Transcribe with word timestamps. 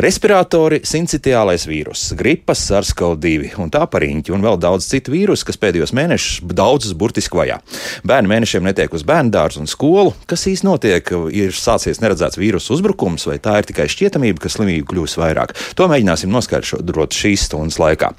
Respiratori, 0.00 0.80
sincitiālais 0.86 1.66
vīruss, 1.68 2.14
gripas, 2.18 2.62
SARS-CoV-2 2.70 3.54
un 3.60 3.72
tā 3.72 3.82
pariņķi 3.90 4.34
un 4.34 4.44
vēl 4.44 4.58
daudz 4.62 4.88
citu 4.90 5.14
vīrusu, 5.14 5.46
kas 5.48 5.60
pēdējos 5.60 5.94
mēnešus 5.96 6.44
daudzus 6.56 6.94
burtiski 6.98 7.36
vajā. 7.40 7.58
Bērni 8.06 8.30
mēnešiem 8.32 8.66
netiek 8.66 8.94
uz 8.96 9.04
bērnu 9.06 9.32
dārzu 9.34 9.62
un 9.62 9.70
skolu. 9.70 10.14
Kas 10.30 10.46
īsti 10.50 10.66
notiek? 10.68 11.12
Ir 11.36 11.54
sācies 11.56 12.00
neredzēts 12.02 12.40
vīrusu 12.40 12.76
uzbrukums, 12.76 13.26
vai 13.28 13.38
tā 13.42 13.58
ir 13.60 13.68
tikai 13.68 13.88
šķietamība, 13.90 14.44
ka 14.44 14.52
slimību 14.52 14.88
kļūs 14.92 15.18
vairāk? 15.20 15.54
To 15.78 15.88
mēģināsim 15.90 16.32
noskaidrot 16.32 17.16
šīs 17.16 17.48
stundas 17.50 17.80
laikā. 17.82 18.12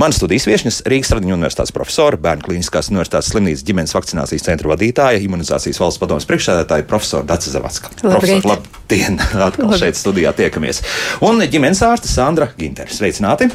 Mans 0.00 0.20
studijas 0.20 0.46
viesņas 0.48 0.82
Rīgas 0.90 1.12
Tradiņu 1.12 1.36
universitātes 1.38 1.74
profesora, 1.74 2.20
Bērnu 2.20 2.46
klīniskās 2.48 2.90
universitātes 2.92 3.32
slimnīcas 3.32 3.66
ģimenes 3.66 3.94
vakcinācijas 3.96 4.46
centra 4.46 4.70
vadītāja, 4.72 5.22
imunizācijas 5.24 5.80
valsts 5.82 6.02
padomas 6.02 6.28
priekšsēdētāja 6.30 6.86
profesora 6.88 7.26
Dace 7.28 7.52
Zavacka. 7.54 7.90
Profesor, 8.02 8.46
labdien! 8.52 9.18
Atkal 9.34 9.70
Labi. 9.70 9.80
šeit 9.80 9.98
studijā 9.98 10.34
tiekamies. 10.36 10.83
Un 11.24 11.40
ģimenes 11.50 11.82
ārste 11.86 12.10
Sandra 12.10 12.50
Ginter. 12.58 12.90
Sveicināti! 12.92 13.50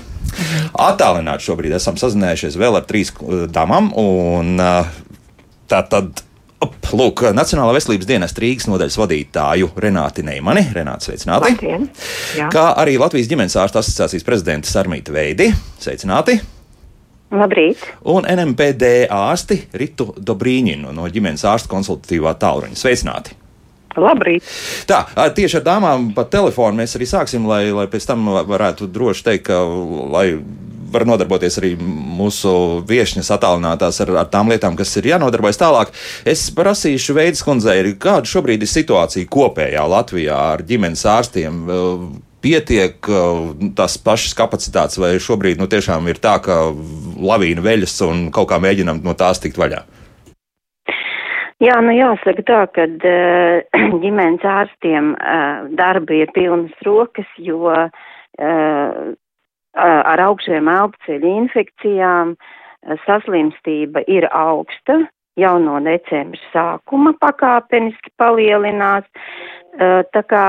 Attālināti 0.80 1.50
šobrīd 1.50 1.74
esam 1.76 1.98
sazinājušies 2.00 2.58
vēl 2.60 2.80
ar 2.80 2.88
trīs 2.90 3.12
uh, 3.18 3.46
damām. 3.52 3.92
Un, 4.00 4.56
uh, 4.62 4.90
tā 5.70 5.84
tad 5.90 6.24
Lūk, 6.60 7.22
Nacionālā 7.38 7.72
veselības 7.78 8.08
dienas 8.10 8.34
Rīgas 8.36 8.66
nodaļas 8.68 8.98
vadītāju 9.00 9.70
Renāti 9.80 10.26
Neimani. 10.28 10.66
Renāti, 10.76 11.08
sveicināti! 11.08 11.54
Kā 12.52 12.66
arī 12.82 12.98
Latvijas 13.00 13.30
ģimenes 13.32 13.56
ārsta 13.62 13.84
asociācijas 13.84 14.26
prezidenta 14.28 14.72
Sarmīta 14.72 15.14
Veidi. 15.16 15.52
Sveicināti! 15.80 16.40
Labrīt! 17.32 17.86
Un 18.10 18.26
NMPD 18.26 19.06
ārsti 19.14 19.62
Ritu 19.78 20.10
Dobrīņinu 20.18 20.92
no 20.98 21.06
ģimenes 21.14 21.46
ārsta 21.48 21.72
konsultatīvā 21.72 22.34
tālruņa. 22.42 22.80
Sveicināti! 22.82 23.38
Labrīt! 23.98 24.46
Tā, 24.90 25.04
tieši 25.34 25.60
ar 25.60 25.66
dāmām 25.66 26.10
pa 26.14 26.28
telefonu 26.30 26.78
mēs 26.82 26.94
arī 26.98 27.08
sāksim, 27.10 27.48
lai, 27.50 27.64
lai 27.74 27.88
pēc 27.90 28.06
tam 28.12 28.28
varētu 28.50 28.90
droši 28.94 29.26
teikt, 29.26 29.48
ka, 29.50 29.62
lai 30.14 30.28
var 30.90 31.06
nodarboties 31.10 31.60
arī 31.62 31.74
mūsu 31.80 32.52
viesņas 32.90 33.32
attālinātās 33.36 34.02
ar, 34.06 34.14
ar 34.24 34.30
tām 34.32 34.50
lietām, 34.52 34.78
kas 34.80 34.96
ir 35.00 35.12
jānodarbojas 35.12 35.62
tālāk. 35.62 35.94
Es 36.28 36.48
prasīšu 36.56 37.18
Veidas 37.18 37.44
kundzei, 37.46 37.94
kāda 38.02 38.30
šobrīd 38.30 38.66
ir 38.66 38.72
situācija 38.72 39.30
kopējā 39.30 39.86
Latvijā 39.90 40.40
ar 40.56 40.66
ģimenes 40.66 41.06
ārstiem. 41.10 41.62
Pietiek 42.40 43.10
tās 43.76 43.98
pašas 44.00 44.36
kapacitātes, 44.38 45.00
vai 45.02 45.18
šobrīd 45.22 45.60
nu, 45.60 45.68
tiešām 45.70 46.08
ir 46.08 46.22
tā, 46.24 46.38
ka 46.44 46.70
lavīna 47.20 47.66
veļas 47.66 47.98
un 48.08 48.30
kaut 48.36 48.50
kā 48.54 48.62
mēģinam 48.64 49.04
no 49.04 49.16
tās 49.20 49.44
tikt 49.44 49.60
vaļā? 49.60 49.84
Jā, 51.60 51.76
nu 51.84 51.92
jāsaka 51.92 52.44
tā, 52.48 52.60
ka 52.72 52.86
uh, 52.88 53.80
ģimenes 54.04 54.46
ārstiem 54.48 55.12
uh, 55.18 55.66
darba 55.76 56.16
ir 56.16 56.32
pilnas 56.36 56.86
rokas, 56.88 57.28
jo 57.36 57.68
uh, 57.68 57.90
ar 59.80 60.22
augšējiem 60.24 60.70
elpceļu 60.72 61.34
infekcijām 61.44 62.32
saslimstība 63.04 64.06
ir 64.08 64.26
augsta, 64.32 65.02
jau 65.40 65.56
no 65.60 65.82
decembra 65.84 66.40
sākuma 66.54 67.12
pakāpeniski 67.20 68.12
palielinās. 68.18 69.06
Tā 70.16 70.24
kā, 70.32 70.46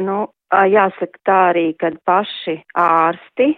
nu, 0.00 0.26
jāsaka 0.52 1.20
tā 1.28 1.38
arī, 1.52 1.66
kad 1.78 2.00
paši 2.08 2.56
ārsti 2.80 3.52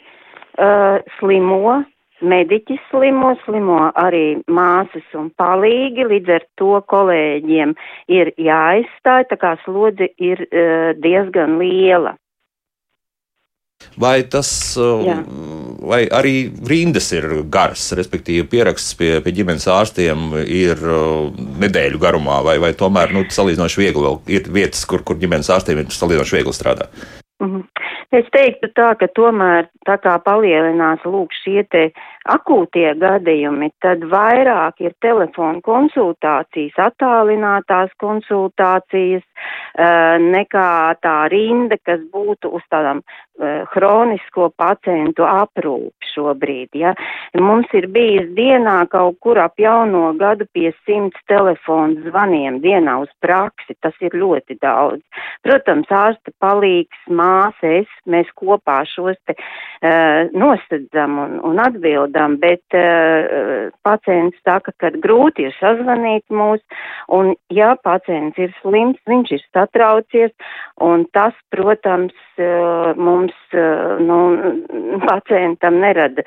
slimo 1.18 1.78
mediķis 2.20 2.80
slimo, 2.90 3.34
slimo 3.44 3.80
arī 3.98 4.40
māsas 4.50 5.06
un 5.18 5.30
palīgi, 5.38 6.06
līdz 6.12 6.36
ar 6.38 6.46
to 6.60 6.78
kolēģiem 6.92 7.74
ir 8.12 8.32
jāizstāj, 8.36 9.28
tā 9.32 9.38
kā 9.40 9.56
slodze 9.64 10.10
ir 10.18 10.42
uh, 10.48 10.94
diezgan 10.98 11.58
liela. 11.62 12.16
Vai 13.98 14.24
tas, 14.26 14.50
uh, 14.78 15.04
Jā. 15.06 15.20
vai 15.86 16.00
arī 16.10 16.50
rindas 16.66 17.12
ir 17.14 17.28
garas, 17.50 17.84
respektīvi 17.94 18.48
pieraksts 18.50 18.96
pie, 18.98 19.12
pie 19.22 19.34
ģimenes 19.36 19.68
ārstiem 19.70 20.32
ir 20.42 20.82
uh, 20.82 21.30
nedēļu 21.62 22.02
garumā, 22.02 22.40
vai, 22.46 22.56
vai 22.62 22.72
tomēr 22.78 23.14
nu, 23.14 23.22
salīdzinoši 23.30 23.82
viegli 23.84 24.02
vēl 24.02 24.20
ir 24.34 24.50
vietas, 24.54 24.82
kur, 24.90 25.06
kur 25.06 25.18
ģimenes 25.22 25.50
ārstiem 25.54 25.84
ir 25.84 25.94
salīdzinoši 25.94 26.38
viegli 26.40 26.56
strādāt? 26.58 27.06
Es 28.08 28.28
teiktu 28.32 28.70
tā, 28.72 28.94
ka 28.96 29.08
tomēr 29.12 29.66
tā 29.84 29.98
kā 30.00 30.14
palielinās 30.24 31.02
lūk 31.04 31.34
šie 31.42 31.60
te 31.68 31.90
akūtie 32.34 32.92
gadījumi, 33.00 33.70
tad 33.82 34.04
vairāk 34.10 34.82
ir 34.84 34.94
telefona 35.04 35.62
konsultācijas, 35.64 36.76
attālinātās 36.88 37.94
konsultācijas, 38.02 39.24
eh, 39.24 40.18
nekā 40.36 40.68
tā 41.02 41.16
rinda, 41.32 41.78
kas 41.84 42.04
būtu 42.12 42.52
uz 42.58 42.62
tādām 42.72 43.02
hronisko 43.72 44.48
eh, 44.48 44.54
pacientu 44.58 45.26
aprūpi 45.28 46.10
šobrīd. 46.12 46.74
Ja. 46.74 46.94
Mums 47.38 47.70
ir 47.76 47.88
bijis 47.92 48.28
dienā 48.36 48.80
kaut 48.90 49.18
kur 49.22 49.38
ap 49.38 49.58
jauno 49.60 50.12
gadu 50.18 50.46
pie 50.52 50.72
simts 50.86 51.18
telefonu 51.30 52.02
zvaniem 52.08 52.60
dienā 52.64 52.98
uz 53.04 53.10
praksi, 53.22 53.76
tas 53.82 53.94
ir 54.00 54.16
ļoti 54.18 54.58
daudz. 54.62 55.02
Protams, 55.46 55.90
ārsta 55.90 56.34
palīgs, 56.42 56.98
māsa, 57.08 57.82
es, 57.82 57.90
mēs 58.06 58.30
kopā 58.38 58.80
šos 58.90 59.18
te 59.28 59.36
uh, 59.38 60.26
nosedzam 60.34 61.18
un, 61.22 61.38
un 61.46 61.62
atbildam, 61.62 62.17
bet 62.40 62.76
uh, 62.76 63.70
pacients 63.86 64.36
saka, 64.44 64.72
ka 64.80 64.90
grūti 64.98 65.46
ir 65.48 65.54
sazvanīt 65.58 66.24
mūs, 66.34 66.62
un 67.14 67.34
ja 67.54 67.74
pacients 67.84 68.38
ir 68.40 68.52
slims, 68.62 68.98
viņš 69.08 69.34
ir 69.36 69.44
satraucies, 69.54 70.32
un 70.84 71.06
tas, 71.16 71.36
protams, 71.54 72.16
uh, 72.38 72.94
mums 72.98 73.36
eh, 73.52 73.98
nu, 74.04 74.18
pacientam 75.08 75.80
nerada 75.82 76.24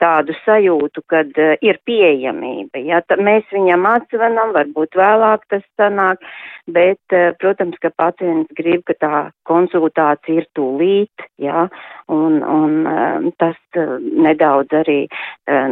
tādu 0.00 0.34
sajūtu, 0.44 1.02
kad 1.08 1.30
uh, 1.40 1.54
ir 1.64 1.78
pieejamība. 1.88 2.82
Ja, 2.84 3.00
tā, 3.08 3.16
mēs 3.16 3.46
viņam 3.54 3.86
atzvanam, 3.88 4.52
varbūt 4.56 4.98
vēlāk 4.98 5.46
tas 5.52 5.64
sanāk, 5.80 6.20
bet, 6.68 7.00
uh, 7.16 7.30
protams, 7.40 7.78
ka 7.80 7.88
pacients 7.96 8.52
grib, 8.58 8.84
ka 8.88 8.96
tā 9.00 9.22
konsultācija 9.48 10.42
ir 10.42 10.50
tūlīt, 10.58 11.24
ja, 11.40 11.68
un, 12.12 12.42
un 12.44 12.76
uh, 12.84 13.30
tas 13.40 13.56
uh, 13.80 13.96
nedaudz 14.00 14.76
arī, 14.84 14.98
uh, 15.08 15.15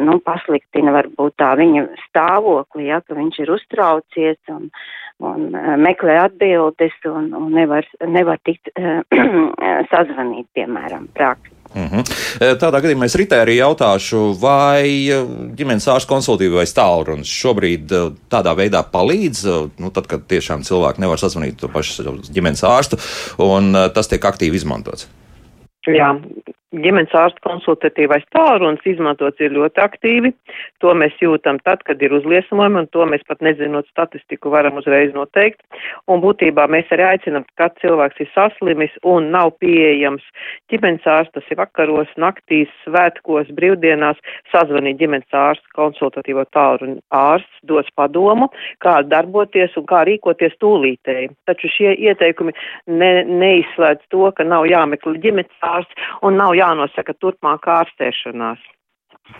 nu, 0.05 0.19
pasliktina 0.25 0.93
varbūt 0.95 1.35
tā 1.41 1.55
viņa 1.59 1.87
stāvokli, 2.09 2.89
ja, 2.91 3.01
ka 3.03 3.17
viņš 3.19 3.41
ir 3.43 3.51
uztraucies 3.57 4.39
un, 4.55 4.69
un 5.25 5.49
uh, 5.51 5.75
meklē 5.81 6.21
atbildes 6.29 6.95
un, 7.11 7.33
un 7.39 7.51
nevar, 7.55 7.89
nevar 8.07 8.41
tikt 8.47 8.71
uh, 8.75 9.03
sazvanīt, 9.93 10.47
piemēram, 10.55 11.09
praksi. 11.17 11.55
Mm 11.75 11.89
-hmm. 11.91 12.03
Tādā 12.63 12.79
gadījumā 12.83 13.05
es 13.05 13.17
Ritē 13.19 13.41
arī 13.43 13.57
jautāšu, 13.59 14.21
vai 14.39 15.11
ģimenes 15.59 15.89
ārsta 15.91 16.13
konsultīva 16.13 16.61
vai 16.61 16.67
tālrunis 16.71 17.27
šobrīd 17.27 17.91
tādā 18.31 18.55
veidā 18.55 18.85
palīdz, 18.93 19.43
nu, 19.79 19.91
tad, 19.91 20.07
kad 20.07 20.23
tiešām 20.29 20.63
cilvēki 20.63 21.01
nevar 21.01 21.19
sazvanīt 21.19 21.59
to 21.59 21.69
pašu 21.69 22.15
ģimenes 22.31 22.63
ārstu, 22.63 22.97
un 23.39 23.75
tas 23.95 24.09
tiek 24.09 24.25
aktīvi 24.25 24.55
izmantots. 24.55 25.09
Jā, 25.93 26.15
ģimenes 26.83 27.13
ārsta 27.15 27.43
konsultatīvais 27.45 28.25
tālrunis 28.35 28.85
izmantots 28.89 29.41
ir 29.43 29.55
ļoti 29.55 29.83
aktīvi. 29.85 30.33
To 30.83 30.95
mēs 30.99 31.17
jūtam 31.23 31.61
tad, 31.67 31.85
kad 31.87 32.03
ir 32.03 32.15
uzliesmojumi, 32.17 32.83
un 32.83 32.89
to 32.95 33.07
mēs 33.09 33.25
pat 33.29 33.43
nezinot 33.45 33.89
statistiku 33.91 34.53
varam 34.55 34.79
uzreiz 34.81 35.15
noteikt. 35.15 35.63
Un 36.11 36.23
būtībā 36.25 36.67
mēs 36.73 36.91
arī 36.95 37.07
aicinam, 37.13 37.47
kad 37.61 37.77
cilvēks 37.83 38.25
ir 38.25 38.31
saslimis 38.35 38.95
un 39.03 39.31
nav 39.35 39.55
pieejams 39.63 40.25
ģimenes 40.73 41.07
ārstas 41.09 41.49
ir 41.51 41.61
vakaros, 41.61 42.11
naktīs, 42.21 42.73
svētkos, 42.85 43.53
brīvdienās, 43.55 44.21
sazvanīt 44.53 44.99
ģimenes 45.03 45.39
ārsta 45.45 45.77
konsultatīvo 45.79 46.47
tālruni 46.55 47.01
ārsts, 47.15 47.51
dos 47.65 47.89
padomu, 47.97 48.51
kā 48.85 48.99
darboties 49.09 49.77
un 49.81 49.87
kā 49.89 50.03
rīkoties 50.09 50.57
tūlītēji. 50.61 51.31
Taču 51.49 51.71
šie 51.73 51.95
ieteikumi 52.09 52.53
ne, 52.91 53.13
neizslēdz 53.29 54.11
to, 54.13 54.27
ka 54.37 54.47
nav 54.47 54.67
jāmeklē 54.69 55.17
ģimenes 55.23 55.65
ārsts 55.65 55.74
un 56.27 56.41
nav 56.41 56.55
jā 56.59 56.65
jānosaka 56.65 57.17
turpmāk 57.21 57.69
ārstēšanās. 57.81 58.63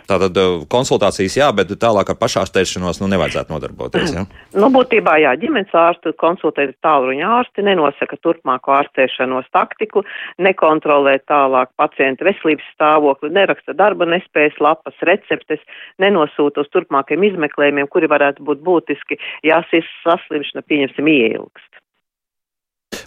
Tātad 0.09 0.33
eh, 0.41 0.63
konsultācijas 0.65 1.35
jā, 1.37 1.47
bet 1.53 1.69
tālāk 1.77 2.09
ar 2.09 2.15
pašārstēšanos 2.17 2.97
nu, 3.03 3.09
nevajadzētu 3.11 3.53
nodarboties. 3.53 4.15
Ja? 4.15 4.23
Nu, 4.61 4.71
būtībā 4.73 5.19
jā, 5.21 5.35
ģimenes 5.37 5.73
ārstu 5.77 6.13
konsultēt 6.17 6.73
tālruņa 6.85 7.27
ārsti 7.37 7.65
nenosaka 7.67 8.17
turpmāko 8.25 8.73
ārstēšanos 8.79 9.51
taktiku, 9.53 10.01
nekontrolē 10.41 11.19
tālāk 11.29 11.69
pacienta 11.77 12.25
veselības 12.25 12.65
stāvokli, 12.73 13.29
neraksta 13.37 13.77
darba 13.77 14.09
nespējas 14.09 14.57
lapas, 14.63 14.97
receptes, 15.05 15.61
nenosūta 16.01 16.65
uz 16.65 16.73
turpmākiem 16.73 17.29
izmeklējumiem, 17.29 17.91
kuri 17.93 18.09
varētu 18.09 18.47
būt 18.47 18.65
būtiski, 18.65 19.21
ja 19.45 19.61
saslimšana, 19.69 20.65
pieņemsim, 20.65 21.13
ieilgst. 21.13 21.84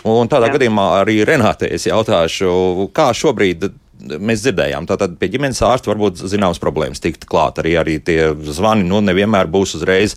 Un 0.07 0.31
tādā 0.31 0.51
Jā. 0.51 0.55
gadījumā 0.59 0.87
arī 1.01 1.21
Renātei 1.27 1.73
es 1.75 1.89
jautāšu, 1.89 2.91
kā 2.95 3.11
šobrīd 3.17 3.71
mēs 3.99 4.45
dzirdējām, 4.45 4.87
tātad 4.89 5.17
pie 5.19 5.31
ģimenes 5.33 5.61
ārsta 5.65 5.91
varbūt 5.91 6.21
zināmas 6.31 6.61
problēmas 6.63 7.03
tikt 7.03 7.27
klāt. 7.31 7.59
Arī, 7.63 7.75
arī 7.81 7.97
tie 8.05 8.31
zvani 8.47 8.87
nu, 8.89 9.01
nevienmēr 9.05 9.51
būs 9.51 9.75
uzreiz 9.79 10.15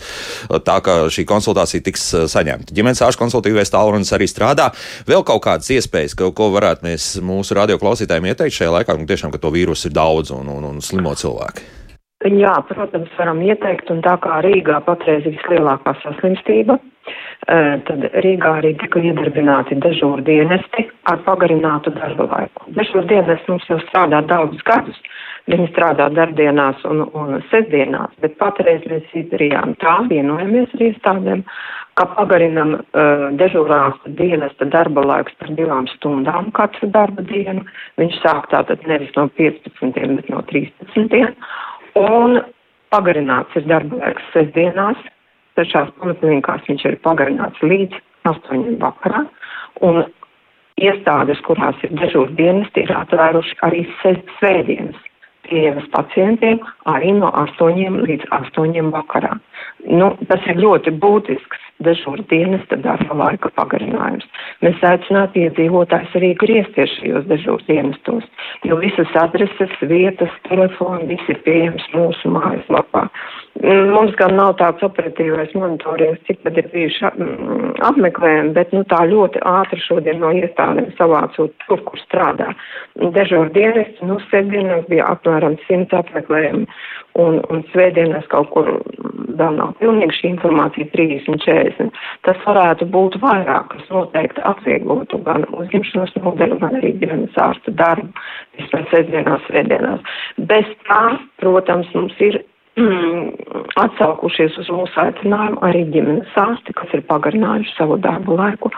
tā, 0.49 0.77
ka 0.85 0.97
šī 1.13 1.25
konsultācija 1.29 1.85
tiks 1.85 2.07
saņemta. 2.31 2.75
Ģimenes 2.77 3.01
ārsta 3.05 3.23
konsultīvais 3.23 3.73
tālrunis 3.73 4.13
arī 4.17 4.29
strādā. 4.29 4.69
Vēl 5.09 5.25
kaut 5.27 5.43
kādas 5.47 5.71
iespējas, 5.73 6.15
ka, 6.17 6.31
ko 6.35 6.51
varētu 6.53 6.87
mēs 6.87 7.11
mūsu 7.25 7.57
radioklausītājiem 7.57 8.31
ieteikt 8.31 8.59
šajā 8.59 8.77
laikā, 8.77 8.97
un 8.97 9.09
tiešām, 9.09 9.33
ka 9.33 9.41
to 9.41 9.53
vīrusu 9.53 9.89
ir 9.89 9.97
daudz 9.97 10.33
un, 10.35 10.49
un, 10.51 10.67
un 10.73 10.81
slimo 10.85 11.15
cilvēki. 11.17 11.69
Jā, 12.21 12.53
protams, 12.69 13.09
varam 13.17 13.39
ieteikt, 13.41 13.89
un 13.89 14.03
tā 14.05 14.13
kā 14.21 14.43
Rīgā 14.45 14.83
patreiz 14.85 15.25
ir 15.25 15.33
vislielākā 15.39 15.95
saslimstība, 16.03 16.77
tad 17.47 18.05
Rīgā 18.23 18.51
arī 18.59 18.75
tika 18.77 19.01
iedarbināti 19.01 19.79
dežūra 19.81 20.21
dienesti 20.27 20.85
ar 21.09 21.23
pagarinātu 21.25 21.93
darba 21.95 22.27
laiku. 22.29 22.67
Dežūra 22.77 23.07
dienesti 23.09 23.51
mums 23.51 23.65
jau 23.69 23.79
strādā 23.87 24.21
daudzus 24.29 24.61
gadus. 24.67 24.99
Viņi 25.49 25.71
strādā 25.71 26.05
darbdienās 26.13 26.83
un, 26.85 27.01
un 27.17 27.39
sestdienās, 27.49 28.13
bet 28.21 28.37
patreiz 28.37 28.83
mēs 28.89 29.07
izdarījām 29.23 29.73
tā, 29.81 29.95
vienojamies 30.11 30.75
ar 30.77 30.83
iestādēm, 30.85 31.41
ka 31.97 32.05
pagarinam 32.13 32.75
uh, 32.77 33.25
dežūrās 33.39 33.97
dienesta 34.19 34.67
darba 34.69 35.01
laiks 35.09 35.33
par 35.41 35.49
divām 35.57 35.89
stundām 35.95 36.51
katru 36.57 36.91
darba 36.93 37.25
dienu. 37.25 37.65
Viņš 37.97 38.19
sāk 38.21 38.51
tātad 38.53 38.85
nevis 38.87 39.09
no 39.17 39.25
15, 39.39 39.97
bet 40.19 40.29
no 40.29 40.43
13. 40.53 41.33
Un 41.99 42.37
pagarināts 42.93 43.57
ir 43.57 43.65
darba 43.71 43.97
laiks 44.03 44.29
sestdienās, 44.35 45.01
dažās 45.61 45.93
poliklinikās 46.01 46.65
viņš 46.67 46.87
ir 46.89 46.99
pagarināts 47.05 47.61
līdz 47.65 48.01
8 48.29 48.75
vakarā, 48.81 49.23
un 49.85 50.03
iestādes, 50.81 51.41
kurās 51.45 51.79
ir 51.85 51.93
dežūra 52.01 52.35
dienesti, 52.37 52.85
ir 52.85 52.93
atvēruši 53.03 53.57
arī 53.67 53.85
svētdienas 54.01 55.07
pieejamas 55.51 55.87
pacientiem 55.93 56.61
arī 56.89 57.13
no 57.19 57.29
8 57.43 58.01
līdz 58.07 58.31
8 58.39 58.91
vakarā. 58.95 59.35
Nu, 59.89 60.13
tas 60.29 60.47
ir 60.49 60.59
ļoti 60.61 60.93
būtisks 61.03 61.67
dežūra 61.85 62.23
dienesta 62.29 62.77
darba 62.81 63.15
laika 63.17 63.49
pagarinājums. 63.57 64.25
Mēs 64.61 64.81
aicinātu 64.85 65.41
iedzīvotājs 65.45 66.15
arī 66.19 66.31
griezties 66.41 66.93
šajos 66.99 67.27
dežūra 67.29 67.65
dienestos, 67.67 68.27
jo 68.67 68.77
visas 68.81 69.15
adreses, 69.17 69.73
vietas, 69.89 70.33
telefoni, 70.49 71.09
viss 71.13 71.31
ir 71.33 71.41
pieejams 71.45 71.87
mūsu 71.95 72.33
mājaslapā. 72.35 73.07
Mums 73.61 74.13
gan 74.17 74.37
nav 74.39 74.53
tāds 74.61 74.81
operatīvais 74.85 75.51
monitorings, 75.57 76.21
cik 76.27 76.39
tad 76.45 76.55
ir 76.57 76.69
bijuši 76.71 77.09
mm, 77.09 77.73
apmeklējumi, 77.89 78.53
bet 78.55 78.71
nu, 78.73 78.85
tā 78.89 79.01
ļoti 79.09 79.41
ātri 79.45 79.81
šodien 79.83 80.21
no 80.23 80.31
iestādēm 80.37 80.87
savācot 80.97 81.51
tur, 81.65 81.83
kur 81.89 81.99
strādā. 82.05 82.47
Dežūra 83.17 83.51
dienests, 83.53 83.99
nu, 84.07 84.21
sēdienās 84.31 84.87
bija 84.89 85.09
apmēram 85.11 85.40
100 85.67 85.97
apmeklējumi, 85.97 86.67
un, 87.21 87.39
un 87.51 87.63
svētdienās 87.71 88.27
kaut 88.31 88.49
kur 88.53 88.69
vēl 89.39 89.57
nav 89.57 89.73
pilnīgi 89.79 90.17
šī 90.19 90.29
informācija 90.35 90.89
30, 90.93 91.41
40. 91.45 91.99
Tas 92.27 92.39
varētu 92.45 92.87
būt 92.93 93.17
vairāk, 93.23 93.73
kas 93.73 93.89
noteikti 93.93 94.43
atvieglotu 94.51 95.21
gan 95.25 95.45
uzņemšanas 95.49 96.15
nodeļu, 96.19 96.59
gan 96.63 96.77
arī 96.79 96.93
ģimenes 97.01 97.41
ārsta 97.41 97.73
darbu, 97.81 98.11
vismaz 98.59 98.87
sestdienās, 98.93 99.43
svētdienās. 99.49 100.15
Bez 100.51 100.71
tā, 100.87 101.03
protams, 101.41 101.91
mums 101.95 102.17
ir 102.23 102.41
atsaukušies 103.83 104.57
uz 104.61 104.69
mūsu 104.71 105.01
aicinājumu 105.03 105.63
arī 105.67 105.85
ģimenes 105.93 106.37
ārsti, 106.39 106.75
kas 106.77 106.93
ir 106.95 107.03
pagarinājuši 107.09 107.75
savu 107.77 107.99
darbu 108.01 108.37
laiku 108.39 108.71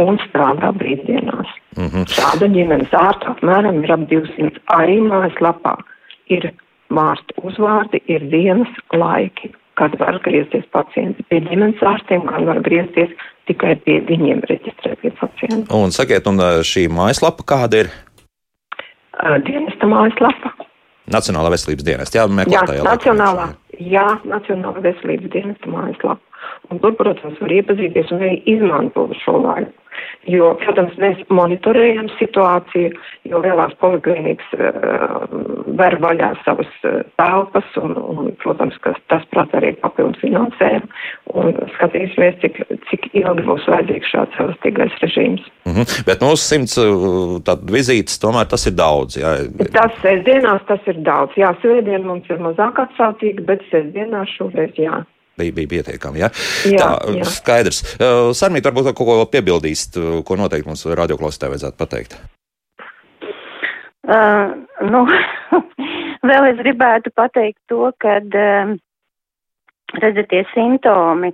un 0.00 0.18
strādā 0.24 0.72
brīvdienās. 0.74 1.50
Mm 1.76 1.88
-hmm. 1.90 2.06
Šāda 2.10 2.48
ģimenes 2.50 2.94
ārsta 2.98 3.34
apmēram 3.34 3.82
ir 3.84 3.92
ap 3.92 4.06
200 4.10 4.62
arī 4.78 4.96
mājaslapā. 5.10 5.76
Ir 6.32 6.52
vārstu 6.94 7.36
uzvārdi, 7.44 8.00
ir 8.08 8.24
dienas 8.32 8.70
laiki 8.94 9.52
kad 9.74 9.90
var 9.98 10.18
griezties 10.22 10.66
pacienti 10.72 11.24
pie 11.28 11.40
ģimenes 11.48 11.82
ārstiem, 11.82 12.24
gan 12.28 12.46
var 12.48 12.60
griezties 12.64 13.10
tikai 13.48 13.74
pie 13.86 13.98
viņiem 14.08 14.44
reģistrētie 14.50 15.12
pacienti. 15.18 15.66
Un 15.74 15.94
sakiet, 15.94 16.28
un 16.30 16.40
šī 16.66 16.86
mājaslapa 16.94 17.46
kāda 17.54 17.84
ir? 17.84 17.90
Dienesta 19.46 19.88
mājaslapa. 19.90 20.54
Nacionālā 21.10 21.50
veselības 21.52 21.86
dienesta, 21.86 22.20
jā, 22.20 22.28
meklētājā. 22.30 22.80
Jā, 22.80 22.86
nacionālā, 22.88 23.48
jā, 23.92 24.06
Nacionālā 24.30 24.84
veselības 24.86 25.34
dienesta 25.34 25.70
mājaslapa. 25.70 26.22
Un 26.72 26.80
tur, 26.80 26.94
protams, 26.96 27.36
var 27.42 27.52
iepazīties 27.52 28.12
un 28.14 28.22
arī 28.24 28.38
izmantot 28.48 29.12
šo 29.20 29.36
laiku. 29.42 29.74
Jo, 30.30 30.54
protams, 30.62 30.94
mēs 31.00 31.18
monitorējam 31.28 32.06
situāciju, 32.16 32.94
jo 33.28 33.40
lielās 33.44 33.74
poliklīnikas 33.82 34.54
uh, 34.56 35.26
ver 35.76 35.98
vaļā 36.00 36.30
savas 36.46 36.70
uh, 36.88 37.02
telpas 37.20 37.76
un, 37.80 37.92
un, 37.98 38.30
protams, 38.40 38.78
ka 38.84 38.94
tas 39.12 39.26
prasa 39.34 39.60
arī 39.60 39.74
papildus 39.82 40.22
finansējumu 40.22 40.88
un 41.34 41.52
skatīsimies, 41.76 42.38
cik, 42.40 42.60
cik 42.88 43.08
ilgi 43.20 43.46
būs 43.50 43.68
vajadzīgs 43.68 44.12
šāds 44.14 44.40
elastīgais 44.46 44.98
režīms. 45.04 45.44
Mm 45.68 45.76
-hmm. 45.76 46.04
Bet 46.08 46.24
mūsu 46.24 46.42
simts 46.44 46.78
uh, 46.80 47.36
vizītes 47.76 48.20
tomēr 48.22 48.48
tas 48.48 48.66
ir 48.66 48.76
daudz. 48.80 49.20
Jā. 49.20 49.36
Tas 49.76 49.92
sestdienās 50.00 50.64
tas 50.68 50.80
ir 50.86 51.04
daudz. 51.04 51.36
Jā, 51.36 51.52
svētdien 51.60 52.06
mums 52.08 52.30
ir 52.30 52.40
mazāk 52.40 52.80
atsaucīgi, 52.86 53.44
bet 53.44 53.60
sestdienās 53.70 54.32
šoreiz 54.38 54.72
jā 54.80 55.04
bija, 55.40 55.56
bija 55.56 55.72
pietiekami. 55.76 56.24
Ja? 56.24 56.30
Jā, 56.70 56.78
Tā, 56.84 57.18
jā. 57.18 57.28
skaidrs. 57.38 57.82
Uh, 57.98 58.30
Sarmīt, 58.36 58.66
varbūt 58.66 58.92
kaut 58.92 59.10
ko 59.10 59.18
piebildīst, 59.32 59.98
ko 60.26 60.40
noteikti 60.40 60.70
mums 60.70 60.86
radioklausītāji 61.02 61.56
vajadzētu 61.56 61.80
pateikt. 61.80 62.18
Uh, 64.04 64.52
nu, 64.84 65.06
vēl 66.28 66.50
es 66.50 66.58
gribētu 66.60 67.12
pateikt 67.16 67.60
to, 67.72 67.88
ka, 68.02 68.18
um, 68.20 68.74
redzat, 70.02 70.28
tie 70.28 70.42
simptomi 70.52 71.32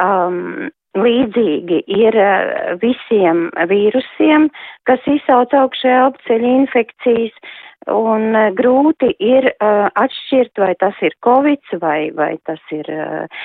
um, 0.00 0.70
līdzīgi 0.96 1.82
ir 1.92 2.16
uh, 2.16 2.72
visiem 2.80 3.50
vīrusiem, 3.68 4.48
kas 4.88 5.04
izsauc 5.12 5.52
augšējā 5.60 6.06
apceļa 6.08 6.54
infekcijas, 6.62 7.36
Un 7.86 8.34
uh, 8.34 8.48
grūti 8.50 9.12
ir 9.22 9.46
uh, 9.52 9.86
atšķirt, 9.94 10.58
vai 10.58 10.72
tas 10.80 10.96
ir 11.06 11.14
covid, 11.22 11.62
vai, 11.78 12.10
vai, 12.16 12.32
tas 12.48 12.58
ir, 12.74 12.88
uh, 12.90 13.44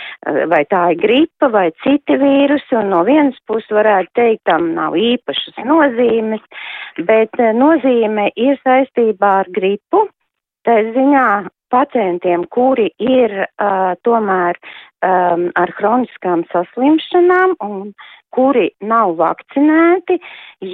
vai 0.50 0.64
tā 0.66 0.82
ir 0.96 1.02
gripa, 1.02 1.52
vai 1.54 1.68
citi 1.84 2.18
vīrusi. 2.18 2.74
Un 2.80 2.90
no 2.90 3.04
vienas 3.06 3.38
puses 3.46 3.70
varētu 3.70 4.10
teikt, 4.18 4.42
tam 4.50 4.72
nav 4.74 4.98
īpašas 4.98 5.62
nozīmes, 5.62 6.42
bet 7.06 7.38
uh, 7.38 7.52
nozīme 7.54 8.32
ir 8.34 8.58
saistībā 8.66 9.36
ar 9.44 9.52
gripu. 9.54 10.08
Tā 10.66 10.80
ziņā 10.90 11.28
pacientiem, 11.74 12.48
kuri 12.50 12.90
ir 12.98 13.46
uh, 13.46 13.94
tomēr 14.06 14.58
um, 14.58 15.48
ar 15.58 15.76
hroniskām 15.78 16.44
saslimšanām 16.50 17.56
un 17.62 17.94
kuri 18.32 18.70
nav 18.88 19.16
vakcinēti, 19.22 20.18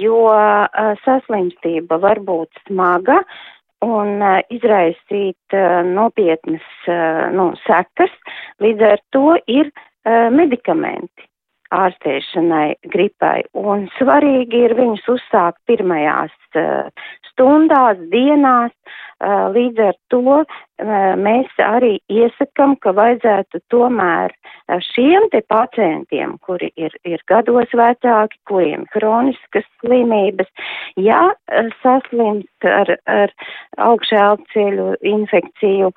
jo 0.00 0.24
uh, 0.32 0.96
saslimstība 1.04 2.00
var 2.02 2.20
būt 2.26 2.64
smaga, 2.66 3.20
uh, 3.22 3.46
un 3.84 4.22
uh, 4.22 4.38
izraisīt 4.54 5.56
uh, 5.56 5.80
nopietnas 5.86 6.66
uh, 6.88 7.28
nu, 7.34 7.50
sekas. 7.66 8.14
Līdz 8.62 8.86
ar 8.94 9.04
to 9.14 9.36
ir 9.46 9.70
medikamenti 10.32 11.27
ārstēšanai 11.74 12.78
gripai, 12.92 13.42
un 13.56 13.86
svarīgi 13.98 14.64
ir 14.68 14.74
viņus 14.78 15.04
uzsākt 15.12 15.60
pirmajās 15.68 16.34
uh, 16.56 16.88
stundās, 17.30 18.00
dienās, 18.12 18.72
uh, 18.72 19.48
līdz 19.54 19.82
ar 19.88 19.98
to 20.12 20.22
uh, 20.38 20.54
mēs 21.20 21.52
arī 21.64 21.98
iesakam, 22.08 22.76
ka 22.80 22.94
vajadzētu 22.96 23.60
tomēr 23.72 24.34
šiem 24.92 25.28
te 25.32 25.42
pacientiem, 25.48 26.36
kuri 26.44 26.70
ir, 26.76 26.94
ir 27.04 27.24
gados 27.28 27.72
vecāki, 27.76 28.40
kuriem 28.48 28.86
kroniskas 28.92 29.66
slimības, 29.80 30.48
ja 30.96 31.32
saslimst 31.82 32.68
ar, 32.68 32.94
ar 33.08 33.34
augšēlceļu 33.80 34.94
infekciju, 35.16 35.92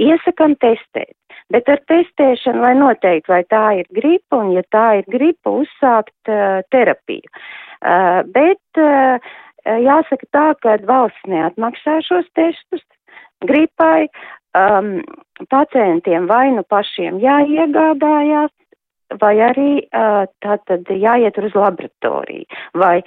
iesakam 0.00 0.56
testēt. 0.60 1.14
Bet 1.50 1.68
ar 1.72 1.80
testēšanu, 1.90 2.62
lai 2.62 2.74
noteikti, 2.78 3.30
vai 3.32 3.42
tā 3.50 3.64
ir 3.80 3.88
gripa, 3.94 4.38
un 4.38 4.52
ja 4.54 4.62
tā 4.70 5.00
ir 5.00 5.08
gripa, 5.10 5.50
uzsākt 5.62 6.30
uh, 6.30 6.60
terapiju. 6.70 7.26
Uh, 7.80 8.20
bet 8.30 8.78
uh, 8.78 9.18
jāsaka 9.66 10.28
tā, 10.30 10.46
ka 10.62 10.76
valsts 10.86 11.26
neatmaksā 11.26 11.98
šos 12.06 12.28
testus 12.38 12.84
gripai, 13.46 14.06
um, 14.54 15.00
pacientiem 15.50 16.28
vai 16.30 16.50
nu 16.54 16.62
pašiem 16.68 17.18
jāiegādājās, 17.22 18.54
vai 19.18 19.34
arī 19.42 19.72
uh, 19.82 20.28
tātad 20.44 20.86
jāiet 20.86 21.38
uz 21.42 21.56
laboratoriju. 21.58 22.46
Vai 22.78 23.00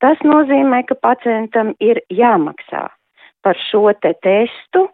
tas 0.00 0.20
nozīmē, 0.24 0.84
ka 0.88 0.96
pacientam 0.96 1.74
ir 1.80 2.00
jāmaksā 2.08 2.88
par 3.42 3.58
šo 3.70 3.90
te 4.00 4.14
testu, 4.22 4.88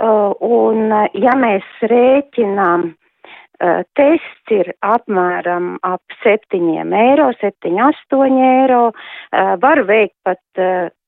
Uh, 0.00 0.32
un 0.40 0.88
uh, 0.88 1.04
ja 1.20 1.34
mēs 1.36 1.66
rēķinām, 1.84 2.84
uh, 2.88 3.82
tests 3.98 4.54
ir 4.54 4.70
apmēram 4.80 5.74
ap 5.84 6.00
7 6.22 6.94
eiro, 6.96 7.28
7, 7.42 7.74
8 7.76 8.38
eiro, 8.46 8.80
var 9.60 9.82
veikt 9.88 10.16
pat 10.24 10.62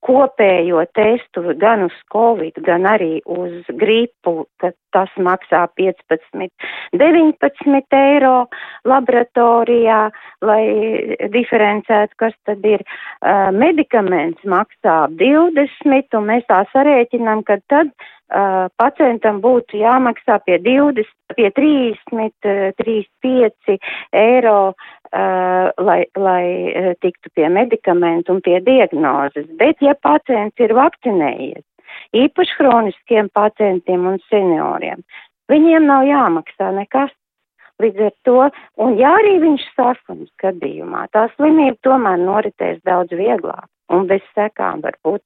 kopējo 0.05 0.83
testu 0.95 1.55
gan 1.61 1.87
uz 1.87 1.95
covid, 2.13 2.57
gan 2.65 2.85
arī 2.89 3.19
uz 3.25 3.65
gripu, 3.81 4.45
ka 4.61 4.71
tas 4.95 5.11
maksā 5.19 5.65
15, 5.79 6.51
19 6.95 7.97
eiro 7.99 8.35
laboratorijā, 8.87 10.01
lai 10.45 10.63
diferencētu, 11.33 12.19
kas 12.21 12.35
tad 12.47 12.65
ir. 12.65 12.85
Uh, 13.25 13.49
medikaments 13.55 14.45
maksā 14.47 15.05
20, 15.19 16.19
un 16.19 16.29
mēs 16.29 16.45
tā 16.51 16.61
sarēķinām, 16.71 17.43
ka 17.47 17.57
tad 17.71 17.91
uh, 17.91 18.67
pacientam 18.79 19.41
būtu 19.43 19.81
jāmaksā 19.81 20.39
pie 20.45 20.59
20, 20.63 21.09
pie 21.35 21.49
30, 21.57 22.75
35 22.79 23.79
eiro 24.13 24.59
lai, 25.77 26.05
lai 26.15 26.95
tiktu 26.99 27.29
pie 27.35 27.49
medikamentu 27.49 28.33
un 28.33 28.41
pie 28.43 28.59
diagnozes. 28.59 29.47
Bet, 29.59 29.79
ja 29.79 29.94
pacients 30.03 30.63
ir 30.63 30.73
vakcinējies, 30.77 31.63
īpaši 32.15 32.57
hroniskiem 32.59 33.29
pacientiem 33.33 34.07
un 34.11 34.17
senioriem, 34.29 35.03
viņiem 35.51 35.87
nav 35.91 36.07
jāmaksā 36.09 36.71
nekas. 36.79 37.13
Līdz 37.83 38.05
ar 38.05 38.11
to, 38.23 38.35
un 38.79 38.93
ja 38.95 39.09
arī 39.19 39.33
viņš 39.41 39.63
saslims 39.75 40.29
gadījumā, 40.39 41.09
tā 41.11 41.25
slimība 41.33 41.75
tomēr 41.83 42.21
noritēs 42.21 42.77
daudz 42.87 43.11
vieglāk 43.11 43.67
un 43.91 44.07
bez 44.07 44.23
sekām 44.31 44.79
varbūt. 44.85 45.19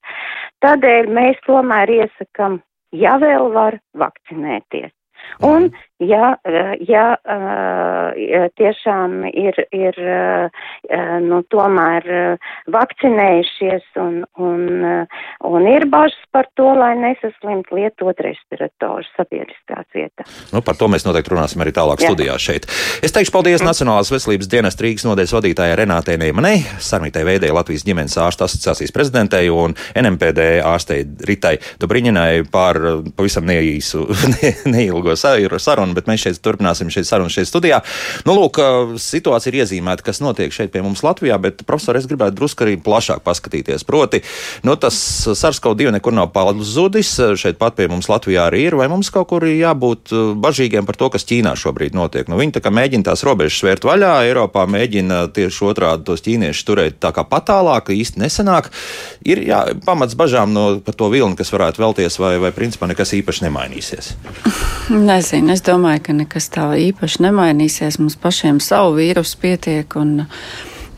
Tādēļ 0.64 1.12
mēs 1.14 1.38
tomēr 1.46 1.92
iesakam, 1.94 2.58
ja 2.90 3.14
vēl 3.22 3.52
var 3.54 3.78
vakcinēties. 4.02 4.90
Un, 5.46 5.70
ja, 6.00 6.34
ja 6.88 7.04
tiešām 8.58 9.16
ir, 9.30 9.58
ir 9.74 9.98
nu, 11.26 11.40
tomēr 11.52 12.08
vakcinējušies 12.72 14.00
un, 14.00 14.20
un, 14.40 14.64
un 15.50 15.68
ir 15.70 15.86
bažas 15.92 16.18
par 16.34 16.48
to, 16.58 16.70
lai 16.78 16.92
nesaslimt 17.00 17.70
lietot 17.74 18.20
respiratoru 18.24 19.06
sabiedriskās 19.16 19.86
vietās. 19.96 20.40
Nu, 20.54 20.64
par 20.64 20.78
to 20.80 20.88
mēs 20.92 21.06
noteikti 21.06 21.34
runāsim 21.34 21.62
arī 21.64 21.74
tālāk 21.76 22.02
Jā. 22.02 22.10
studijā 22.10 22.36
šeit. 22.40 22.68
Es 23.04 23.14
teikšu 23.16 23.34
paldies 23.34 23.64
Nacionālās 23.64 24.10
veselības 24.12 24.50
dienas 24.50 24.78
Rīgas 24.80 25.06
nodeļas 25.08 25.36
vadītājai 25.36 25.78
Renātei 25.82 26.18
Neimanei, 26.20 26.62
Sarmītai 26.80 27.24
Veidē 27.28 27.52
Latvijas 27.54 27.84
ģimenes 27.86 28.16
ārsta 28.20 28.48
asociācijas 28.48 28.94
prezidentei 28.94 29.50
un 29.52 29.76
NMPD 29.98 30.48
ārstei 30.66 31.04
Ritai 31.28 31.56
Dobriņinai 31.80 32.44
par 32.52 32.78
pavisam 33.16 33.46
neīsu, 33.48 34.06
ne, 34.34 34.54
neilgo 34.72 35.16
sarunu, 35.18 35.89
bet 35.96 36.10
mēs 36.10 36.24
šeit 36.26 36.40
turpināsim 36.44 36.90
šeit 36.92 37.08
sarunu 37.08 37.32
šeit 37.32 37.48
studijā. 37.50 37.80
Nu, 38.28 38.36
lūk, 38.38 38.60
situācija 39.00 39.52
ir 39.52 39.60
iezīmēta, 39.62 40.04
kas 40.06 40.22
notiek 40.24 40.54
šeit 40.54 40.72
pie 40.74 40.84
mums 40.84 41.04
Latvijā, 41.06 41.38
bet, 41.42 41.64
profesor, 41.68 41.98
es 42.00 42.08
gribētu 42.10 42.38
drusku 42.38 42.66
arī 42.66 42.76
plašāk 42.80 43.24
paskatīties. 43.26 43.86
Proti, 43.88 44.22
nu, 44.66 44.76
tas 44.80 44.98
SARS-CoV-2 45.28 45.94
nekur 45.98 46.16
nav 46.16 46.30
pazudis, 46.34 47.12
šeit 47.40 47.60
pat 47.60 47.78
pie 47.78 47.88
mums 47.90 48.10
Latvijā 48.10 48.48
arī 48.50 48.66
ir, 48.68 48.78
vai 48.80 48.88
mums 48.92 49.12
kaut 49.14 49.30
kur 49.32 49.46
jābūt 49.46 50.14
bažīgiem 50.40 50.88
par 50.88 50.98
to, 51.00 51.10
kas 51.12 51.26
Ķīnā 51.28 51.54
šobrīd 51.58 51.96
notiek. 51.96 52.28
Nu, 52.30 52.38
viņi 52.40 52.56
tā 52.56 52.64
kā 52.64 52.72
mēģina 52.74 53.10
tās 53.10 53.24
robežas 53.26 53.60
svērt 53.60 53.86
vaļā, 53.86 54.12
Eiropā 54.28 54.66
mēģina 54.70 55.22
tieši 55.34 55.66
otrādi 55.70 56.06
tos 56.08 56.24
ķīniešus 56.24 56.66
turēt 56.68 56.98
tā 57.02 57.12
kā 57.16 57.24
patālāk, 57.28 57.92
īsti 57.94 58.22
nesenāk. 58.22 58.70
Ir 59.26 59.42
jā, 59.46 59.62
pamats 59.86 60.16
bažām 60.18 60.54
no, 60.54 60.66
par 60.84 60.96
to 60.98 61.10
vilni, 61.12 61.38
kas 61.38 61.52
varētu 61.54 61.82
vēlties, 61.82 62.18
vai, 62.22 62.34
vai 62.42 62.52
principā 62.56 62.88
nekas 62.90 63.14
īpaši 63.18 63.46
nemainīsies. 63.46 64.12
Nezinu, 64.90 65.52
es 65.54 65.62
domāju, 65.66 65.79
ka 66.04 66.14
nekas 66.16 66.50
tā 66.52 66.66
īpaši 66.88 67.24
nemainīsies. 67.26 68.00
Mums 68.02 68.18
pašiem 68.20 68.60
savu 68.64 68.98
vīrusu 69.00 69.40
pietiek. 69.42 69.96
Un, 70.00 70.26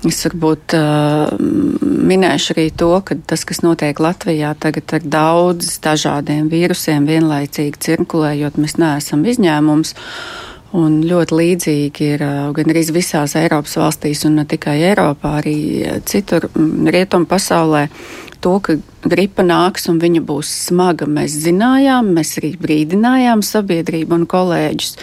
Es 0.03 0.17
varbūt 0.27 0.75
uh, 0.75 1.29
minēšu 2.11 2.57
arī 2.57 2.65
to, 2.75 2.89
ka 3.07 3.15
tas, 3.31 3.45
kas 3.47 3.61
notiek 3.62 4.01
Latvijā 4.03 4.49
tagad 4.59 4.97
ar 4.97 5.05
daudz 5.07 5.77
dažādiem 5.85 6.49
vīrusiem 6.51 7.07
vienlaicīgi 7.07 7.79
cirkulējot, 7.87 8.59
mēs 8.59 8.75
neesam 8.83 9.23
izņēmums. 9.23 9.95
Un 10.75 10.99
ļoti 11.07 11.39
līdzīgi 11.39 12.11
ir 12.17 12.27
gan 12.57 12.75
arī 12.75 12.83
visās 12.97 13.37
Eiropas 13.39 13.77
valstīs, 13.79 14.25
un 14.27 14.41
ne 14.41 14.47
tikai 14.49 14.81
Eiropā, 14.89 15.37
arī 15.39 15.57
citur 16.09 16.49
rietumu 16.57 17.31
pasaulē 17.31 17.85
to, 18.43 18.55
ka 18.65 18.77
gripa 19.07 19.45
nāks 19.47 19.89
un 19.91 20.01
viņa 20.03 20.23
būs 20.27 20.51
smaga, 20.69 21.07
mēs 21.11 21.37
zinājām, 21.45 22.13
mēs 22.17 22.37
arī 22.41 22.53
brīdinājām 22.63 23.43
sabiedrību 23.47 24.19
un 24.19 24.27
kolēģus. 24.31 24.97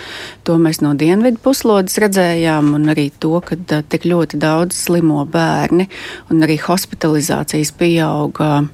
To 0.48 0.58
mēs 0.62 0.82
no 0.86 0.94
dienvidu 1.00 1.42
puslodes 1.44 2.00
redzējām, 2.02 2.74
un 2.78 2.92
arī 2.94 3.10
to, 3.20 3.38
ka 3.46 3.58
tik 3.92 4.08
ļoti 4.10 4.40
daudz 4.42 4.78
slimo 4.88 5.24
bērni 5.30 5.90
un 6.30 6.46
arī 6.48 6.60
hospitalizācijas 6.64 7.74
pieauga 7.80 8.68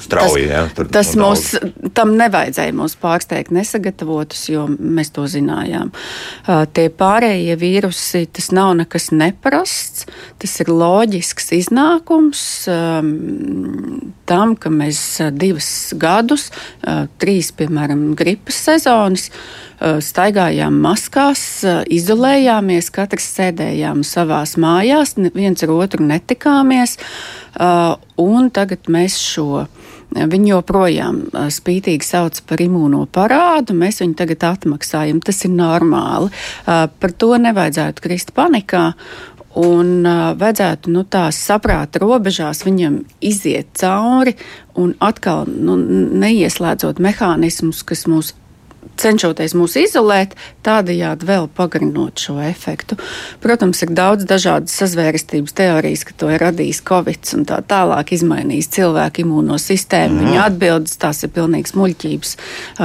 strauji. 0.00 0.46
Tas, 0.46 0.52
ja, 0.52 0.62
tur, 0.76 0.88
tas 0.92 1.12
mūs, 1.18 1.44
tam 1.96 2.14
nevajadzēja 2.18 2.74
mūs 2.76 2.96
pārsteigt 3.00 3.52
nesagatavotus, 3.54 4.44
jo 4.52 4.66
mēs 4.68 5.12
to 5.14 5.26
zinājām. 5.30 5.92
Uh, 5.92 6.64
tie 6.72 6.88
pārējie 6.88 7.56
vīrusi, 7.60 8.24
tas 8.32 8.50
nav 8.54 8.74
nekas 8.80 9.10
neparasts, 9.14 10.06
tas 10.42 10.56
ir 10.64 10.72
loģisks 10.72 11.52
iznākums 11.58 12.44
um, 12.72 13.12
tam, 14.28 14.56
ka 14.56 14.72
mēs 14.72 15.02
divus 15.36 15.70
gadus, 16.00 16.50
uh, 16.86 17.04
trīs, 17.22 17.52
piemēram, 17.56 18.12
gripas 18.18 18.62
sezonas, 18.70 19.28
uh, 19.28 19.71
staigājām 19.82 20.76
maskās, 20.84 21.42
izolējāmies, 21.90 22.90
katrs 22.94 23.28
sēdējām 23.36 24.04
savās 24.06 24.56
mājās, 24.60 25.16
viens 25.34 25.64
ar 25.64 25.74
otru 25.74 26.06
netikāmies, 26.06 26.98
un 28.22 28.52
tagad 28.54 28.92
mēs 28.92 29.18
šo 29.22 29.66
Viņi 30.12 30.50
joprojām 30.50 31.20
spītīgi 31.52 32.04
sauc 32.04 32.42
par 32.48 32.60
imūno 32.60 33.06
parādu, 33.12 33.72
mēs 33.72 34.02
viņu 34.02 34.16
tagad 34.18 34.44
atmaksājam. 34.50 35.22
Tas 35.24 35.40
ir 35.46 35.54
normāli. 35.56 36.28
Par 36.66 37.14
to 37.16 37.30
nevajadzētu 37.40 38.04
krist 38.04 38.34
panikā. 38.36 38.90
Un 39.52 40.06
uh, 40.08 40.30
vajadzētu 40.40 40.88
nu, 40.94 41.02
tās 41.04 41.36
saprāta 41.44 42.00
robežās 42.00 42.62
viņam 42.64 43.02
iziet 43.20 43.74
cauri 43.76 44.32
un 44.80 44.94
atkal 45.04 45.44
nu, 45.44 45.74
neieslēdzot 45.76 47.02
mehānismus, 47.04 47.82
kas 47.84 48.06
mūs 48.08 48.32
cenšoties 48.98 49.54
mūs 49.58 49.76
izolēt, 49.80 50.34
tādējādi 50.66 51.26
vēl 51.26 51.48
pagarinot 51.56 52.20
šo 52.22 52.36
efektu. 52.44 52.96
Protams, 53.42 53.82
ir 53.84 53.92
daudz 53.96 54.26
dažādas 54.28 54.74
sazvērestības 54.78 55.56
teorijas, 55.58 56.04
ka 56.06 56.16
to 56.18 56.30
ir 56.32 56.42
radījis 56.42 56.82
Covid 56.86 57.32
un 57.36 57.46
tā 57.48 57.60
tālāk 57.68 58.12
izmainījis 58.16 58.70
cilvēku 58.76 59.24
imūno 59.24 59.58
sistēmu. 59.62 60.18
Mm. 60.18 60.28
Viņa 60.28 60.44
atbildes 60.46 60.98
tās 61.02 61.22
ir 61.24 61.32
pilnīgs 61.34 61.74
muļķības. 61.78 62.34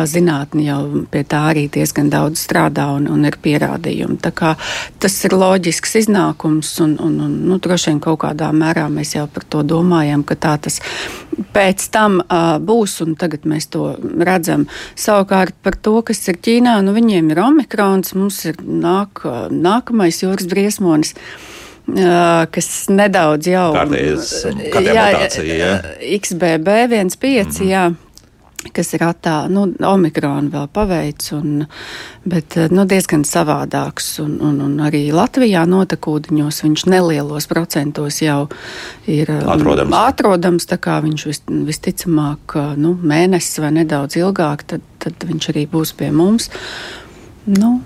Zinātni 0.10 0.68
jau 0.70 0.80
pie 1.12 1.24
tā 1.28 1.44
arī 1.52 1.68
diezgan 1.74 2.12
daudz 2.14 2.42
strādā 2.46 2.90
un, 2.98 3.10
un 3.12 3.28
ir 3.28 3.40
pierādījumi. 3.44 4.20
Tā 4.24 4.34
kā 4.38 4.56
tas 5.02 5.18
ir 5.28 5.38
loģisks 5.38 5.98
iznākums 6.04 6.74
un, 6.84 6.98
un, 7.04 7.20
un 7.28 7.38
nu, 7.50 7.60
droši 7.62 7.92
vien 7.92 8.02
kaut 8.04 8.22
kādā 8.26 8.52
mērā 8.56 8.88
mēs 8.94 9.16
jau 9.18 9.28
par 9.32 9.46
to 9.50 9.64
domājam, 9.68 10.26
ka 10.28 10.38
tā 10.40 10.58
tas 10.68 10.82
pēc 11.54 11.90
tam 11.94 12.20
uh, 12.22 12.58
būs 12.64 12.98
un 13.06 13.16
tagad 13.20 13.46
mēs 13.50 13.70
to 13.74 13.92
redzam. 14.26 14.66
Savukārt 14.98 15.56
par 15.64 15.78
to, 15.78 15.87
kas 16.08 16.24
ir 16.32 16.40
Ķīnā, 16.44 16.80
nu 16.86 16.96
viņiem 16.96 17.32
ir 17.34 17.44
omikrons, 17.44 18.16
mums 18.18 18.42
ir 18.50 18.60
nāk, 18.64 19.24
nākamais 19.54 20.24
jūras 20.24 20.50
briesmonis. 20.50 21.14
Kas 22.52 22.68
nedaudz 22.92 23.48
jau 23.48 23.70
ir 25.48 25.88
XBB 26.20 26.68
1,5. 26.90 26.98
Mm 26.98 27.54
-hmm. 27.54 27.70
Jā 27.72 27.86
kas 28.74 28.94
ir 28.98 29.04
attā, 29.06 29.36
nu, 29.52 29.68
omikrona 29.86 30.50
vēl 30.52 30.68
paveic, 30.74 31.28
un, 31.38 31.66
bet 32.28 32.58
nu, 32.74 32.86
diezgan 32.90 33.26
savādāks. 33.28 34.10
Un, 34.24 34.38
un, 34.44 34.60
un 34.66 34.78
arī 34.84 35.08
Latvijā 35.16 35.64
notekūdeņos 35.70 36.64
viņš 36.66 36.86
nelielos 36.92 37.50
procentos 37.50 38.22
jau 38.24 38.48
ir 39.06 39.32
um, 39.34 39.44
atrodams. 39.56 39.98
atrodams 40.00 40.70
tā 40.70 40.80
kā 40.82 41.00
viņš 41.06 41.28
vis, 41.30 41.44
visticamāk 41.48 42.58
nu, 42.82 42.96
mēnesis 42.98 43.62
vai 43.64 43.74
nedaudz 43.82 44.18
ilgāk, 44.20 44.66
tad, 44.74 44.88
tad 45.04 45.28
viņš 45.30 45.52
arī 45.54 45.68
būs 45.72 45.94
pie 45.98 46.12
mums. 46.16 46.50
Nu, 47.48 47.78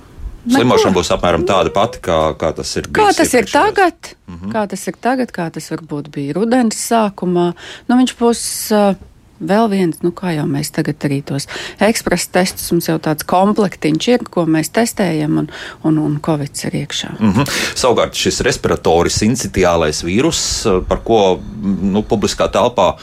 Slimošana 0.42 0.96
būs 0.96 1.12
apmēram 1.14 1.44
tāda 1.46 1.70
pati, 1.74 2.00
kā, 2.02 2.18
kā 2.40 2.50
tas 2.58 2.72
ir 2.80 2.88
bijis. 2.88 2.98
Kā 2.98 3.12
tas 3.14 3.34
ir 3.38 3.46
tagad, 3.46 4.16
mm 4.26 4.38
-hmm. 4.38 4.52
kā 4.56 4.64
tas 4.68 4.88
ir 4.88 4.96
tagad, 4.98 5.30
kā 5.32 5.52
tas 5.54 5.70
varbūt 5.70 6.10
bija 6.10 6.34
rudens 6.34 6.80
sākumā. 6.90 7.54
Nu, 7.88 7.98
viņš 8.00 8.16
būs 8.18 8.42
uh, 8.74 8.96
vēl 9.42 9.70
viens, 9.72 10.02
nu, 10.06 10.12
kā 10.16 10.36
jau 10.36 10.46
mēs 10.50 10.72
tagad 10.76 11.02
arī 11.08 11.22
tos 11.26 11.48
ekspresa 11.82 12.30
testus, 12.40 12.70
mums 12.74 12.90
jau 12.90 12.98
tāds 13.04 13.26
komplektiņš 13.28 14.10
ir, 14.14 14.28
ko 14.32 14.46
mēs 14.50 14.72
testējam, 14.76 15.42
un, 15.44 15.50
un, 15.88 15.98
un 16.02 16.20
Covid 16.24 16.64
ir 16.68 16.80
iekšā. 16.84 17.16
Mm 17.20 17.34
-hmm. 17.34 17.58
Savukārt 17.76 18.16
šis 18.16 18.42
respiratoris 18.48 19.22
incitiālais 19.22 20.04
vīrus, 20.04 20.42
par 20.88 21.04
ko 21.04 21.40
nu, 21.82 22.04
publiskā 22.04 22.52
telpā 22.52 22.96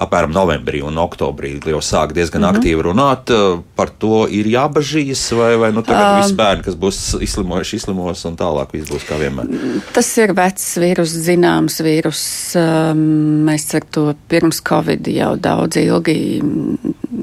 apmēram 0.00 0.32
novembrī 0.32 0.80
un 0.86 0.98
oktobrī 1.00 1.52
jau 1.60 1.80
sāk 1.84 2.14
diezgan 2.16 2.42
mm 2.42 2.48
-hmm. 2.48 2.58
aktīvi 2.58 2.82
runāt. 2.82 3.30
Uh, 3.30 3.60
Par 3.76 3.90
to 3.90 4.26
ir 4.28 4.46
jābažīs, 4.46 5.20
vai, 5.36 5.56
vai 5.56 5.72
nu 5.72 5.82
tagad 5.82 6.16
um, 6.16 6.22
visi 6.22 6.34
bērni, 6.34 6.62
kas 6.62 6.74
būs 6.74 6.98
izslimojuši, 7.20 7.76
izslimos 7.76 8.24
un 8.24 8.36
tālāk 8.36 8.72
viss 8.72 8.90
būs 8.90 9.06
kā 9.08 9.16
vienmēr. 9.16 9.46
Tas 9.92 10.18
ir 10.18 10.34
vecs 10.36 10.76
vīrus, 10.78 11.14
zināms 11.28 11.80
vīrus. 11.80 12.22
Um, 12.56 13.44
Mēs 13.50 13.74
ar 13.74 13.82
to 13.90 14.14
pirms 14.28 14.60
Covid 14.68 15.08
jau 15.08 15.36
daudz 15.36 15.76
ilgi 15.76 16.16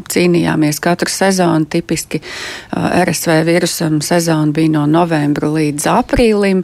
cīnījāmies 0.09 0.79
katru 0.79 1.09
sezonu. 1.09 1.65
Tipiski 1.65 2.21
uh, 2.21 3.03
RSV 3.03 3.43
vīrusam 3.47 4.01
sezona 4.01 4.51
bija 4.51 4.69
no 4.69 4.85
novembra 4.85 5.47
līdz 5.47 5.87
aprīlim. 5.87 6.63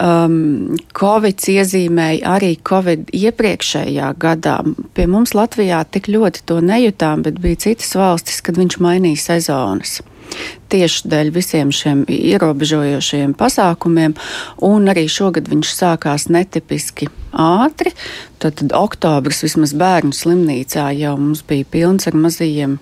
Um, 0.00 0.76
Covid 1.00 1.36
iezīmēja 1.36 2.36
arī 2.36 2.56
Covid 2.68 3.10
iepriekšējā 3.12 4.14
gadā. 4.18 4.60
Pie 4.94 5.06
mums 5.06 5.34
Latvijā 5.34 5.45
tik 5.84 6.10
ļoti 6.12 6.44
to 6.48 6.58
nejūtām, 6.64 7.22
bet 7.26 7.40
bija 7.42 7.60
citas 7.68 7.94
valstis, 7.98 8.42
kad 8.44 8.58
viņš 8.58 8.78
mainīja 8.82 9.22
sezonas. 9.30 10.00
Tieši 10.72 11.06
dēļ 11.12 11.30
visiem 11.34 11.70
šiem 11.74 12.02
ierobežojošiem 12.10 13.36
pasākumiem, 13.38 14.16
un 14.66 14.90
arī 14.90 15.06
šogad 15.12 15.46
viņš 15.52 15.70
sākās 15.76 16.26
netipiski 16.32 17.06
ātri. 17.30 17.94
Tad, 18.42 18.58
tad 18.58 18.74
oktobris 18.74 19.44
vismaz 19.46 19.76
bērnu 19.78 20.16
slimnīcā 20.16 20.90
jau 20.98 21.14
mums 21.20 21.44
bija 21.46 21.68
pilns 21.70 22.10
ar 22.10 22.18
mazajiem 22.18 22.78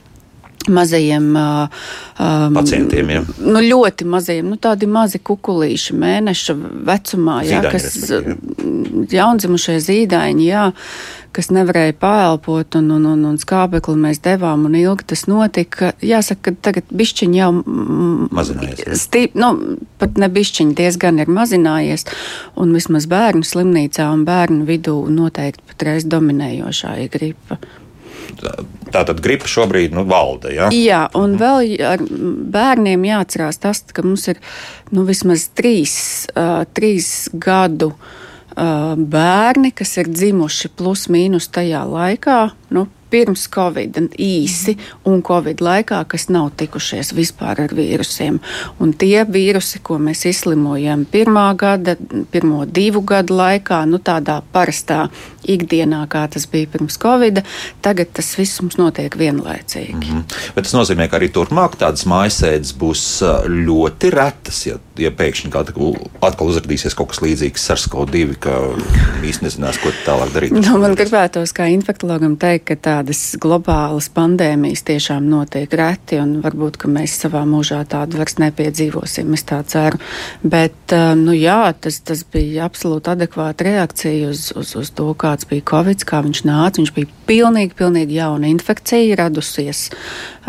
mazajiem 0.68 1.37
um, 1.37 2.54
Pacientiem, 2.54 3.11
ja. 3.11 3.23
nu, 3.38 3.61
ļoti 3.61 4.06
maziem, 4.09 4.49
nu, 4.49 4.56
tādi 4.56 4.88
mazi 4.88 5.21
kukulīši, 5.21 5.97
mēneša 6.00 6.56
vecumā, 6.88 7.42
jā, 7.44 7.61
Zīdaiņi, 7.61 7.75
kas 7.75 7.88
respektīvi, 8.00 9.04
jaundzimušie 9.12 9.76
zīdaiņi, 9.85 10.47
jā, 10.49 10.64
kas 11.34 11.50
nevarēja 11.54 11.94
paelpot, 12.00 12.78
un, 12.78 12.90
un, 12.96 13.06
un, 13.10 13.24
un 13.28 13.38
skābekli 13.40 13.96
mēs 14.00 14.20
devām, 14.24 14.66
un 14.68 14.76
ilgi 14.78 15.08
tas 15.12 15.26
notika. 15.30 15.92
Jāsaka, 16.04 16.52
ka 16.52 16.68
tagad 16.70 16.90
bišķiņi 16.94 17.40
jau 17.40 17.50
Mazinājies. 18.34 19.04
Stīp, 19.04 19.36
nu, 19.38 19.50
pat 20.00 20.18
ne 20.20 20.28
bišķiņi 20.32 20.76
diezgan 20.78 21.20
ir 21.22 21.30
mazinājies, 21.32 22.06
un 22.60 22.74
vismaz 22.76 23.08
bērnu 23.10 23.46
slimnīcā 23.46 24.08
un 24.14 24.26
bērnu 24.28 24.66
vidū 24.68 24.96
noteikti 25.12 25.64
patreiz 25.72 26.06
dominējošā 26.10 26.96
ir 27.04 27.12
gripa. 27.12 27.60
Tā 28.34 29.02
tad 29.04 29.20
gripa 29.22 29.48
šobrīd 29.50 29.94
nu, 29.94 30.06
valda. 30.08 30.50
Ja? 30.54 30.68
Jā, 30.74 31.04
un 31.18 31.36
vēl 31.40 31.74
ar 31.84 32.02
bērniem 32.54 33.04
jāatcerās 33.06 33.60
tas, 33.62 33.82
ka 33.94 34.04
mums 34.06 34.26
ir 34.32 34.40
nu, 34.94 35.04
vismaz 35.08 35.48
trīs, 35.54 35.96
uh, 36.34 36.62
trīs 36.74 37.28
gadu 37.34 37.92
uh, 37.92 38.12
bērni, 38.54 39.73
kas 39.75 39.96
ir 39.99 40.11
dzimuši 40.11 40.70
plus 40.78 41.08
mīnus 41.12 41.50
tajā 41.54 41.84
laikā. 41.88 42.42
Nu, 42.75 42.88
Pirms 43.14 43.44
Covid 43.46 43.99
īsi 44.18 44.73
un 45.06 45.20
Covid 45.23 45.61
laikā, 45.62 46.00
kas 46.11 46.25
nav 46.34 46.49
tikušies 46.58 47.12
vispār 47.14 47.61
ar 47.62 47.75
vīrusiem. 47.76 48.40
Un 48.82 48.94
tie 48.99 49.23
vīrusi, 49.23 49.78
ko 49.87 50.00
mēs 50.02 50.25
izslimojam 50.26 51.04
pirmā 51.12 51.44
gada, 51.54 51.94
pirmo 52.34 52.64
divu 52.66 53.04
gadu 53.06 53.37
laikā, 53.38 53.84
nu 53.87 54.02
tādā 54.02 54.40
parastā 54.56 55.04
ikdienā, 55.44 56.04
kā 56.08 56.24
tas 56.32 56.48
bija 56.50 56.70
pirms 56.72 56.98
Covid, 57.02 57.44
tagad 57.84 58.14
tas 58.16 58.34
viss 58.38 58.62
mums 58.64 58.78
notiek 58.80 59.16
vienlaicīgi. 59.20 59.94
Mm 59.94 60.14
Mhm. 60.14 60.54
Bet 60.54 60.66
tas 60.66 60.74
nozīmē, 60.76 61.08
ka 61.10 61.18
arī 61.18 61.28
turpmāk 61.34 61.76
tādas 61.80 62.06
mājasēdes 62.08 62.74
būs 62.78 63.02
ļoti 63.50 64.10
retas. 64.14 64.60
Ja, 64.68 64.78
ja 65.00 65.10
pēkšņi 65.14 65.50
kā 65.52 65.64
atkal 65.64 66.50
uzrādīsies 66.50 66.96
kaut 66.96 67.12
kas 67.12 67.22
līdzīgs 67.24 67.66
ar 67.74 67.80
SCO2, 67.82 68.36
ka 68.42 68.54
īstenībā 69.24 69.44
nezinās, 69.44 69.80
ko 69.82 69.92
tālāk 70.06 70.32
darīt. 70.34 70.54
Nu, 70.54 70.78
man 70.80 70.94
gribētos, 70.96 71.52
kā 71.56 71.66
infektuologam, 71.74 72.38
teikt, 72.40 72.66
ka 72.70 72.78
tādas 72.88 73.22
globālas 73.40 74.08
pandēmijas 74.14 74.84
tiešām 74.88 75.26
notiek 75.28 75.72
reti, 75.76 76.18
un 76.22 76.38
varbūt 76.44 76.80
mēs 76.88 77.18
savā 77.24 77.44
mūžā 77.48 77.82
tādu 77.90 78.20
vairs 78.20 78.38
nepiedzīvosim. 78.40 79.34
Es 79.36 79.44
tā 79.48 79.60
ceru. 79.68 80.00
Bet 80.40 80.94
nu, 81.20 81.34
jā, 81.36 81.74
tas, 81.80 82.00
tas 82.06 82.24
bija 82.32 82.68
absolūti 82.68 83.12
adekvāta 83.12 83.66
reakcija 83.69 84.30
uz, 84.30 84.47
uz, 84.56 84.75
uz 84.80 84.92
to, 84.97 85.10
kāds 85.34 85.50
bija 85.50 85.66
Covid, 85.66 86.06
kā 86.06 86.23
viņš 86.25 86.44
nāca. 86.47 86.80
Viņš 86.80 86.94
bija 86.94 87.10
pilnīgi, 87.26 87.75
pilnīgi 87.78 88.20
jauna 88.20 88.49
infekcija 88.52 89.18
radusies 89.18 89.88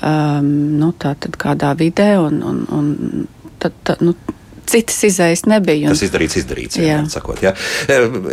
um, 0.02 0.48
nu, 0.80 0.94
tātad 0.94 1.38
kādā 1.42 1.74
vidē. 1.78 2.16
Un, 2.22 2.42
un, 2.46 2.64
un, 2.70 3.28
tad, 3.60 3.74
tad, 3.84 4.04
nu, 4.06 4.14
citas 4.70 5.02
izējas 5.08 5.46
nebija. 5.50 5.90
Tas 5.94 6.04
izdarīts, 6.06 6.38
izdarīts. 6.42 6.80
Jā. 6.80 6.86
Jā. 6.92 7.02
Sakot, 7.12 7.42
jā. 7.44 7.56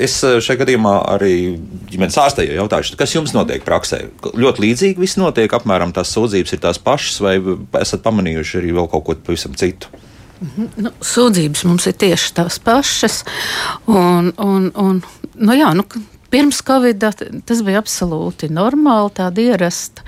Es 0.03 0.19
šajā 0.21 0.61
gadījumā 0.63 0.95
arī 1.15 1.35
ģimenes 1.93 2.21
ārstē 2.21 2.47
jautāšu, 2.49 2.97
kas 3.01 3.17
jums 3.17 3.35
notiek 3.37 3.65
praksē? 3.67 4.05
Ļoti 4.33 4.67
līdzīgi 4.67 5.03
viss 5.03 5.21
notiek, 5.21 5.53
apmēram 5.57 5.95
tās 5.97 6.13
sūdzības 6.17 6.57
ir 6.57 6.63
tās 6.65 6.81
pašas, 6.83 7.21
vai 7.25 7.37
esat 7.81 8.05
pamanījuši 8.05 8.63
arī 8.63 8.73
vēl 8.79 8.89
kaut 8.93 9.09
ko 9.09 9.19
pavisam 9.29 9.57
citu? 9.59 9.93
Nu, 10.43 10.91
sūdzības 11.07 11.63
mums 11.69 11.87
ir 11.87 11.95
tieši 12.03 12.33
tās 12.35 12.59
pašas. 12.63 13.21
Un, 13.87 14.33
un, 14.43 14.71
un, 14.75 14.99
nu 15.39 15.55
jā, 15.55 15.71
nu, 15.79 15.87
Pirms 16.33 16.63
Covid 16.65 17.03
tas 17.45 17.61
bija 17.61 17.83
absolūti 17.83 18.49
normāli, 18.49 19.11
tāda 19.19 19.43
ierasta 19.45 20.05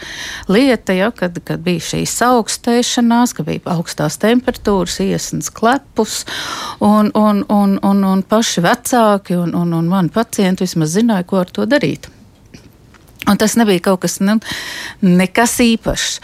lieta, 0.49 0.95
ja, 0.97 1.11
kad, 1.13 1.37
kad 1.45 1.61
bija 1.65 1.83
šīs 1.85 2.15
augstēšanās, 2.25 3.35
ka 3.37 3.45
bija 3.45 3.61
augstās 3.75 4.17
temperatūras, 4.23 5.03
iesnas 5.05 5.53
klepus, 5.53 6.23
un, 6.81 7.13
un, 7.13 7.45
un, 7.53 7.77
un, 7.85 8.03
un 8.09 8.25
paši 8.25 8.65
vecāki 8.65 9.37
un, 9.37 9.53
un, 9.59 9.77
un 9.77 9.93
mani 9.93 10.13
pacienti 10.15 10.65
vismaz 10.65 10.97
zināja, 10.97 11.29
ko 11.29 11.43
ar 11.43 11.53
to 11.53 11.69
darīt. 11.69 12.09
Un 13.29 13.37
tas 13.41 13.57
nebija 13.61 13.85
kaut 13.91 14.03
kas, 14.05 14.19
nu, 14.25 14.41
īpašs. 15.05 16.19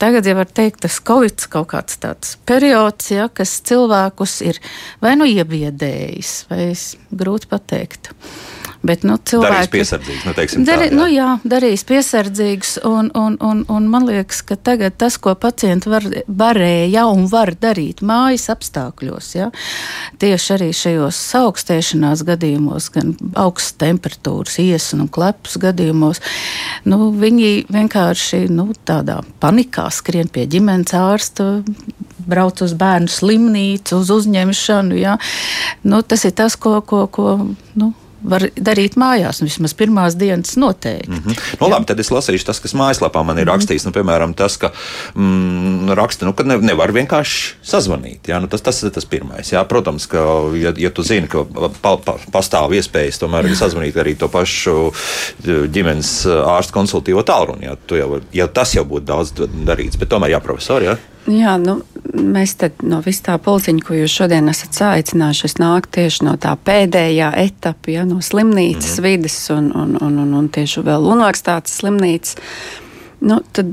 Tagad 0.00 0.26
jau 0.26 0.34
var 0.40 0.48
teikt, 0.50 0.80
tas 0.88 0.98
Covid 1.04 1.46
kaut 1.52 1.68
kāds 1.76 2.00
tāds 2.00 2.34
periods, 2.48 3.12
ja, 3.12 3.28
kas 3.28 3.60
cilvēkus 3.68 4.40
ir 4.48 4.58
vai 5.04 5.14
nu 5.20 5.28
iebiedējis, 5.28 6.36
vai 6.50 6.72
grūti 7.12 7.52
pateikt. 7.52 8.16
Bet, 8.86 9.02
nu, 9.06 9.16
cilvēki, 9.18 9.52
darīs 9.52 9.70
piesardzīgus, 9.72 10.24
nu, 10.26 10.34
teiksim, 10.36 10.64
darī, 10.68 10.88
tā, 10.88 10.92
jā. 10.92 10.96
nu, 10.98 11.06
jā, 11.10 11.28
darīs 11.48 11.84
piesardzīgus, 11.88 12.72
un, 12.86 13.10
un, 13.18 13.36
un, 13.42 13.62
un 13.72 13.88
man 13.90 14.06
liekas, 14.08 14.42
ka 14.46 14.58
tagad 14.68 14.96
tas, 15.00 15.16
ko 15.22 15.34
pacienti 15.40 15.90
var, 15.90 16.06
varēja 16.26 17.06
un 17.10 17.26
var 17.30 17.54
darīt 17.58 18.02
mājas 18.06 18.48
apstākļos, 18.54 19.30
ja, 19.38 19.50
tieši 20.22 20.52
arī 20.58 20.70
šajos 20.76 21.20
augstēšanās 21.40 22.24
gadījumos, 22.28 22.90
gan 22.94 23.14
augstas 23.34 23.76
temperatūras, 23.82 24.60
iesnu 24.62 25.06
un 25.06 25.12
klepus 25.12 25.58
gadījumos, 25.62 26.22
nu, 26.86 27.10
viņi 27.16 27.66
vienkārši 27.72 28.46
nu, 28.52 28.70
tādā 28.86 29.22
panikā 29.42 29.88
skrien 29.94 30.30
pie 30.32 30.46
ģimenes 30.50 30.94
ārsta 30.96 31.56
brauc 32.26 32.62
uz 32.64 32.74
bērnu 32.78 33.10
slimnīcu, 33.10 34.00
uz 34.00 34.10
uzņemšanu. 34.10 34.98
Ja? 34.98 35.16
Nu, 35.86 36.02
tas 36.02 36.26
ir 36.26 36.34
tas, 36.36 36.58
ko, 36.58 36.80
ko, 36.82 37.06
ko 37.06 37.36
nu, 37.78 37.92
var 38.26 38.46
darīt 38.56 38.96
mājās, 39.00 39.40
un 39.40 39.50
vismaz 39.50 39.74
pirmās 39.76 40.16
dienas 40.18 40.56
noteikti. 40.60 41.10
Mm 41.10 41.22
-hmm. 41.24 41.40
nu, 41.60 41.68
labi, 41.70 41.86
tad 41.86 42.00
es 42.00 42.10
lasīšu 42.10 42.46
tas, 42.46 42.60
kas 42.60 42.74
mājaslapā 42.74 43.22
man 43.24 43.38
ir 43.38 43.44
mm 43.44 43.48
-hmm. 43.48 43.54
rakstīts. 43.54 43.86
Nu, 43.86 43.92
piemēram, 43.92 44.34
tas, 44.34 44.56
ka 44.56 44.72
mm, 45.14 45.90
raksta, 45.94 46.26
nu, 46.26 46.32
ka 46.32 46.44
ne, 46.44 46.58
nevar 46.58 46.92
vienkārši 46.92 47.54
sazvanīt. 47.62 48.28
Jā, 48.28 48.40
nu, 48.40 48.46
tas, 48.46 48.60
tas 48.60 48.82
ir 48.82 48.90
tas 48.90 49.04
pirmais. 49.04 49.52
Jā, 49.52 49.64
protams, 49.64 50.06
ka, 50.06 50.18
ja, 50.54 50.72
ja 50.76 50.90
tu 50.90 51.02
zini, 51.02 51.28
ka 51.28 51.44
pa, 51.82 51.96
pa, 51.96 52.16
pastāv 52.32 52.74
iespējas 52.74 53.18
tomēr 53.18 53.54
sazvanīt 53.56 53.96
arī 53.96 54.16
to 54.18 54.28
pašu 54.28 54.92
ģimenes 55.46 56.26
ārstu 56.26 56.72
konsultīvo 56.72 57.22
tālruni, 57.22 57.66
jā, 57.66 57.76
jau, 57.96 58.20
ja 58.32 58.46
tas 58.48 58.74
jau 58.74 58.84
būtu 58.84 59.06
daudz 59.06 59.32
darīts, 59.66 59.98
bet 59.98 60.08
tomēr 60.08 60.30
jā, 60.30 60.40
profesori. 60.40 60.84
Jā. 60.84 60.96
Jā, 61.26 61.56
nu, 61.58 61.80
mēs 62.14 62.54
no 62.86 63.00
vis 63.02 63.18
tā 63.26 63.34
pulciņa, 63.42 63.82
ko 63.82 63.96
jūs 63.98 64.14
šodien 64.20 64.48
esat 64.52 64.78
saicinājuši, 64.78 65.56
nāk 65.58 65.88
tieši 65.94 66.26
no 66.28 66.36
tā 66.38 66.54
pēdējā 66.54 67.32
etapa, 67.42 67.90
ja, 67.90 68.04
no 68.06 68.20
slimnīcas 68.22 68.98
mm 68.98 69.04
-hmm. 69.04 69.08
vidas 69.08 69.50
un, 69.50 69.72
un, 69.74 69.96
un, 70.00 70.18
un, 70.22 70.34
un 70.34 70.48
tieši 70.48 70.84
vēl 70.86 71.10
universitātes 71.12 71.80
slimnīcas. 71.80 72.36
Nu, 73.20 73.40
tad, 73.52 73.72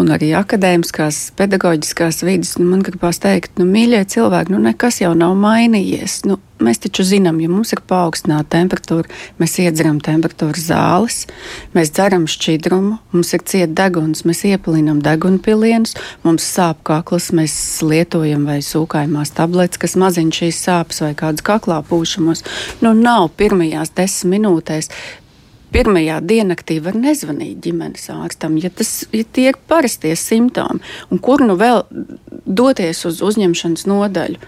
un 0.00 0.12
arī 0.14 0.32
akadēmiskās, 0.36 1.32
pedagoģiskās 1.38 2.22
vidas, 2.26 2.56
nu, 2.58 2.68
man 2.72 2.82
gribās 2.86 3.20
teikt, 3.22 3.54
nu, 3.60 3.68
mīļie 3.68 4.02
cilvēki, 4.14 4.54
nu, 4.54 4.62
nekas 4.64 5.02
jau 5.02 5.12
nav 5.18 5.36
mainījies. 5.38 6.22
Nu, 6.28 6.38
mēs 6.62 6.82
taču 6.82 7.04
zinām, 7.06 7.40
ja 7.42 7.50
mums 7.50 7.72
ir 7.74 7.82
paaugstināta 7.90 8.54
temperatūra, 8.56 9.10
mēs 9.42 9.56
iedzeram 9.64 9.98
temperatūras 10.04 10.66
zāles, 10.68 11.16
mēs 11.76 11.90
dzeram 11.94 12.28
šķidrumu, 12.30 12.98
mums 13.14 13.32
ir 13.34 13.44
cieta 13.50 13.72
deguns, 13.82 14.22
mēs 14.28 14.44
iepilinam 14.48 15.02
degunpilienus, 15.04 15.96
mums 16.26 16.46
sāp 16.46 16.84
kakls, 16.86 17.32
mēs 17.34 17.54
lietojam 17.82 18.46
vai 18.48 18.60
sūkājumās 18.64 19.34
tabletes, 19.36 19.80
kas 19.82 19.98
mazina 19.98 20.34
šīs 20.34 20.62
sāpes 20.68 21.02
vai 21.02 21.12
kādus 21.18 21.44
kaklā 21.46 21.82
pūšamos. 21.88 22.46
Nu, 22.84 22.94
nav 22.94 23.32
pirmajās 23.40 23.94
desmit 23.98 24.32
minūtēs 24.32 24.90
pirmajā 25.72 26.20
diennaktī 26.24 26.78
var 26.84 26.96
nezvanīt 26.98 27.60
ģimenes 27.64 28.08
ārstam, 28.12 28.58
ja, 28.60 28.70
tas, 28.70 29.02
ja 29.12 29.24
tie 29.24 29.48
ir 29.52 29.58
parastie 29.68 30.14
simptomi, 30.18 30.82
un 31.10 31.20
kur 31.22 31.44
nu 31.44 31.56
vēl 31.60 31.84
doties 32.46 33.04
uz 33.08 33.22
uzņemšanas 33.24 33.86
nodaļu. 33.90 34.40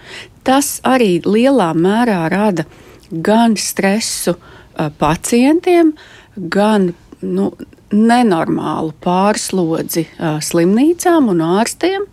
Tas 0.45 0.79
arī 0.85 1.19
lielā 1.25 1.71
mērā 1.77 2.21
rada 2.31 2.67
gan 3.09 3.55
stresu 3.57 4.35
uh, 4.35 4.89
pacientiem, 4.99 5.93
gan 6.35 6.91
nu, 7.21 7.51
nenormālu 7.95 8.93
pārslodzi 9.03 10.05
uh, 10.07 10.37
slimnīcām 10.43 11.29
un 11.31 11.43
ārstiem. 11.45 12.07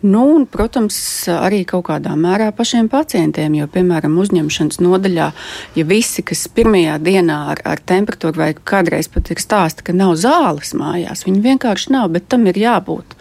Nu, 0.00 0.20
un, 0.36 0.44
protams, 0.46 0.96
arī 1.32 1.64
kaut 1.66 1.88
kādā 1.88 2.12
mērā 2.14 2.52
pašiem 2.54 2.86
pacientiem, 2.92 3.56
jo, 3.58 3.66
piemēram, 3.74 4.14
uzņemšanas 4.22 4.78
nodaļā, 4.84 5.28
ja 5.74 5.84
visi, 5.88 6.22
kas 6.22 6.44
pirmajā 6.54 7.00
dienā 7.02 7.38
ar, 7.54 7.62
ar 7.66 7.82
temperatūru 7.82 8.38
vai 8.38 8.52
kādreiz 8.54 9.10
pat 9.10 9.32
ir 9.34 9.42
stāsta, 9.42 9.82
ka 9.82 9.96
nav 9.96 10.14
zāles 10.22 10.70
mājās, 10.78 11.26
viņi 11.26 11.42
vienkārši 11.48 11.96
nav, 11.96 12.12
bet 12.14 12.28
tam 12.30 12.46
ir 12.46 12.60
jābūt. 12.62 13.18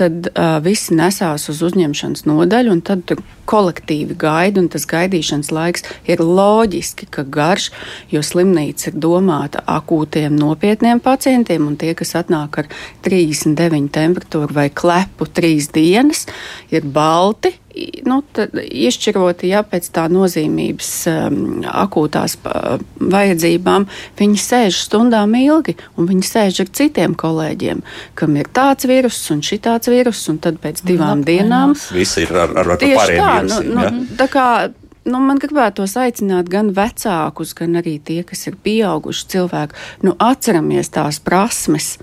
Tad 0.00 0.30
uh, 0.30 0.56
visi 0.64 0.96
nesās 0.96 1.48
uz 1.52 1.60
uzņemšanas 1.68 2.24
nodaļu, 2.30 2.72
un 2.72 2.80
tad 2.88 3.04
tur 3.04 3.20
kolektīvi 3.48 4.16
gaida, 4.18 4.62
un 4.62 4.68
tas 4.72 4.86
gaidīšanas 4.88 5.52
laiks 5.54 5.86
ir 6.10 6.22
loģiski, 6.24 7.08
ka 7.14 7.24
garš, 7.24 7.70
jo 8.12 8.22
slimnīca 8.24 8.90
ir 8.90 8.98
domāta 9.00 9.62
akūtiem, 9.78 10.36
nopietniem 10.38 11.02
pacientiem, 11.04 11.66
un 11.70 11.78
tie, 11.80 11.94
kas 11.98 12.16
atnāk 12.20 12.60
ar 12.62 12.72
39 13.06 13.88
temperatūru 13.94 14.58
vai 14.58 14.68
klepu 14.68 15.28
trīs 15.32 15.70
dienas, 15.74 16.26
ir 16.74 16.86
balti, 16.86 17.54
nu, 18.08 18.18
izšķiroti 18.64 19.50
ja, 19.52 19.62
pēc 19.66 19.88
tā 19.94 20.06
nozīmības 20.10 20.90
um, 21.10 21.38
akūtās 21.68 22.36
uh, 22.40 22.78
vajadzībām, 22.98 23.86
viņi 24.18 24.40
sēž 24.42 24.80
stundām 24.86 25.34
ilgi, 25.38 25.76
un 25.98 26.08
viņi 26.10 26.28
sēž 26.28 26.62
ar 26.64 26.72
citiem 26.80 27.16
kolēģiem, 27.18 27.82
kam 28.18 28.36
ir 28.40 28.50
tāds 28.54 28.88
vīrus 28.88 29.20
un 29.34 29.42
šitāds 29.46 29.90
vīrus, 29.92 30.24
un 30.32 30.40
tad 30.42 30.60
pēc 30.62 30.82
divām 30.86 31.22
Labi, 31.22 31.38
dienām 31.38 31.76
viss 31.94 32.18
ir 32.22 32.32
ar, 32.34 32.54
ar, 32.56 32.74
ar 32.76 32.82
pārējiem 32.82 33.22
tā, 33.22 33.37
vīrusiem. 33.44 33.72
Nu, 33.72 33.80
nu, 33.80 33.86
ja? 33.86 34.18
tā 34.20 34.28
kā, 34.32 34.46
nu, 35.08 35.22
man 35.24 35.40
gribētos 35.42 35.96
aicināt 36.00 36.50
gan 36.52 36.72
vecākus, 36.76 37.54
gan 37.58 37.78
arī 37.80 37.98
tie, 38.04 38.20
kas 38.26 38.46
ir 38.50 38.58
pieauguši 38.64 39.26
cilvēki. 39.34 39.82
Nu, 40.06 40.14
atceramies 40.18 40.92
tās 40.94 41.20
prasmes, 41.24 41.96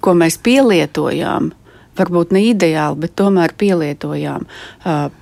ko 0.00 0.16
mēs 0.16 0.40
pielietojām 0.40 1.52
varbūt 1.98 2.34
ne 2.34 2.42
ideāli, 2.50 2.98
bet 3.02 3.14
tomēr 3.18 3.54
pielietojām 3.58 4.46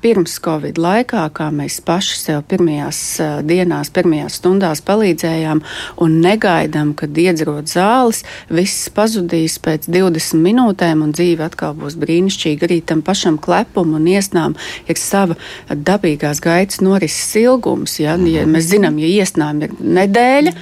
pirms 0.02 0.36
Covid 0.44 0.78
laikā, 0.80 1.24
kā 1.34 1.48
mēs 1.54 1.80
paši 1.84 2.18
sev 2.20 2.42
pirmajās 2.50 3.00
dienās, 3.48 3.90
pirmajās 3.94 4.38
stundās 4.40 4.82
palīdzējām 4.86 5.62
un 6.04 6.18
negaidām, 6.24 6.94
kad 6.98 7.16
iedzerot 7.18 7.70
zāles, 7.70 8.24
viss 8.52 8.90
pazudīs 8.94 9.58
pēc 9.64 9.88
20 9.90 10.42
minūtēm 10.44 11.04
un 11.06 11.14
dzīve 11.16 11.46
atkal 11.48 11.76
būs 11.78 11.98
brīnišķīga. 12.00 12.68
Arī 12.68 12.80
tam 12.84 13.02
pašam 13.06 13.38
klepum 13.42 13.94
un 13.98 14.08
iesnām 14.10 14.56
ir 14.88 15.00
sava 15.00 15.38
dabīgās 15.68 16.42
gaitas 16.44 16.82
norises 16.84 17.32
ilgums. 17.40 17.98
Ja, 18.02 18.18
ja 18.28 18.46
mēs 18.48 18.70
zinām, 18.72 19.00
ja 19.02 19.10
iesnām 19.22 19.64
ir 19.66 19.74
nedēļa, 19.78 20.54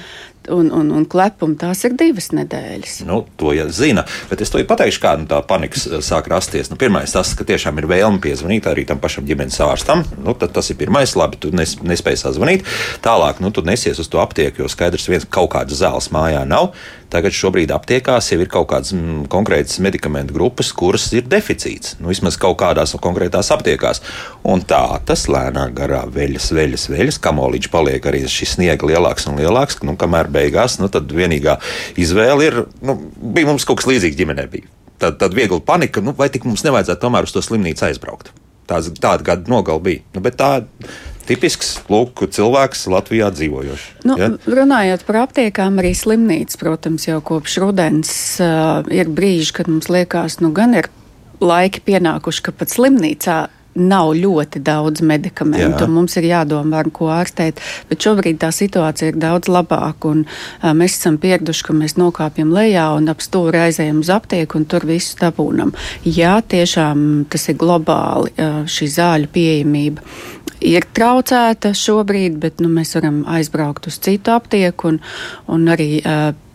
un, 0.53 0.71
un, 0.71 0.91
un 0.97 1.05
klepuma 1.09 1.57
tās 1.59 1.83
ir 1.87 1.95
divas 1.99 2.29
nedēļas. 2.35 2.99
Nu, 3.07 3.21
to 3.39 3.53
jau 3.55 3.67
zina, 3.73 4.05
bet 4.29 4.43
es 4.43 4.51
to 4.53 4.61
jau 4.61 4.67
pateikšu, 4.69 5.01
kā 5.03 5.13
nu, 5.19 5.27
tā 5.29 5.39
panikas 5.47 5.87
eh, 5.89 5.99
sāk 6.05 6.29
rasties. 6.31 6.71
Nu, 6.71 6.79
pirmais, 6.79 7.13
tas, 7.15 7.33
ka 7.37 7.47
tiešām 7.47 7.81
ir 7.81 7.89
vēlme 7.89 8.21
piezvanīt 8.23 8.69
arī 8.69 8.87
tam 8.89 9.01
pašam 9.03 9.27
ģimenes 9.27 9.59
ārstam. 9.63 10.05
Nu, 10.23 10.35
tas 10.37 10.71
ir 10.71 10.79
pirmais, 10.79 11.15
labi, 11.19 11.39
tu 11.41 11.51
nes, 11.55 11.77
nespēji 11.83 12.23
sazvanīt. 12.23 12.67
Tālāk, 13.05 13.41
nu, 13.43 13.51
tu 13.55 13.65
nesies 13.67 13.99
uz 14.01 14.11
to 14.11 14.21
aptieku, 14.23 14.63
jo 14.63 14.71
skaidrs, 14.71 15.09
viens 15.11 15.27
kaut 15.27 15.51
kādas 15.55 15.83
zāles 15.83 16.11
mājā 16.13 16.43
nav. 16.47 16.73
Tagad 17.07 17.31
šobrīd 17.31 17.71
aptiekās 17.71 18.27
jau 18.33 18.39
ir 18.43 18.49
kaut 18.51 18.67
kādas 18.73 18.91
mm, 18.91 19.27
konkrētas 19.31 19.79
medikamentu 19.83 20.35
grupas, 20.35 20.73
kuras 20.75 21.05
ir 21.15 21.27
deficīts. 21.31 21.95
Nu, 22.01 22.09
vismaz 22.11 22.35
kaut 22.41 22.57
kādās 22.59 22.95
konkrētās 22.99 23.51
aptiekās. 23.55 24.01
Un 24.47 24.65
tā 24.67 24.81
tas 25.07 25.23
lēnāk 25.31 25.71
garā 25.77 26.01
veļas, 26.11 26.49
veļas, 26.57 26.87
veļas, 26.91 27.19
kamolīdž 27.23 27.71
paliek 27.71 28.09
arī 28.11 28.25
šis 28.27 28.57
sniegs 28.57 28.83
lielāks 28.87 29.29
un 29.31 29.39
lielāks. 29.39 29.79
Nu, 29.87 29.95
kamēr 29.99 30.27
beigās, 30.33 30.79
nu, 30.81 30.91
tad 30.91 31.13
vienīgā 31.15 31.55
izvēle 31.95 32.49
ir, 32.49 32.59
nu, 32.83 32.99
bija 33.15 33.53
mums 33.53 33.67
kaut 33.67 33.79
kas 33.79 33.87
līdzīgs 33.93 34.19
ģimenē. 34.19 34.49
Bija. 34.51 34.67
Tad, 34.99 35.19
tad 35.21 35.35
viegli 35.37 35.61
panika, 35.63 36.03
nu, 36.03 36.11
vai 36.17 36.27
tik 36.33 36.47
mums 36.49 36.65
nevajadzētu 36.65 37.05
tomēr 37.05 37.27
uz 37.27 37.35
to 37.35 37.43
slimnīcu 37.45 37.87
aizbraukt. 37.87 38.33
Tāds, 38.67 38.91
tāda 38.99 39.23
gada 39.23 39.47
nogala 39.47 39.79
bija. 39.79 40.03
Nu, 40.11 40.23
tā 40.27 40.57
tipisks 41.27 41.73
lūk, 41.91 42.25
cilvēks 42.33 42.87
Latvijā 42.91 43.29
dzīvojošs. 43.35 43.87
Nu, 44.07 44.17
ja? 44.19 44.31
Runājot 44.47 45.03
par 45.07 45.21
aptiekām, 45.25 45.81
arī 45.81 45.93
slimnīca, 45.97 46.59
protams, 46.61 47.07
jau 47.09 47.19
kopš 47.25 47.59
rudens 47.63 48.13
uh, 48.43 48.81
ir 48.93 49.11
brīži, 49.11 49.53
kad 49.59 49.71
mums 49.71 49.91
liekas, 49.91 50.39
nu 50.43 50.53
gan 50.55 50.77
ir 50.77 50.91
laiki 51.43 51.83
pienākuši, 51.85 52.47
ka 52.47 52.55
pat 52.55 52.73
slimnīcā 52.73 53.45
nav 53.77 54.15
ļoti 54.17 54.61
daudz 54.65 55.03
medikamentu. 55.05 55.85
Mums 55.91 56.17
ir 56.17 56.25
jādomā, 56.31 56.81
ar 56.81 56.89
ko 56.93 57.11
ārstēt. 57.13 57.61
Bet 57.89 58.01
šobrīd 58.01 58.39
tā 58.41 58.49
situācija 58.55 59.11
ir 59.11 59.19
daudz 59.21 59.51
labāka. 59.51 60.11
Un, 60.13 60.23
uh, 60.25 60.71
mēs 60.77 60.97
esam 60.97 61.19
pieraduši, 61.21 61.67
ka 61.67 61.77
mēs 61.77 61.97
nokāpjam 61.99 62.53
lejā 62.55 62.87
un 62.97 63.11
ap 63.13 63.21
stūri 63.23 63.61
aizējam 63.67 64.01
uz 64.01 64.11
aptieku 64.13 64.61
un 64.61 64.65
tur 64.69 64.87
visu 64.89 65.19
dabūnam. 65.21 65.75
Jā, 66.05 66.39
tiešām 66.41 67.27
tas 67.29 67.47
ir 67.51 67.59
globāli 67.61 68.33
uh, 68.33 68.63
šī 68.65 68.89
zāļu 68.97 69.31
pieejamība 69.33 70.09
ir 70.63 70.85
traucēta 70.97 71.73
šobrīd, 71.77 72.37
bet 72.41 72.61
nu, 72.63 72.69
mēs 72.73 72.95
varam 72.97 73.21
aizbraukt 73.29 73.87
uz 73.89 73.99
citu 74.03 74.33
aptieku. 74.33 74.93
Un, 74.93 74.99
un 75.51 75.67
arī 75.71 75.89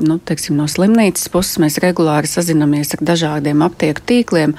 nu, 0.03 0.19
teiksim, 0.19 0.57
no 0.59 0.67
slimnīcas 0.71 1.29
puses 1.33 1.59
mēs 1.63 1.79
regulāri 1.83 2.31
sazinamies 2.31 2.95
ar 2.97 3.05
dažādiem 3.13 3.63
aptieku 3.65 4.05
tīkliem. 4.09 4.55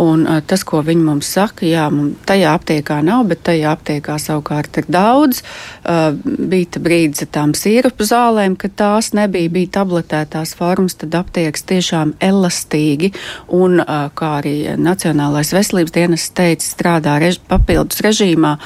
Un, 0.00 0.26
tas, 0.48 0.64
ko 0.66 0.82
viņi 0.86 1.04
mums 1.06 1.30
saka, 1.36 1.66
jā, 1.68 1.86
mums 1.92 2.20
tajā 2.28 2.54
aptiekā 2.56 3.00
nav, 3.06 3.26
bet 3.30 3.44
tajā 3.46 3.74
aptiekā 3.74 4.18
savukārt 4.22 4.80
ir 4.82 4.88
daudz. 4.92 5.42
Bija 5.84 6.82
brīdis 6.84 7.26
ar 7.26 7.32
tām 7.34 7.54
sīrupu 7.58 8.06
zālēm, 8.08 8.56
kad 8.60 8.76
tās 8.78 9.12
nebija, 9.16 9.52
bija 9.52 9.72
tabletētās 9.80 10.54
formas, 10.58 10.98
tad 11.00 11.16
aptiekas 11.18 11.66
tiešām 11.70 12.14
elastīgi 12.22 13.14
un, 13.54 13.80
kā 14.14 14.32
arī 14.40 14.56
Nacionālais 14.80 15.52
veselības 15.54 15.94
dienas 15.94 16.28
teica, 16.34 16.66
strādā 16.66 17.18
rež 17.22 17.40
papildus 17.48 18.02
režīmā. 18.04 18.56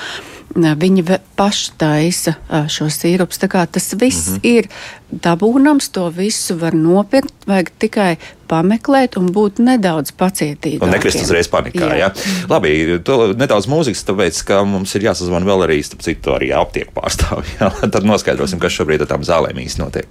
Viņi 0.57 1.05
paši 1.37 1.73
taisa 1.79 2.35
šo 2.73 2.89
sīrupu. 2.91 3.37
Tas 3.39 3.95
viss 4.01 4.29
mm 4.29 4.35
-hmm. 4.35 4.41
ir 4.43 4.69
dabūnams, 5.13 5.91
to 5.93 6.09
visu 6.11 6.57
var 6.57 6.75
nopirkt. 6.75 7.35
Vajag 7.47 7.71
tikai 7.79 8.17
pameklēt 8.49 9.17
un 9.17 9.29
būt 9.33 9.59
nedaudz 9.59 10.13
pacietīgākiem. 10.13 10.83
Un 10.83 10.91
nekrist 10.91 11.23
uzreiz 11.23 11.49
panikā. 11.49 11.93
Jā. 11.93 11.97
Jā. 11.97 12.13
Labi, 12.49 13.01
to 13.05 13.33
nedaudz 13.37 13.69
mūzikas, 13.69 14.05
tāpēc, 14.09 14.43
ka 14.45 14.65
mums 14.65 14.95
ir 14.95 15.03
jāsazvan 15.03 15.45
vēl 15.45 15.65
arī, 15.69 15.83
starp 15.85 16.03
citu, 16.03 16.33
arī 16.33 16.53
aptieku 16.53 16.93
pārstāvji. 16.97 17.59
Tad 17.95 18.05
noskaidrosim, 18.05 18.59
kas 18.59 18.73
šobrīd 18.73 19.05
ar 19.05 19.07
tām 19.07 19.23
zālēm 19.23 19.59
īsti 19.65 19.85
notiek. 19.85 20.07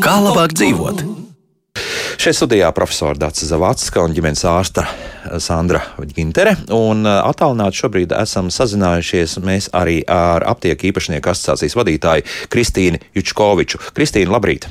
Kā 0.00 0.14
labāk 0.24 0.54
dzīvot? 0.54 1.04
Šeit 2.20 2.36
studijā 2.36 2.68
profesora 2.76 3.16
Dārsa 3.16 3.46
Zavacka 3.48 4.02
un 4.04 4.12
ģimenes 4.12 4.42
ārsta 4.44 4.82
Sandra 5.40 5.78
Gintere. 6.10 6.52
Un 6.76 7.08
attālināti 7.08 7.80
šobrīd 7.80 8.12
esam 8.12 8.50
sazinājušies 8.52 9.38
mēs 9.40 9.70
arī 9.72 10.02
ar 10.04 10.44
aptieku 10.50 10.90
īpašnieku 10.90 11.32
asociācijas 11.32 11.78
vadītāju 11.80 12.26
Kristīnu 12.52 13.00
Jučkoviču. 13.16 13.80
Kristīna, 13.96 14.34
labrīt! 14.36 14.68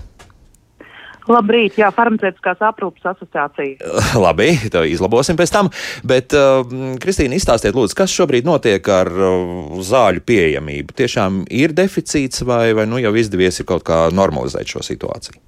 Labrīt, 1.29 1.81
jā, 1.81 1.89
farmaceitiskās 1.93 2.61
aprūpas 2.69 3.15
asociācija. 3.15 3.97
Labi, 4.27 4.51
to 4.69 4.85
izlabosim 4.85 5.41
pēc 5.41 5.57
tam. 5.57 5.73
Bet, 6.05 6.37
uh, 6.37 6.61
Kristīna, 7.01 7.33
izstāstiet, 7.41 7.73
lūdzu, 7.73 7.97
kas 7.97 8.13
šobrīd 8.13 8.45
notiek 8.45 8.93
ar 8.93 9.09
uh, 9.09 9.77
zāļu 9.89 10.21
pieejamību? 10.21 11.01
Tiešām 11.01 11.43
ir 11.49 11.73
deficīts 11.73 12.45
vai, 12.45 12.67
vai 12.77 12.85
nu 12.89 13.01
jau 13.01 13.17
izdevies 13.17 13.57
ir 13.57 13.73
kaut 13.73 13.89
kā 13.89 14.05
normalizēt 14.13 14.69
šo 14.69 14.85
situāciju? 14.85 15.41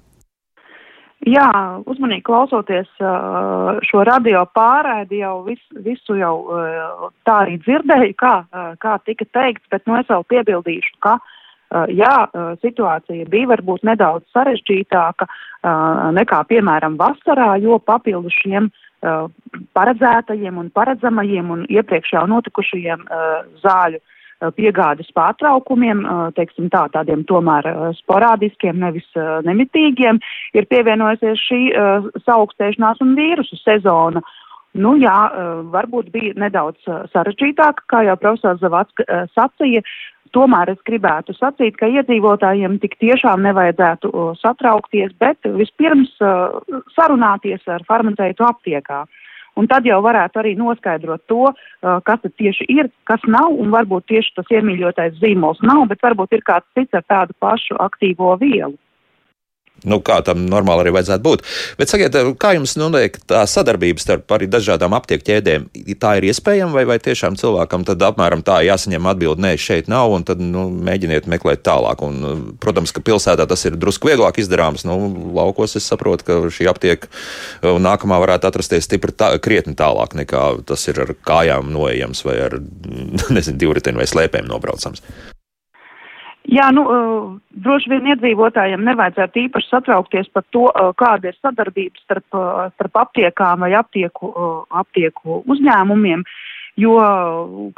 Jā, 1.22 1.48
uzmanīgi 1.86 2.24
klausoties 2.26 2.88
šo 3.86 4.00
radio 4.08 4.42
pārēdi, 4.58 5.20
jau 5.20 5.36
vis, 5.46 5.60
visu 5.84 6.16
jau 6.18 6.34
tā 7.22 7.36
arī 7.44 7.60
dzirdēju, 7.62 8.16
kā, 8.18 8.32
kā 8.82 8.96
tika 9.06 9.28
teikts, 9.30 9.68
bet 9.70 9.86
nu 9.86 10.00
es 10.00 10.10
vēl 10.10 10.26
piebildīšu, 10.32 10.96
ka 11.04 11.14
jā, 11.94 12.16
situācija 12.64 13.28
bija 13.30 13.52
varbūt 13.52 13.86
nedaudz 13.86 14.26
sarežģītāka 14.34 15.28
nekā, 16.18 16.42
piemēram, 16.50 16.98
vasarā, 16.98 17.54
jo 17.62 17.78
papildus 17.78 18.34
šiem 18.42 18.72
paredzētajiem 19.78 20.58
un 20.58 20.72
paredzamajiem 20.74 21.54
un 21.54 21.64
iepriekš 21.70 22.16
jau 22.16 22.26
notikušajiem 22.34 23.06
zāļu 23.62 24.02
piegādes 24.56 25.10
pārtraukumiem, 25.16 26.04
eh, 26.04 26.30
teiksim 26.36 26.70
tā, 26.72 26.86
tādiem 26.92 27.24
tomēr 27.28 27.68
eh, 27.70 27.80
sporādiskiem, 28.00 28.78
nevis 28.82 29.08
nemitīgiem, 29.46 30.20
ir 30.54 30.68
pievienojusies 30.70 31.42
šī 31.48 31.60
saaugstēšanās 32.26 33.02
un 33.04 33.14
vīrusu 33.18 33.58
sezona. 33.62 34.22
Nu 34.74 34.94
jā, 34.96 35.16
varbūt 35.68 36.08
bija 36.14 36.32
nedaudz 36.40 36.80
sarežģītāk, 37.12 37.82
kā 37.92 38.06
jau 38.06 38.16
profesors 38.16 38.62
Zavats 38.62 38.94
sacīja, 39.36 39.82
tomēr 40.32 40.72
es 40.72 40.80
gribētu 40.88 41.34
sacīt, 41.36 41.76
ka 41.76 41.90
iedzīvotājiem 41.92 42.78
tik 42.80 42.96
tiešām 43.02 43.44
nevajadzētu 43.44 44.12
satraukties, 44.40 45.12
bet 45.20 45.44
vispirms 45.44 46.14
sarunāties 46.96 47.68
ar 47.68 47.84
farmaceitu 47.84 48.48
aptiekā. 48.48 49.04
Un 49.56 49.68
tad 49.70 49.86
jau 49.86 49.98
varētu 50.04 50.40
arī 50.42 50.54
noskaidrot 50.58 51.24
to, 51.30 51.50
kas 51.80 52.22
tad 52.22 52.34
tieši 52.40 52.68
ir, 52.72 52.90
kas 53.08 53.24
nav, 53.28 53.52
un 53.52 53.72
varbūt 53.74 54.08
tieši 54.12 54.36
tas 54.38 54.54
iemīļotais 54.58 55.18
zīmols 55.20 55.62
nav, 55.66 55.84
bet 55.90 56.02
varbūt 56.04 56.38
ir 56.38 56.46
kāds 56.46 56.68
cits 56.78 56.98
ar 56.98 57.04
tādu 57.08 57.36
pašu 57.42 57.78
aktīvo 57.82 58.34
vielu. 58.40 58.76
Nu, 59.88 59.98
kā 60.04 60.20
tam 60.22 60.44
normāli 60.46 60.84
arī 60.84 60.92
vajadzētu 60.94 61.24
būt. 61.24 61.44
Bet 61.78 61.90
sakiet, 61.90 62.14
kā 62.40 62.52
jums 62.54 62.76
nu, 62.78 62.86
liek, 62.94 63.16
tā 63.28 63.42
sadarbība 63.50 64.02
starp 64.02 64.30
arī 64.36 64.46
dažādām 64.50 64.94
aptieku 64.94 65.26
ķēdēm, 65.26 65.66
tā 66.02 66.14
ir 66.20 66.28
iespējama 66.30 66.76
vai, 66.76 66.84
vai 66.92 66.98
tiešām 67.02 67.38
cilvēkam 67.40 67.86
tad 67.88 68.04
apmēram 68.06 68.44
tā 68.46 68.60
jāsaņem 68.66 69.10
atbildi, 69.10 69.42
nē, 69.42 69.52
šeit 69.58 69.90
nav, 69.90 70.14
un 70.14 70.26
tad 70.28 70.42
nu, 70.42 70.68
mēģiniet 70.86 71.26
meklēt 71.30 71.64
tālāk. 71.66 72.04
Un, 72.06 72.54
protams, 72.62 72.94
ka 72.94 73.02
pilsētā 73.02 73.48
tas 73.50 73.66
ir 73.66 73.78
drusku 73.80 74.12
vieglāk 74.12 74.38
izdarāms. 74.42 74.86
Nu, 74.86 74.98
laukos 75.34 75.76
es 75.80 75.90
saprotu, 75.90 76.28
ka 76.28 76.38
šī 76.52 76.70
aptieka 76.70 77.10
nākamā 77.62 78.20
varētu 78.22 78.52
atrasties 78.52 78.86
stipri 78.86 79.14
tā, 79.16 79.34
krietni 79.42 79.74
tālāk 79.78 80.14
nekā 80.22 80.46
tas 80.68 80.86
ir 80.90 81.02
ar 81.02 81.14
kājām 81.26 81.74
noejams 81.74 82.22
vai 82.28 82.38
ar, 82.46 82.58
nezinu, 83.34 83.58
divriteni 83.58 84.02
vai 84.02 84.10
slēpēm 84.10 84.46
nobraucams. 84.50 85.02
Jā, 86.50 86.72
nu, 86.74 86.82
uh, 86.90 87.26
droši 87.62 87.90
vien 87.92 88.08
iedzīvotājiem 88.10 88.82
nevajadzētu 88.82 89.44
īpaši 89.44 89.68
satraukties 89.70 90.30
par 90.34 90.42
to, 90.50 90.64
uh, 90.70 90.90
kāda 90.98 91.30
ir 91.30 91.36
sadarbība 91.38 92.02
starp, 92.02 92.26
uh, 92.34 92.64
starp 92.74 92.98
aptiekām 93.04 93.62
vai 93.62 93.70
aptieku, 93.78 94.32
aptieku 94.82 95.42
uzņēmumiem, 95.46 96.24
jo 96.82 96.96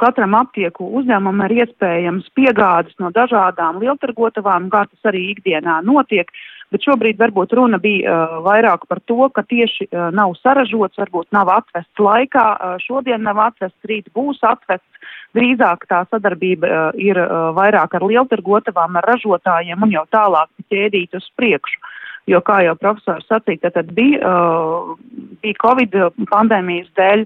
katram 0.01 0.33
aptieku 0.39 0.87
uzņēmumam 0.97 1.45
ir 1.45 1.55
iespējams 1.61 2.31
piegādes 2.33 2.97
no 2.97 3.11
dažādām 3.13 3.77
lieltargotavām, 3.83 4.71
kā 4.73 4.85
tas 4.89 5.11
arī 5.13 5.27
ikdienā 5.35 5.81
notiek. 5.85 6.31
Bet 6.73 6.81
šobrīd 6.87 7.19
varbūt 7.21 7.53
runa 7.53 7.77
bija 7.77 8.09
uh, 8.09 8.39
vairāk 8.43 8.87
par 8.89 8.99
to, 9.05 9.29
ka 9.29 9.45
tieši 9.45 9.85
uh, 9.91 10.09
nav 10.15 10.33
saražots, 10.41 10.97
varbūt 10.97 11.29
nav 11.35 11.51
atvests 11.53 12.01
laikā, 12.01 12.47
uh, 12.55 12.79
šodien 12.81 13.21
nav 13.27 13.43
atvests, 13.51 13.77
rīt 13.85 14.09
būs 14.17 14.41
atvests 14.41 14.94
Drīzāk 15.35 15.85
tā 15.91 16.03
sadarbība 16.11 16.69
uh, 16.69 16.87
ir 17.01 17.19
uh, 17.19 17.51
vairāk 17.57 17.97
ar 17.97 18.07
lieltargotavām, 18.07 18.95
ar 18.99 19.09
ražotājiem 19.13 19.83
un 19.83 19.93
jau 19.93 20.05
tālāk 20.13 20.49
ķēdīt 20.71 21.17
uz 21.19 21.27
priekšu. 21.39 21.81
Jo, 22.25 22.39
kā 22.41 22.63
jau 22.65 22.73
profesors 22.81 23.27
sacīja, 23.29 23.69
tad 23.69 23.91
bija, 23.93 24.17
uh, 24.25 24.95
bija 25.43 25.59
Covid 25.61 25.97
pandēmijas 26.31 26.87
dēļ 26.97 27.21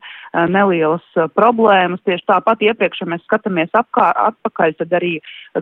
nelielas 0.52 1.06
problēmas. 1.40 2.02
Tieši 2.04 2.28
tāpat 2.28 2.66
iepriekš, 2.68 3.06
ja 3.06 3.08
mēs 3.14 3.24
skatāmies 3.24 3.72
apkār, 3.80 4.12
atpakaļ, 4.26 4.76
tad 4.82 4.98
arī 5.00 5.14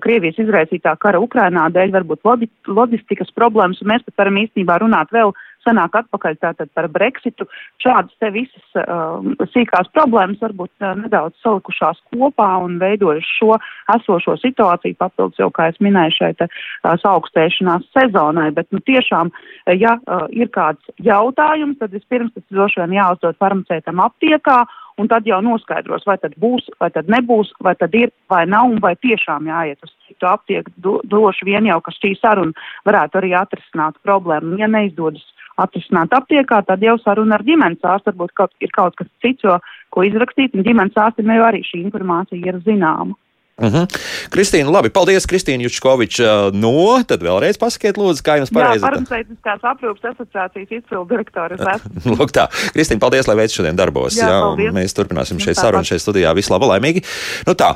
Krievijas 0.02 0.42
izraisītā 0.42 0.96
kara 1.04 1.22
Ukrainā 1.22 1.68
dēļ 1.76 1.94
varbūt 2.00 2.26
loģistikas 2.66 3.30
problēmas, 3.38 3.84
un 3.84 3.94
mēs 3.94 4.08
pat 4.10 4.24
varam 4.24 4.42
īstenībā 4.42 4.80
runāt 4.82 5.14
vēl 5.14 5.36
senāk 5.68 6.00
atpakaļ 6.00 6.40
tātad 6.40 6.72
par 6.78 6.88
Brexitu. 6.94 7.48
Šādas 7.84 8.16
te 8.22 8.32
visas 8.34 8.80
uh, 8.80 9.20
sīkās 9.54 9.92
problēmas 9.96 10.42
varbūt 10.44 10.72
uh, 10.82 10.96
nedaudz 11.04 11.36
salikušās 11.44 12.00
kopā 12.14 12.50
un 12.64 12.80
veidojuši 12.82 13.38
šo 13.42 13.60
esošo 13.98 14.38
situāciju 14.42 14.98
papildus 15.00 15.44
jau, 15.44 15.52
kā 15.54 15.70
es 15.74 15.80
minēju, 15.84 16.18
šai 16.22 16.34
te 16.40 16.50
uh, 16.50 17.08
augstēšanās 17.12 17.88
sezonai. 17.96 18.50
Bet, 18.56 18.72
nu, 18.72 18.82
tiešām, 18.88 19.32
ja 19.76 19.98
uh, 20.00 20.26
ir 20.32 20.52
kāds 20.56 20.96
jautājums, 21.04 21.80
tad 21.82 21.96
vispirms 21.96 22.36
tas 22.36 22.48
droši 22.54 22.84
vien 22.84 23.00
jāuzdod 23.02 23.40
farmacētam 23.42 24.04
aptiekā 24.08 24.64
un 24.98 25.08
tad 25.08 25.28
jau 25.30 25.40
noskaidros, 25.46 26.06
vai 26.10 26.18
tad 26.22 26.34
būs, 26.42 26.70
vai 26.82 26.90
tad 26.94 27.10
nebūs, 27.12 27.54
vai 27.64 27.76
tad 27.78 27.94
ir, 27.98 28.12
vai 28.32 28.44
nav, 28.50 28.72
un 28.72 28.82
vai 28.82 28.96
tiešām 28.98 29.50
jāiet 29.50 29.84
uz 29.86 29.94
citu 30.08 30.30
aptieku. 30.30 30.74
Do, 30.84 30.98
droši 31.06 31.48
vien 31.52 31.70
jau, 31.70 31.80
ka 31.86 31.94
šī 31.94 32.16
saruna 32.18 32.68
varētu 32.88 33.22
arī 33.22 33.34
atrisināt 33.38 34.00
problēmu. 34.08 34.58
Ja 34.62 34.70
neizdodas 34.72 35.26
atrisināt 35.62 36.14
aptiekā, 36.16 36.62
tad 36.68 36.84
jau 36.86 36.98
saruna 37.02 37.38
ar 37.38 37.46
ģimenes 37.48 37.86
ārstu 37.86 38.14
varbūt 38.14 38.36
kaut, 38.38 38.54
ir 38.64 38.74
kaut 38.76 38.98
kas 39.00 39.10
cits, 39.24 39.46
jo, 39.46 39.58
ko 39.94 40.04
izrakstīt, 40.08 40.56
un 40.56 40.66
ģimenes 40.68 40.98
ārstim 41.02 41.32
jau 41.34 41.48
arī 41.48 41.64
šī 41.66 41.82
informācija 41.86 42.54
ir 42.54 42.62
zināma. 42.68 43.18
Uh 43.58 43.66
mhm. 43.66 43.76
-huh. 43.76 43.86
Kristīna, 44.30 44.70
labi, 44.70 44.90
paldies, 44.94 45.26
Kristīna 45.26 45.64
Jučkoviča. 45.66 46.52
No, 46.54 47.02
tad 47.08 47.24
vēlreiz 47.26 47.58
pasakiet, 47.58 47.98
lūdzu, 47.98 48.22
kā 48.22 48.38
jums 48.38 48.54
pareizi. 48.54 48.86
Jā, 48.86 48.90
farmaceitiskās 48.90 49.62
aprūpas 49.66 50.14
asociācijas 50.14 50.70
izpildu 50.78 51.10
direktores. 51.10 51.60
Lūk 52.14 52.32
tā. 52.38 52.46
Kristīna, 52.76 53.02
paldies, 53.02 53.28
lai 53.28 53.36
veids 53.36 53.58
šodien 53.58 53.76
darbos. 53.76 54.14
Jā, 54.14 54.30
jā 54.62 54.72
mēs 54.72 54.94
turpināsim 54.94 55.42
šeit 55.42 55.58
sarunu 55.58 55.90
šeit 55.90 56.06
studijā. 56.06 56.36
Visu 56.38 56.54
labu, 56.54 56.70
laimīgi. 56.70 57.02
Nu 57.48 57.58
tā, 57.58 57.74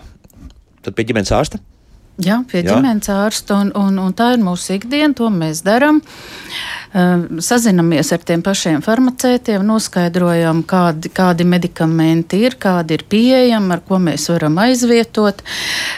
tad 0.86 0.94
pie 0.94 1.04
ģimenes 1.10 1.34
ārsta. 1.34 1.58
Jā, 2.22 2.42
pie 2.50 2.62
Jā. 2.62 2.76
ģimenes 2.76 3.10
ārsta, 3.10 3.58
un, 3.64 3.72
un, 3.78 3.98
un 4.02 4.14
tā 4.18 4.34
ir 4.36 4.44
mūsu 4.44 4.76
ikdiena, 4.78 5.14
to 5.18 5.30
mēs 5.34 5.64
darām. 5.66 6.02
Ehm, 6.92 7.40
sazinamies 7.40 8.12
ar 8.12 8.22
tiem 8.28 8.44
pašiem 8.44 8.82
farmacētiem, 8.84 9.64
noskaidrojam, 9.64 10.62
kādi, 10.68 11.10
kādi 11.16 11.48
medikamenti 11.48 12.42
ir, 12.46 12.58
kādi 12.62 12.98
ir 12.98 13.06
pieejami, 13.10 13.72
ar 13.78 13.84
ko 13.88 14.02
mēs 14.04 14.28
varam 14.34 14.60
aizvietot. 14.62 15.42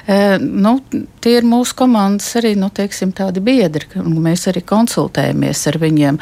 Ehm, 0.05 0.47
nu, 0.63 0.77
tie 1.23 1.39
ir 1.39 1.49
mūsu 1.49 1.75
komandas 1.81 2.29
arī 2.39 2.53
nu, 2.59 2.69
teiksim, 2.69 3.11
tādi 3.17 3.43
biedri, 3.43 3.89
un 3.99 4.15
mēs 4.23 4.47
arī 4.53 4.63
konsultējamies 4.69 5.67
ar 5.73 5.81
viņiem. 5.81 6.21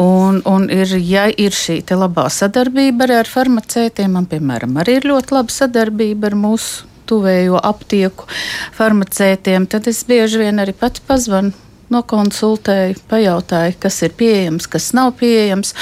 Un, 0.00 0.42
un 0.48 0.68
ir, 0.72 0.98
ja 1.04 1.28
ir 1.28 1.54
šī 1.54 1.82
labā 1.92 2.30
sadarbība 2.32 3.06
arī 3.06 3.22
ar 3.22 3.28
farmacētiem, 3.28 4.16
man 4.16 4.26
piemēram 4.30 4.80
arī 4.80 4.98
ir 4.98 5.10
ļoti 5.12 5.36
laba 5.36 5.52
sadarbība 5.52 6.32
ar 6.32 6.38
mūsu 6.48 6.88
tuvējo 7.08 7.60
aptieku 7.70 8.28
farmacētiem, 8.76 9.66
tad 9.70 9.88
es 9.90 10.04
bieži 10.08 10.44
vien 10.44 10.62
arī 10.62 10.76
pats 10.76 11.02
pazvanu 11.08 11.54
nokonsultēju, 11.92 13.00
pajautāju, 13.08 13.76
kas 13.80 14.02
ir 14.04 14.14
pieejams, 14.18 14.68
kas 14.70 14.90
nav 14.96 15.14
pieejams. 15.20 15.74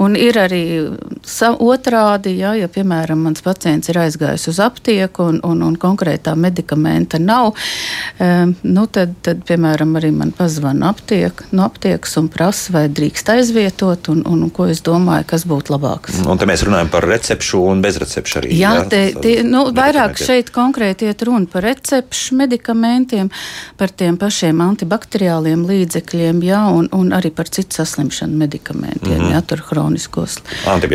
Un 0.00 0.16
ir 0.16 0.38
arī 0.40 0.62
otrādi, 1.60 2.32
ja, 2.40 2.54
ja 2.56 2.68
piemēram 2.72 3.20
mans 3.26 3.42
pacients 3.44 3.90
ir 3.92 3.98
aizgājis 4.00 4.46
uz 4.48 4.60
aptieku 4.64 5.26
un, 5.28 5.40
un, 5.44 5.60
un 5.66 5.74
konkrētā 5.80 6.32
medikamenta 6.40 7.18
nav, 7.20 7.52
um, 8.16 8.54
nu 8.64 8.86
tad, 8.88 9.12
tad, 9.26 9.42
piemēram, 9.48 9.92
arī 10.00 10.12
man 10.16 10.32
pazvana 10.36 10.88
aptiek, 10.94 11.42
no 11.52 11.66
aptiekas 11.68 12.16
un 12.16 12.30
prasa, 12.32 12.72
vai 12.72 12.86
drīkst 12.88 13.28
aizvietot, 13.34 14.08
un, 14.14 14.22
un, 14.24 14.46
un 14.46 14.54
ko 14.56 14.70
es 14.72 14.80
domāju, 14.86 15.26
kas 15.34 15.44
būtu 15.50 15.74
labāks. 15.74 16.22
Un 16.24 16.40
te 16.40 16.48
mēs 16.48 16.64
runājam 16.64 16.88
par 16.94 17.04
recepšu 17.10 17.60
un 17.68 17.84
bezrecepšu 17.84 18.40
arī. 18.40 18.54
Jā, 18.56 18.72
ja? 18.80 18.88
te, 18.88 19.02
te, 19.20 19.36
nu, 19.44 19.66
vairāk 19.76 20.16
šeit 20.20 20.48
konkrēti 20.54 21.10
iet 21.10 21.26
runa 21.28 21.44
par 21.50 21.66
recepšu 21.68 22.40
medikamentiem, 22.40 23.28
par 23.76 23.92
tiem 23.92 24.16
pašiem 24.20 24.64
antibakteriāliem 24.64 25.68
līdzekļiem, 25.68 26.40
jā, 26.48 26.64
un, 26.72 26.88
un 26.96 27.12
arī 27.16 27.34
par 27.36 27.52
citu 27.52 27.82
saslimšanu 27.82 28.40
medikamentiem, 28.40 29.18
mm 29.18 29.28
-hmm. 29.28 29.36
jā, 29.36 29.44
tur 29.44 29.66
hroniskos 29.68 29.89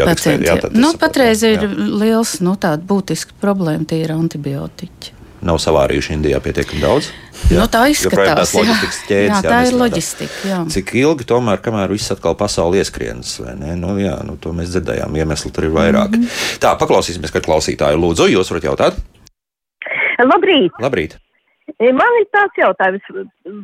pacientiem. 0.08 0.48
Jā, 0.48 0.72
nu, 0.72 0.94
patreiz 1.02 1.44
ir 1.44 1.60
jā. 1.60 1.70
liels, 2.02 2.40
nu, 2.46 2.56
tāda 2.56 2.84
būtiska 2.86 3.38
problēma, 3.42 3.88
tie 3.90 4.04
ir 4.06 4.16
antibiotiķi. 4.16 5.14
Nav 5.46 5.60
savārījuši 5.62 6.16
Indijā 6.16 6.40
pietiekami 6.42 6.82
daudz. 6.82 7.12
Jā, 7.52 7.60
nu, 7.60 7.66
tā 7.70 7.84
izskatās. 7.92 8.54
Jā. 8.56 8.78
Ķēdes, 8.82 9.02
jā, 9.12 9.42
tā 9.44 9.52
jā, 9.52 9.60
ir 9.68 9.76
loģistika. 9.78 10.38
Jā. 10.48 10.62
Cik 10.74 10.94
ilgi 11.04 11.28
tomēr, 11.30 11.60
kamēr 11.62 11.92
viss 11.94 12.14
atkal 12.16 12.38
pasauli 12.40 12.80
ieskrienas, 12.82 13.36
vai 13.44 13.54
ne? 13.60 13.76
Nu, 13.78 13.94
jā, 14.02 14.16
nu, 14.26 14.40
to 14.42 14.56
mēs 14.58 14.72
dzirdējām, 14.74 15.20
iemesli 15.22 15.52
tur 15.54 15.68
ir 15.68 15.76
vairāk. 15.76 16.16
Mm 16.16 16.24
-hmm. 16.24 16.64
Tā, 16.64 16.74
paklausīsimies, 16.82 17.36
kad 17.36 17.46
klausītāju 17.46 18.02
lūdzu, 18.02 18.32
jūs 18.32 18.50
varat 18.50 18.70
jautāt? 18.72 18.98
Labrīt! 20.24 20.82
Labrīt. 20.82 21.18
E, 21.82 21.92
man 21.92 22.20
ir 22.22 22.28
tāds 22.34 22.58
jautājums. 22.58 23.06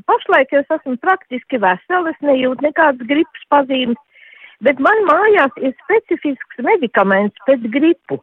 Pašlaik 0.09 0.53
es 0.57 0.73
esmu 0.77 0.97
praktiski 1.01 1.59
vesela, 1.61 2.11
es 2.11 2.19
nejūtu 2.25 2.65
nekādas 2.65 3.07
gripas 3.07 3.43
pazīmes, 3.53 3.99
bet 4.65 4.79
man 4.79 5.05
mājās 5.09 5.57
ir 5.61 5.73
specifisks 5.85 6.61
medikaments 6.65 7.47
pēc 7.47 7.65
gripu. 7.73 8.19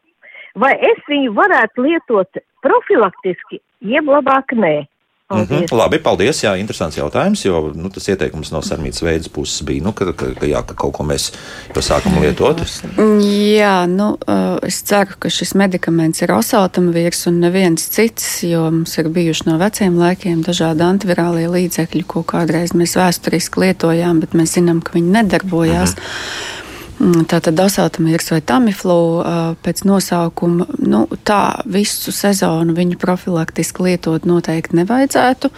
Vai 0.59 0.73
es 0.91 1.01
viņu 1.07 1.33
varētu 1.37 1.85
lietot 1.85 2.39
profilaktiski, 2.65 3.61
jeb 3.85 4.09
labāk 4.09 4.55
nē? 4.57 4.87
Paldies. 5.29 5.49
Mm 5.49 5.65
-hmm. 5.65 5.77
Labi, 5.77 5.99
paldies. 5.99 6.43
Jā, 6.43 6.55
interesants 6.57 6.97
jautājums, 6.97 7.45
jo 7.45 7.71
nu, 7.75 7.89
tas 7.89 8.07
ieteikums 8.09 8.51
no 8.51 8.61
sarmītas 8.61 9.03
veidas 9.03 9.29
puses 9.29 9.61
bija, 9.61 9.83
nu, 9.83 9.91
ka, 9.93 10.13
ka, 10.13 10.25
ka, 10.39 10.45
jā, 10.45 10.63
ka 10.65 10.73
kaut 10.73 10.93
ko 10.97 11.03
mēs 11.03 11.31
jau 11.75 11.81
sākam 11.81 12.17
lietot. 12.21 12.61
Jā, 13.57 13.85
nu, 13.85 14.17
es 14.63 14.81
ceru, 14.81 15.19
ka 15.19 15.29
šis 15.29 15.53
medikaments 15.53 16.21
ir 16.21 16.33
oseltamvīrs 16.33 17.27
un 17.27 17.39
neviens 17.39 17.89
cits, 17.89 18.43
jo 18.43 18.71
mums 18.71 18.97
ir 18.97 19.09
bijuši 19.09 19.43
no 19.45 19.57
veciem 19.57 19.99
laikiem 19.99 20.41
dažādi 20.41 20.81
antivirālie 20.81 21.47
līdzekļi, 21.47 22.03
ko 22.07 22.23
kādreiz 22.23 22.73
mēs 22.73 22.97
vēsturiski 22.97 23.59
lietojām, 23.59 24.19
bet 24.19 24.33
mēs 24.33 24.57
zinām, 24.57 24.81
ka 24.81 24.97
viņi 24.97 25.11
nedarbojās. 25.11 25.93
Mm 25.95 26.01
-hmm. 26.01 26.58
Mm, 26.99 27.23
tātad 27.31 27.55
dasātamīrs 27.55 28.33
vai 28.33 28.41
tamiflu 28.43 28.99
pēc 29.63 29.85
nosaukuma, 29.87 30.67
nu, 30.83 31.05
tā 31.23 31.61
visu 31.63 32.11
sezonu 32.11 32.75
viņu 32.75 32.99
profilaktiski 32.99 33.85
lietot 33.87 34.27
noteikti 34.27 34.81
nevajadzētu. 34.81 35.51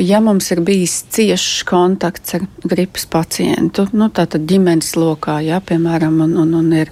Ja 0.00 0.18
mums 0.24 0.48
ir 0.50 0.62
bijis 0.64 0.94
ciešs 1.12 1.66
kontakts 1.68 2.38
ar 2.38 2.46
gripas 2.64 3.04
pacientu, 3.12 3.84
nu, 3.92 4.08
tātad 4.08 4.48
ģimenes 4.48 4.94
lokā, 4.96 5.36
ja, 5.44 5.60
piemēram, 5.60 6.16
un, 6.24 6.32
un, 6.40 6.56
un 6.62 6.72
ir, 6.80 6.90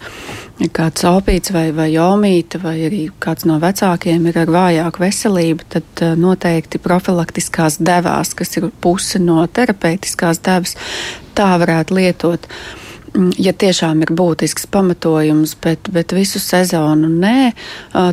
kāds 0.76 1.08
opīts 1.08 1.54
vai, 1.56 1.64
vai 1.74 1.88
omīte, 2.04 2.60
vai 2.60 2.76
arī 2.90 3.06
kāds 3.24 3.48
no 3.48 3.56
vecākiem 3.64 4.28
ir 4.28 4.42
ar 4.44 4.52
vājāku 4.60 5.06
veselību, 5.06 5.70
tad 5.78 6.06
noteikti 6.20 6.84
profilaktiskās 6.84 7.80
devās, 7.80 8.36
kas 8.36 8.58
ir 8.60 8.68
puse 8.84 9.18
no 9.24 9.40
terapeitiskās 9.48 10.44
devas, 10.44 10.76
tā 11.34 11.54
varētu 11.64 12.02
lietot. 12.02 12.44
Uh, 12.44 12.83
ja 13.38 13.52
tiešām 13.54 14.02
ir 14.04 14.12
būtisks 14.16 14.66
pamatojums, 14.74 15.54
bet, 15.62 15.90
bet 15.94 16.14
visu 16.16 16.40
sezonu 16.42 17.08
nē, 17.10 17.52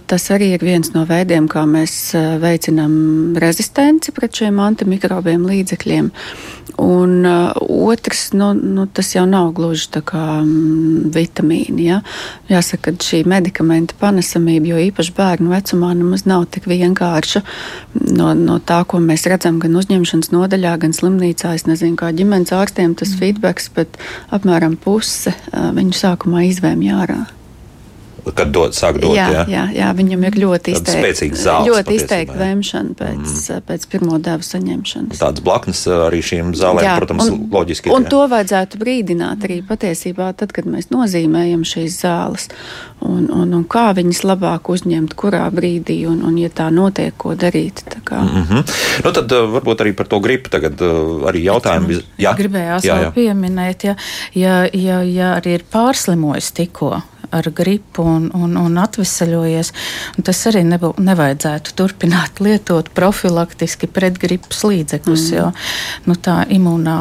tas 0.07 0.27
arī 0.33 0.53
ir 0.55 0.65
viens 0.65 0.93
no 0.95 1.05
veidiem, 1.09 1.49
kā 1.51 1.65
mēs 1.69 2.13
veicinām 2.41 3.37
rezistenci 3.41 4.13
pret 4.15 4.41
šiem 4.41 4.61
antimikrobiem 4.61 5.45
līdzekļiem. 5.49 6.11
Un 6.81 7.25
otrs, 7.25 8.31
nu, 8.37 8.53
nu, 8.53 8.85
tas 8.87 9.11
jau 9.13 9.25
nav 9.29 9.51
gluži 9.57 9.89
tā 9.91 10.01
kā 10.07 10.21
mm, 10.41 11.11
vitamīni. 11.13 11.87
Ja? 11.89 11.99
Jāsaka, 12.49 12.93
ka 12.95 13.05
šī 13.05 13.21
medikamenta 13.29 13.97
panesamība, 13.99 14.71
jo 14.71 14.79
īpaši 14.87 15.13
bērnu 15.17 15.51
vecumā, 15.51 15.91
nemaz 15.97 16.23
nav 16.29 16.47
tik 16.53 16.69
vienkārša. 16.71 17.43
No, 18.15 18.31
no 18.37 18.59
tā, 18.63 18.81
ko 18.87 19.01
mēs 19.03 19.27
redzam 19.29 19.59
gan 19.61 19.75
uzņemšanas 19.81 20.31
nodaļā, 20.33 20.77
gan 20.85 20.95
slimnīcā, 20.95 21.53
es 21.59 21.67
nezinu, 21.67 21.97
kā 21.99 22.13
ģimenes 22.15 22.53
ārstiem 22.55 22.95
tas 22.95 23.11
mm. 23.13 23.19
feedbacks, 23.19 23.69
bet 23.75 23.99
apmēram 24.33 24.77
puse 24.91 25.31
viņu 25.77 25.95
sākumā 25.95 26.43
izvēmja 26.49 27.03
ārā 27.05 27.21
kad 28.35 28.51
dod, 28.53 28.75
sāk 28.77 28.99
dot. 29.01 29.15
Jā, 29.17 29.27
jā. 29.33 29.45
jā, 29.49 29.63
jā 29.75 29.89
viņam 29.97 30.25
ir 30.29 30.37
ļoti 30.43 30.75
izteikta 30.75 31.61
ļoti 31.65 31.97
izteikta 31.97 32.37
vēmšana 32.39 32.95
pēc, 32.97 33.21
mm. 33.25 33.65
pēc 33.67 33.87
pirmo 33.91 34.19
devu 34.23 34.45
saņemšanas. 34.45 35.21
Tādas 35.21 35.43
blaknes 35.45 35.83
arī 35.91 36.21
šīm 36.25 36.53
zālēm, 36.57 36.85
jā, 36.85 36.95
protams, 36.99 37.29
un, 37.31 37.43
loģiski. 37.53 37.91
Un 37.93 38.05
jā. 38.05 38.11
to 38.13 38.21
vajadzētu 38.31 38.81
brīdināt 38.81 39.45
arī 39.47 39.61
patiesībā 39.67 40.31
tad, 40.37 40.53
kad 40.55 40.69
mēs 40.69 40.91
nozīmējam 40.93 41.65
šīs 41.67 41.99
zāles. 42.03 42.49
Un, 43.01 43.25
un, 43.33 43.53
un 43.57 43.63
kā 43.65 43.87
viņas 43.97 44.23
labāk 44.29 44.69
uzņemt, 44.69 45.15
kurā 45.17 45.47
brīdī, 45.53 46.03
un, 46.09 46.21
un 46.27 46.37
ja 46.37 46.51
tā 46.53 46.69
notiek, 46.73 47.15
ko 47.17 47.33
darīt. 47.35 47.83
Mm 48.11 48.43
-hmm. 48.49 48.63
nu, 49.05 49.11
tad 49.11 49.31
varbūt 49.31 49.81
arī 49.81 49.95
par 49.97 50.07
to 50.07 50.19
gripu 50.19 50.49
tagad 50.49 50.81
arī 51.31 51.43
jautājumi. 51.47 52.01
Jā, 52.17 52.35
gribējās 52.37 52.85
jā, 52.85 52.99
jā. 53.07 53.11
pieminēt, 53.15 53.83
ja, 53.83 53.95
ja, 54.33 54.67
ja, 54.73 55.01
ja 55.01 55.33
arī 55.39 55.57
ir 55.59 55.65
pārslimojis 55.71 56.51
tikko 56.51 57.01
ar 57.31 57.49
gripu 57.55 58.03
un, 58.05 58.29
un, 58.35 58.57
un 58.59 58.77
atvesaļojies. 58.81 59.71
Un 60.17 60.27
tas 60.27 60.41
arī 60.51 60.63
nebū, 60.67 60.93
nevajadzētu 61.01 61.75
turpināt 61.79 62.41
lietot 62.45 62.91
profilaktiski 62.97 63.89
pret 63.91 64.19
gripas 64.21 64.63
līdzekļus, 64.67 65.25
mm. 65.31 65.37
jo 65.37 65.49
nu, 66.09 66.17
tā 66.17 66.41
imūnā 66.51 66.97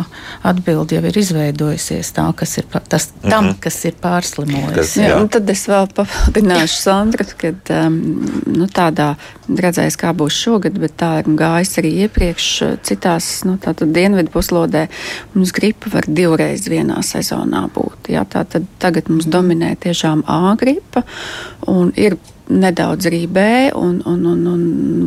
atbilde 0.50 0.96
jau 0.96 1.04
ir 1.10 1.20
izveidojusies 1.22 2.14
tā, 2.16 2.26
kas 2.36 2.56
ir, 2.62 2.68
tas, 2.88 3.10
mm 3.10 3.20
-hmm. 3.20 3.30
tam, 3.30 3.50
kas 3.60 3.84
ir 3.84 3.98
pārslimojis. 4.00 4.76
Kas, 4.76 4.96
jā. 4.96 5.10
Jā, 5.10 5.20
tad 5.28 5.50
es 5.50 5.66
vēl 5.68 5.90
papildināšu 5.94 6.80
Sandra, 6.80 7.26
kad 7.36 7.74
um, 7.74 8.00
nu, 8.46 8.66
tādā 8.66 9.14
redzējis, 9.58 9.98
kā 10.00 10.12
būs 10.16 10.36
šogad, 10.36 10.78
bet 10.80 10.96
tā 11.00 11.10
ir 11.20 11.30
gājis 11.38 11.78
arī 11.82 11.92
iepriekš 12.06 12.48
citās 12.86 13.30
nu, 13.48 13.56
dienvidu 13.60 14.32
puslodē. 14.32 14.86
Mums 15.34 15.54
gripa 15.56 15.92
var 15.94 16.08
divreiz 16.08 16.68
vienā 16.70 17.00
sezonā 17.06 17.66
būt. 17.74 18.12
Jā, 18.14 18.26
tā 18.28 18.44
tad 18.48 18.68
tagad 18.82 19.10
mums 19.12 19.28
dominē 19.30 19.74
tiešām 19.80 20.24
A 20.30 20.54
gripa 20.60 21.04
un 21.70 21.94
ir 21.96 22.18
nedaudz 22.50 23.06
arī 23.06 23.24
B, 23.30 23.42
un, 23.78 24.00
un, 24.10 24.24
un, 24.26 24.46
un 24.50 24.62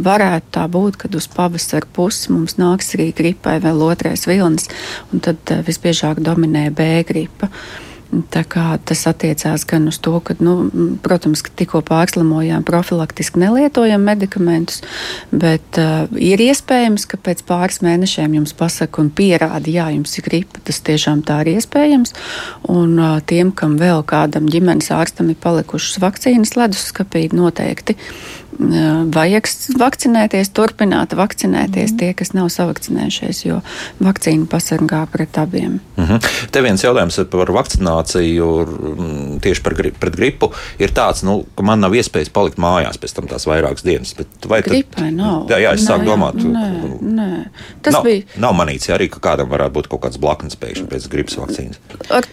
varētu 0.05 0.53
tā 0.55 0.63
būt, 0.71 0.97
ka 1.01 1.11
uz 1.17 1.27
pavasara 1.27 1.89
pusi 1.91 2.31
mums 2.31 2.55
nāks 2.55 2.93
arī 2.95 3.09
gripai 3.15 3.57
vēl 3.63 3.83
otrais 3.83 4.23
vilnis, 4.29 4.69
un 5.11 5.23
tad 5.23 5.51
eh, 5.51 5.63
visbiežāk 5.67 6.23
dominē 6.23 6.69
B 6.71 7.03
gripa. 7.07 7.51
Uh, 7.51 7.82
Tas 8.33 9.03
attiecās 9.09 9.65
gan 9.69 9.87
uz 9.89 9.97
to, 10.03 10.13
ka, 10.25 10.35
nu, 10.43 10.67
protams, 11.03 11.41
ka 11.45 11.53
tikko 11.57 11.81
pārslimojām, 11.87 12.65
profilaktiski 12.67 13.41
nelietojam 13.41 14.03
medikamentus, 14.05 14.83
bet 15.31 15.79
uh, 15.81 16.05
ir 16.19 16.41
iespējams, 16.43 17.07
ka 17.09 17.19
pēc 17.23 17.43
pāris 17.47 17.81
mēnešiem 17.85 18.37
jums 18.39 18.55
pasaka 18.57 19.01
un 19.03 19.09
pierāda, 19.13 19.69
jā, 19.69 19.89
jums 19.95 20.17
ir 20.19 20.27
gripa. 20.27 20.61
Tas 20.67 20.81
tiešām 20.85 21.23
tā 21.27 21.41
ir 21.43 21.55
iespējams. 21.55 22.13
Un 22.73 22.95
uh, 22.99 23.17
tiem, 23.29 23.51
kam 23.55 23.77
vēl 23.81 24.05
kādam 24.09 24.49
ģimenes 24.51 24.91
ārstam 24.93 25.33
ir 25.33 25.39
palikušas 25.43 26.01
vakcīnas 26.03 26.55
leduskapī, 26.59 27.27
noteikti 27.33 27.97
vajag 29.13 29.47
vakcinēties, 29.79 30.51
turpināt 30.55 31.15
vakcinēties 31.17 31.93
mm. 31.93 31.97
tie, 31.99 32.11
kas 32.17 32.33
nav 32.35 32.49
savakcinējušies, 32.53 33.41
jo 33.45 33.59
vakcīna 34.03 34.47
pasargā 34.51 35.03
pret 35.11 35.37
abiem. 35.41 35.79
Mm 35.97 36.05
-hmm. 36.05 36.31
Te 36.51 36.61
viens 36.61 36.83
jautājums 36.83 37.19
par 37.29 37.51
vakcināciju 37.51 38.49
tieši 39.41 39.63
par 39.63 39.73
gri 39.73 39.91
pret 39.91 40.15
gripu 40.15 40.51
ir 40.79 40.91
tāds, 40.91 41.23
nu, 41.23 41.45
ka 41.55 41.63
man 41.63 41.79
nav 41.79 41.95
iespējas 41.95 42.29
palikt 42.29 42.57
mājās 42.57 42.97
pēc 42.97 43.15
tam 43.15 43.27
tās 43.27 43.47
vairākas 43.47 43.83
dienas. 43.83 44.15
Vai 44.47 44.61
Gripai 44.61 45.09
tad, 45.09 45.13
nav. 45.13 45.49
Jā, 45.49 45.57
jā 45.57 45.73
es 45.73 45.87
sāku 45.87 46.05
domāt. 46.05 46.35
Nē, 46.35 46.69
nē. 47.01 47.45
Tas 47.81 47.93
nav, 47.93 48.03
bija. 48.03 48.23
Nav 48.37 48.53
manīts 48.53 48.89
arī, 48.89 49.09
ka 49.09 49.19
kādam 49.19 49.49
varētu 49.49 49.73
būt 49.73 49.87
kaut 49.87 50.05
kāds 50.05 50.19
blaknes 50.19 50.55
pēkšņi 50.55 50.87
pēc 50.87 51.09
gripas 51.09 51.37
vakcīnas. 51.37 51.79
Ar 52.09 52.27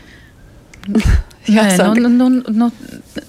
Jā, 1.50 1.64
Nē, 1.64 1.76
nu, 1.96 2.08
nu, 2.08 2.28
nu, 2.28 2.42
nu, 2.52 2.66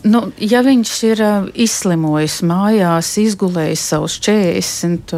nu, 0.04 0.20
ja 0.44 0.60
viņš 0.66 0.92
ir 1.08 1.22
uh, 1.24 1.46
izslimojis 1.64 2.42
mājās, 2.46 3.14
izgulējis 3.22 3.86
savus 3.94 4.18
40 4.22 5.14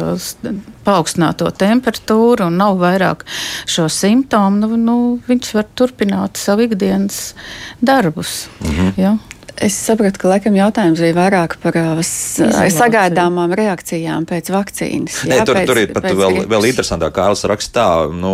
paaugstināto 0.86 1.50
temperatūru 1.58 2.46
un 2.46 2.56
nav 2.60 2.78
vairāk 2.80 3.26
šo 3.66 3.88
simptomu, 3.90 4.62
nu, 4.62 4.78
nu, 4.78 4.96
viņš 5.26 5.52
var 5.58 5.68
turpināt 5.74 6.40
savu 6.40 6.68
ikdienas 6.68 7.34
darbus. 7.82 8.46
Mm 8.62 8.70
-hmm. 8.70 8.92
ja? 8.96 9.16
Es 9.62 9.76
sapratu, 9.78 10.18
ka 10.18 10.30
laikam 10.32 10.56
jautājums 10.58 10.98
bija 10.98 11.14
vairāk 11.14 11.56
par 11.62 11.76
uh, 11.78 12.00
sagaidāmām 12.02 13.52
reakcijām 13.54 14.24
pēc 14.26 14.50
vakcīnas. 14.50 15.20
Jā, 15.22 15.30
Nē, 15.30 15.36
tur, 15.46 15.58
pēc, 15.60 15.68
tur 15.70 15.80
ir 15.80 15.92
pat 15.94 16.08
vēl, 16.08 16.32
gripas. 16.40 16.48
vēl 16.50 16.66
interesantāk, 16.72 17.14
kā 17.14 17.28
Alis 17.30 17.44
raksta 17.46 17.74
tā, 17.74 17.86
nu, 18.10 18.32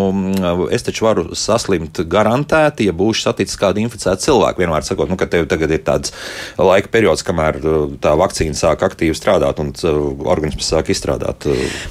es 0.72 0.84
taču 0.86 1.04
varu 1.04 1.26
saslimt 1.36 2.00
garantēti, 2.10 2.88
ja 2.88 2.94
būšu 2.96 3.26
saticis 3.26 3.60
kādu 3.60 3.82
inficētu 3.84 4.30
cilvēku. 4.30 4.64
Vienmēr 4.64 4.86
sakot, 4.86 5.12
nu, 5.12 5.18
ka 5.20 5.28
tev 5.30 5.44
tagad 5.50 5.74
ir 5.76 5.84
tāds 5.84 6.14
laika 6.56 6.92
periods, 6.92 7.26
kamēr 7.26 7.60
uh, 7.60 7.84
tā 8.00 8.14
vakcīna 8.20 8.56
sāk 8.56 8.86
aktīvi 8.88 9.18
strādāt 9.18 9.60
un 9.60 9.74
uh, 9.76 10.00
organisms 10.24 10.72
sāk 10.72 10.88
izstrādāt. 10.94 11.50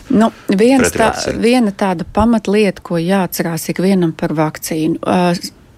Nu, 0.10 0.32
tā, 0.50 1.13
viena 1.38 1.76
tāda 1.78 2.08
pamatlieta, 2.18 2.82
ko 2.82 2.98
jāatcerās 2.98 3.70
ikvienam 3.76 4.18
par 4.18 4.34
vakcīnu. 4.38 5.02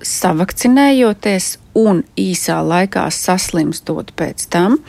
Savakcinējoties 0.02 1.56
un 1.78 2.04
īsā 2.20 2.60
laikā 2.66 3.06
saslimstot 3.14 4.12
pēc 4.20 4.48
tam, 4.52 4.80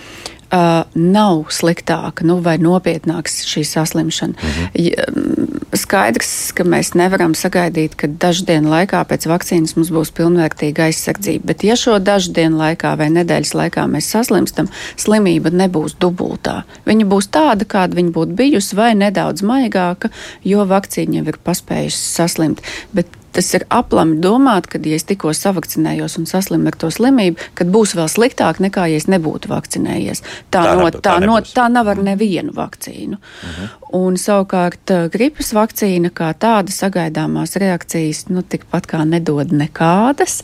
uh, 0.52 0.82
nav 0.94 1.46
sliktāka 1.54 2.26
nu, 2.28 2.38
vai 2.44 2.58
nopietnāka 2.60 3.30
šī 3.32 3.64
saslimšana. 3.66 4.34
Mhm. 4.36 5.48
Skaidrs, 5.72 6.52
ka 6.52 6.66
mēs 6.68 6.90
nevaram 6.92 7.32
sagaidīt, 7.32 7.94
ka 7.96 8.06
dažu 8.06 8.44
dienu 8.44 8.68
laikā 8.68 9.00
pēc 9.08 9.24
vakcīnas 9.30 9.72
mums 9.78 9.88
būs 9.94 10.10
pilnvērtīga 10.12 10.90
aizsardzība. 10.90 11.48
Bet, 11.48 11.64
ja 11.64 11.78
šo 11.80 11.96
dažu 11.96 12.34
dienu 12.36 12.60
laikā 12.60 12.92
vai 13.00 13.08
nedēļas 13.14 13.54
laikā 13.56 13.86
mēs 13.88 14.10
saslimstam, 14.12 14.68
slimība 15.00 15.48
nebūs 15.48 15.96
dubultā. 15.96 16.62
Viņa 16.84 17.08
būs 17.08 17.30
tāda, 17.32 17.64
kāda 17.64 17.96
viņa 17.96 18.12
būtu 18.12 18.36
bijusi, 18.36 18.76
vai 18.76 18.92
nedaudz 19.00 19.40
maigāka, 19.40 20.12
jo 20.44 20.68
vakcīna 20.68 21.22
jau 21.22 21.32
ir 21.32 21.40
paspējusi 21.40 22.04
saslimt. 22.20 22.60
Bet 22.92 23.08
Tas 23.32 23.48
ir 23.56 23.64
aplami 23.72 24.18
domāt, 24.22 24.68
ka, 24.68 24.80
ja 24.84 24.98
es 24.98 25.06
tikko 25.08 25.32
savakcinējos 25.36 26.18
un 26.20 26.28
saslimu 26.28 26.68
ar 26.68 26.78
to 26.78 26.90
slimību, 26.92 27.40
tad 27.58 27.70
būs 27.72 27.94
vēl 27.96 28.10
sliktāk 28.12 28.60
nekā, 28.62 28.88
ja 28.92 29.00
es 29.00 29.08
nebūtu 29.08 29.48
vakcinējies. 29.52 30.22
Tā, 30.52 30.62
tā, 30.62 30.74
no, 30.76 30.88
tā, 30.90 31.00
tā, 31.06 31.14
no, 31.24 31.38
tā 31.40 31.68
nav 31.72 31.88
ar 31.94 32.02
nevienu 32.04 32.52
vakcīnu. 32.56 33.16
Uh 33.16 33.48
mhm. 33.48 33.62
-huh. 33.62 33.78
Un 33.92 34.14
savukārt 34.16 34.88
gripas 35.12 35.50
vakcīna 35.52 36.08
kā 36.16 36.30
tāda 36.32 36.72
sagaidāmās 36.72 37.58
reakcijas 37.60 38.28
nu, 38.28 38.40
tikpat 38.42 38.86
kā 38.88 39.04
nedod 39.04 39.52
nekādas. 39.52 40.40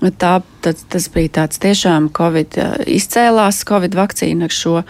Tā, 0.00 0.42
tad, 0.60 0.76
tas 0.88 1.08
bija 1.08 1.28
tāds 1.28 1.58
tiešām 1.58 2.10
Covid 2.12 2.58
izcēlās, 2.86 3.64
Covid 3.64 3.96
vakcīna 3.96 4.44
ar 4.44 4.50
šo 4.50 4.82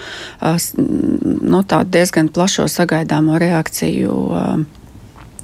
nu, 1.53 1.63
diezgan 1.87 2.29
plašo 2.29 2.67
sagaidāmo 2.69 3.39
reakciju 3.39 4.19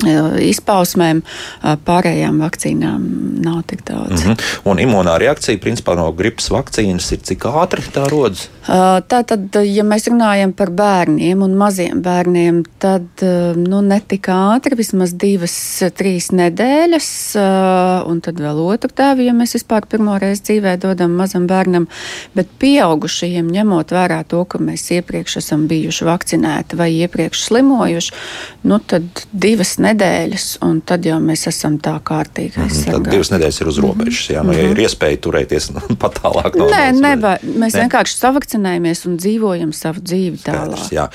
izpausmēm, 0.05 1.23
pārējām 1.87 2.41
vakcīnām 2.45 3.07
nav 3.45 3.63
tik 3.71 3.85
daudz. 3.89 4.25
Mm 4.25 4.33
-hmm. 4.33 4.37
Un 4.65 4.79
imunā 4.79 5.19
reakcija 5.19 5.59
principā 5.59 5.97
no 5.97 6.13
gripas 6.13 6.51
vakcīnas 6.51 7.13
ir 7.13 7.21
cik 7.23 7.47
ātri 7.47 7.83
tā 7.95 8.09
rodas? 8.11 8.49
Tā 8.67 9.23
tad, 9.23 9.55
ja 9.63 9.85
mēs 9.85 10.09
runājam 10.11 10.53
par 10.53 10.71
bērniem 10.71 11.43
un 11.43 11.55
maziem 11.55 12.03
bērniem, 12.03 12.65
tad 12.79 13.07
nu, 13.57 13.81
ne 13.81 14.01
tik 14.09 14.27
ātri, 14.29 14.77
vismaz 14.77 15.15
divas, 15.15 15.83
trīs 15.95 16.33
nedēļas, 16.33 17.37
un 18.07 18.21
tad 18.21 18.41
vēl 18.43 18.59
otru 18.59 18.91
tēvu, 18.91 19.23
ja 19.23 19.33
mēs 19.33 19.55
vispār 19.55 19.87
pirmo 19.87 20.19
reizi 20.19 20.43
dzīvē 20.43 20.77
dodam 20.83 21.11
mazam 21.11 21.47
bērnam, 21.47 21.87
bet 22.35 22.47
pieaugušajiem 22.59 23.47
ņemot 23.55 23.95
vērā 23.95 24.25
to, 24.29 24.45
ka 24.45 24.59
mēs 24.59 24.91
iepriekš 24.91 25.37
esam 25.37 25.67
bijuši 25.71 26.05
vakcinēti 26.05 26.77
vai 26.77 26.91
iepriekš 26.93 27.47
slimojuši, 27.47 28.13
nu 28.63 28.79
tad 28.79 29.27
divas 29.33 29.79
nedēļas 29.79 29.86
nedēļas, 29.87 30.47
un 30.67 30.81
tad 30.87 31.07
jau 31.07 31.17
mēs 31.23 31.47
esam 31.51 31.79
tā 31.83 31.97
kārtīgi 32.05 32.57
Mm, 32.57 32.67
aizsargāti. 32.67 33.05
tad 33.05 33.11
divas 33.15 33.31
nedēļas 33.33 33.61
ir 33.63 33.71
uz 33.73 33.79
robežas. 33.85 34.23
Jā, 34.35 34.43
nu, 34.47 34.55
ja 34.57 34.67
ir 34.71 34.81
iespēja 34.87 35.21
turēties 35.27 35.71
nu, 35.75 35.83
pat 36.03 36.19
tālāk. 36.21 36.57
no 36.59 36.69
Nē, 36.71 36.83
neba, 36.99 37.37
mēs 37.43 37.75
Ne? 37.77 37.85
vienkārši 37.87 38.17
savakcinējamies 38.21 39.05
un 39.11 39.17
dzīvojam 39.21 39.73
savu 39.77 40.03
dzīvi 40.05 40.41
tālāk. 40.45 40.77
Skaidrs, 40.77 40.93
jā. 40.95 41.07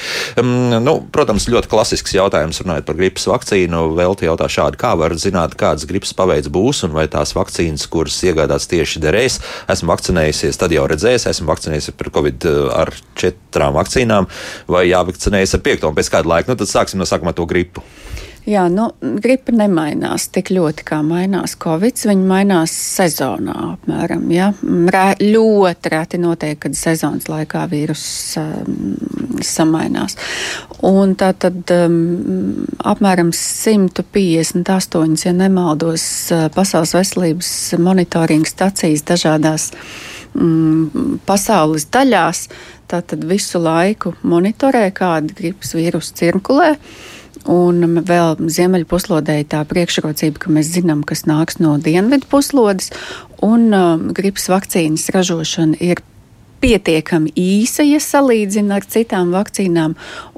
um, 0.42 0.52
nu, 0.84 0.96
protams, 1.14 1.48
ļoti 1.52 1.70
klasisks 1.72 2.14
jautājums 2.18 2.62
runājot 2.64 2.88
par 2.88 3.00
gripas 3.00 3.28
vakcīnu. 3.32 3.82
Vēl 3.98 4.16
te 4.20 4.28
jautā 4.30 4.48
šādi, 4.52 4.80
kā 4.82 4.94
var 5.00 5.16
zināt, 5.20 5.56
kādas 5.60 5.88
gripas 5.90 6.14
paveids 6.18 6.52
būs 6.52 6.84
un 6.88 6.96
vai 6.96 7.08
tās 7.12 7.34
vakcīnas, 7.38 7.88
kuras 7.92 8.20
iegādāts 8.28 8.70
tieši 8.72 9.02
derēs. 9.04 9.40
Esmu 9.72 9.92
vakcinējusies, 9.92 10.60
tad 10.62 10.72
jau 10.76 10.86
redzēs, 10.90 11.28
esmu 11.32 11.50
vakcinējusies 11.52 11.98
par 12.00 12.12
covid 12.16 12.48
uh, 12.50 12.60
ar 12.84 12.94
četrām 13.20 13.76
vakcīnām, 13.80 14.28
vai 14.72 14.86
jāvakcinējas 14.92 15.58
ar 15.58 15.64
piekto 15.66 15.90
un 15.92 15.98
pēc 15.98 16.12
kāda 16.14 16.30
laika. 16.36 16.52
Nu, 16.52 16.58
tad 16.60 16.70
sāksim 16.72 17.02
no 17.02 17.08
sākuma 17.10 17.34
to 17.36 17.46
gripu. 17.50 17.84
Jā, 18.42 18.64
nu, 18.74 18.88
gripa 19.22 19.54
nemainās 19.54 20.24
tik 20.34 20.50
ļoti, 20.56 20.82
kā 20.88 20.98
mainās 21.06 21.54
Covid. 21.62 22.00
Viņa 22.10 22.24
mainās 22.26 22.74
sezonā 22.74 23.54
apmēram. 23.76 24.24
Ja? 24.34 24.48
Rē, 24.62 25.04
ļoti 25.22 25.92
reti 25.94 26.18
notiek, 26.22 26.58
kad 26.64 26.74
sezonas 26.78 27.30
laikā 27.30 27.68
vīruss 27.70 28.40
um, 28.42 28.96
samainās. 29.46 30.18
Un 30.90 31.14
tā 31.22 31.30
tad 31.38 31.70
um, 31.76 32.66
apmēram 32.82 33.30
158, 33.30 35.22
ja 35.28 35.36
nemaldos, 35.38 36.08
uh, 36.34 36.50
Pasaules 36.56 36.96
veselības 36.98 37.54
monitoringa 37.78 38.50
stacijas 38.50 39.06
dažādās 39.06 39.70
mm, 40.34 41.22
pasaules 41.30 41.86
daļās. 41.94 42.48
Tātad 42.90 43.22
visu 43.30 43.62
laiku 43.62 44.18
monitorē, 44.26 44.88
kāda 44.98 45.30
gripas 45.38 45.78
vīrusu 45.78 46.18
cirkulē. 46.18 46.74
Un 47.50 48.04
vēl 48.06 48.38
ziemeļu 48.38 48.86
puslodē 48.90 49.40
ir 49.42 49.50
tā 49.50 49.64
priekšrocība, 49.66 50.44
ka 50.44 50.54
mēs 50.54 50.70
zinām, 50.76 51.02
kas 51.08 51.26
nāks 51.26 51.58
no 51.62 51.74
dienvidu 51.82 52.30
puslodes, 52.30 52.92
un 53.42 53.72
um, 53.74 54.08
gripas 54.14 54.46
vakcīnas 54.52 55.10
ražošana 55.16 55.80
ir 55.82 56.04
pietiekami 56.62 57.32
īsa, 57.38 57.82
ja 57.88 57.98
salīdzina 58.04 58.78
ar 58.78 58.86
citām 58.86 59.34
vakcīnām. 59.34 59.96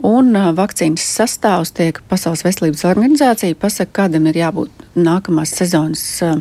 Un 0.07 0.31
uh, 0.39 0.51
vakcīnas 0.55 1.05
sastāvs 1.19 1.73
tiek 1.75 1.99
Pasaules 2.07 2.45
veselības 2.45 2.85
organizācija 2.87 3.59
pasaka, 3.59 3.91
kādam 4.03 4.29
ir 4.31 4.39
jābūt 4.39 4.87
nākamās 4.95 5.55
sezonas 5.59 6.05
uh, 6.23 6.37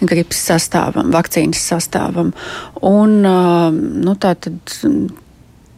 gripas 0.00 0.40
sastāvam, 0.48 1.12
vakcīnas 1.12 1.60
sastāvam. 1.74 2.32
Un, 2.80 3.18
uh, 3.28 3.68
nu, 3.74 4.16
tā 4.16 4.32
tad 4.40 4.78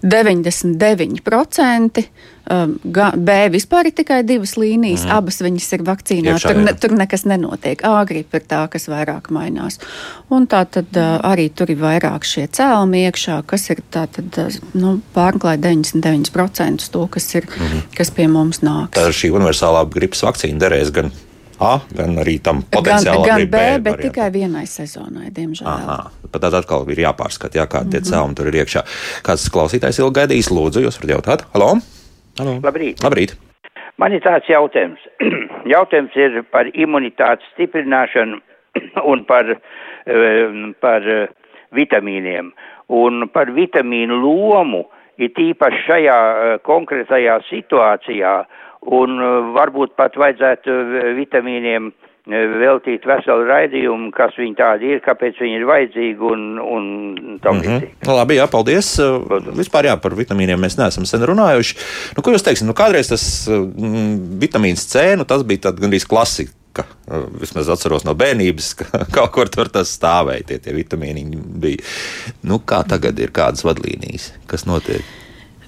99%. 0.03 2.03
Um, 2.50 2.74
B 3.24 3.34
vispār 3.55 3.86
ir 3.86 3.94
tikai 3.94 4.16
divas 4.26 4.57
līnijas, 4.59 5.05
mm. 5.07 5.12
abas 5.14 5.38
viņas 5.44 5.68
ir 5.76 5.84
vakcīnā. 5.86 6.34
Iekšā, 6.34 6.50
Tur, 6.50 6.59
ne, 6.66 6.72
tur 6.74 6.94
nekas 6.98 7.22
nenotiek. 7.30 7.84
A 7.86 8.03
gripa 8.09 8.40
ir 8.40 8.44
tā, 8.50 8.64
kas 8.72 8.88
vairāk 8.90 9.30
mainās. 9.34 9.78
Un 10.34 10.48
tā 10.50 10.64
tad 10.66 10.90
uh, 10.98 11.22
arī 11.22 11.46
tur 11.55 11.70
ir 11.70 11.78
vairāk 11.80 12.26
šie 12.26 12.48
cēlumi 12.50 13.05
iekšā, 13.07 13.38
kas 13.46 13.70
ir 13.70 13.84
tā 13.94 14.09
tad, 14.11 14.34
uh, 14.42 14.50
nu, 14.74 14.96
pārklāj 15.14 15.62
99% 15.62 16.90
to, 16.90 17.07
kas, 17.07 17.30
ir, 17.38 17.46
mm 17.46 17.94
kas 17.94 18.11
pie 18.14 18.26
mums 18.30 18.64
nāk. 18.66 18.90
Tā 18.96 19.07
ir 19.09 19.14
šī 19.14 19.30
universālā 19.36 19.84
gripas 19.92 20.24
vakcīna 20.26 20.59
derēs 20.64 20.90
gan 20.94 21.14
A, 21.62 21.72
gan 21.94 22.16
arī 22.18 22.34
tam 22.42 22.60
Gan, 22.62 22.68
potenciāli 22.74 23.26
gan 23.26 23.36
arī 23.38 23.46
B, 23.46 23.54
B. 23.54 23.78
bet 23.78 23.94
variantam. 23.94 24.10
tikai 24.10 24.28
vienai 24.34 24.64
sezonai, 24.66 25.30
diemžēl. 25.30 25.68
Aha, 25.68 26.10
pat 26.32 26.40
tad 26.42 26.54
atkal 26.58 26.88
ir 26.90 27.02
jāpārskata, 27.04 27.54
jā, 27.60 27.66
kādi 27.70 27.86
Mhm. 27.86 27.90
tie 27.94 28.00
cēlumi 28.10 28.34
tur 28.36 28.46
ir 28.50 28.58
iekšā. 28.64 28.82
Kāds 29.22 29.48
klausītājs 29.54 30.00
ilgi 30.02 30.18
gaidījis, 30.20 30.50
lūdzu, 30.50 30.82
jūs 30.86 30.98
varat 31.00 31.14
jautāt? 31.16 31.44
Halo? 31.54 31.78
Halo? 32.38 32.58
Labrīt. 32.60 33.00
Labrīt. 33.04 33.34
Man 33.98 34.12
ir 34.12 34.20
tāds 34.20 34.48
jautājums. 34.48 34.98
jautājums 35.76 36.16
ir 36.16 36.42
par 36.50 36.64
imunitātes 36.74 37.44
stiprināšanu 37.54 38.40
un 39.12 39.24
par, 39.24 39.44
eh, 40.06 40.72
par 40.80 41.02
eh, 41.08 41.28
vitamīniem. 41.76 42.52
Un 42.88 43.28
par 43.32 43.46
vitamīnu 43.52 44.18
lomu 44.22 44.84
ir 45.18 45.28
tīpaši 45.36 45.84
šajā 45.86 46.18
eh, 46.32 46.58
konkrētajā 46.66 47.38
situācijā. 47.50 48.34
Un 48.83 49.18
eh, 49.22 49.51
varbūt 49.55 49.93
pat 49.95 50.16
vajadzētu 50.18 50.72
eh, 50.74 51.11
vitamīniem 51.14 51.85
eh, 51.93 52.55
veltīt 52.59 53.05
veselu 53.07 53.45
raidījumu, 53.47 54.09
kas 54.16 54.35
viņi 54.39 54.57
tādi 54.59 54.91
ir, 54.97 55.03
kāpēc 55.05 55.39
viņi 55.39 55.61
ir 55.61 55.66
vajadzīgi 55.68 56.26
un, 56.33 56.43
un 56.59 56.89
tam 57.45 57.61
Mhm. 57.61 57.62
līdzīgi. 57.62 57.93
Nu, 58.09 58.16
Labi, 58.18 58.41
jā, 58.41 58.49
paldies. 58.51 58.89
Uh, 58.99 59.39
Vispār 59.55 59.87
jā, 59.87 59.95
par 60.03 60.16
vitamīniem 60.18 60.59
mēs 60.59 60.74
neesam 60.80 61.07
sen 61.07 61.22
runājuši. 61.30 61.78
Nu, 62.16 62.22
ko 62.26 62.35
jūs 62.35 62.43
teiksiet? 62.43 62.66
Nu, 62.66 62.74
kādreiz 62.74 63.12
tas 63.12 63.22
mm, 63.47 64.41
vitamīns 64.43 64.89
C, 64.91 65.12
nu, 65.16 65.24
tas 65.30 65.47
bija 65.47 65.70
gandrīz 65.78 66.09
klasika. 66.11 66.87
Uh, 67.07 67.26
Vismaz 67.39 67.68
atceros 67.70 68.03
no 68.09 68.14
bērnības, 68.18 68.74
ka 68.83 69.03
kaut 69.16 69.30
kur 69.35 69.51
tur 69.53 69.68
tas 69.70 69.95
stāvēja, 69.95 70.47
tie, 70.51 70.59
tie 70.59 70.74
vitamīni 70.74 71.26
bija. 71.62 71.85
Nu, 72.43 72.59
kā 72.66 72.83
tagad 72.89 73.18
ir 73.22 73.30
kādas 73.30 73.62
vadlīnijas? 73.62 74.33
Kas 74.51 74.66
notiek? 74.66 75.05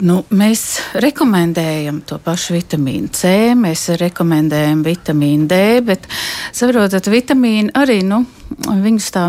Nu, 0.03 0.25
mēs 0.35 0.63
rekomendējam 0.99 2.01
to 2.09 2.17
pašu 2.23 2.57
vitamīnu 2.57 3.13
C, 3.15 3.29
mēs 3.55 3.87
rekomendējam 4.01 4.83
vitamīnu 4.83 5.47
D, 5.47 5.61
bet 5.87 6.09
saprotat, 6.51 7.07
vitamīni 7.13 7.71
arī 7.79 8.01
nu, 8.03 8.25
viņus 8.67 9.11
tā 9.15 9.29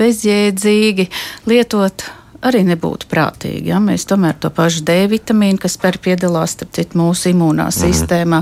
bezjēdzīgi 0.00 1.08
lietot. 1.52 2.06
Arī 2.42 2.64
nebūtu 2.66 3.06
prātīgi. 3.06 3.68
Ja? 3.70 3.78
Mēs 3.82 4.02
tomēr 4.10 4.34
to 4.42 4.50
pašu 4.54 4.82
D 4.86 4.96
vitamīnu, 5.12 5.60
kas 5.62 5.76
piedalās 5.78 6.56
citu, 6.58 6.98
mūsu 6.98 7.30
imūnā 7.30 7.68
mm. 7.68 7.74
sistēmā, 7.76 8.40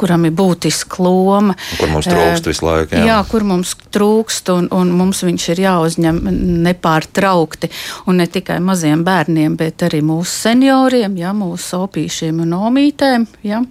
kuram 0.00 0.26
ir 0.26 0.34
būtiska 0.34 0.98
loma. 1.04 1.54
Kur 1.78 1.92
mums 1.92 2.08
trūkst 2.10 2.48
visu 2.50 2.66
laiku, 2.66 2.96
jā. 2.98 3.04
jā, 3.06 3.18
kur 3.30 3.46
mums 3.46 3.76
trūkst, 3.94 4.50
un, 4.54 4.66
un 4.74 4.90
mums 4.98 5.22
viņš 5.26 5.46
ir 5.54 5.62
jāuzņem 5.62 6.18
nepārtraukti. 6.66 7.70
Un 8.10 8.18
ne 8.22 8.26
tikai 8.30 8.58
maziem 8.64 9.04
bērniem, 9.06 9.54
bet 9.60 9.86
arī 9.86 10.02
mūsu 10.06 10.48
senioriem, 10.48 11.14
ja, 11.20 11.30
mūsu 11.36 11.84
opīšiem 11.86 12.42
un 12.42 12.56
omītēm. 12.58 13.28
Ja. 13.46 13.62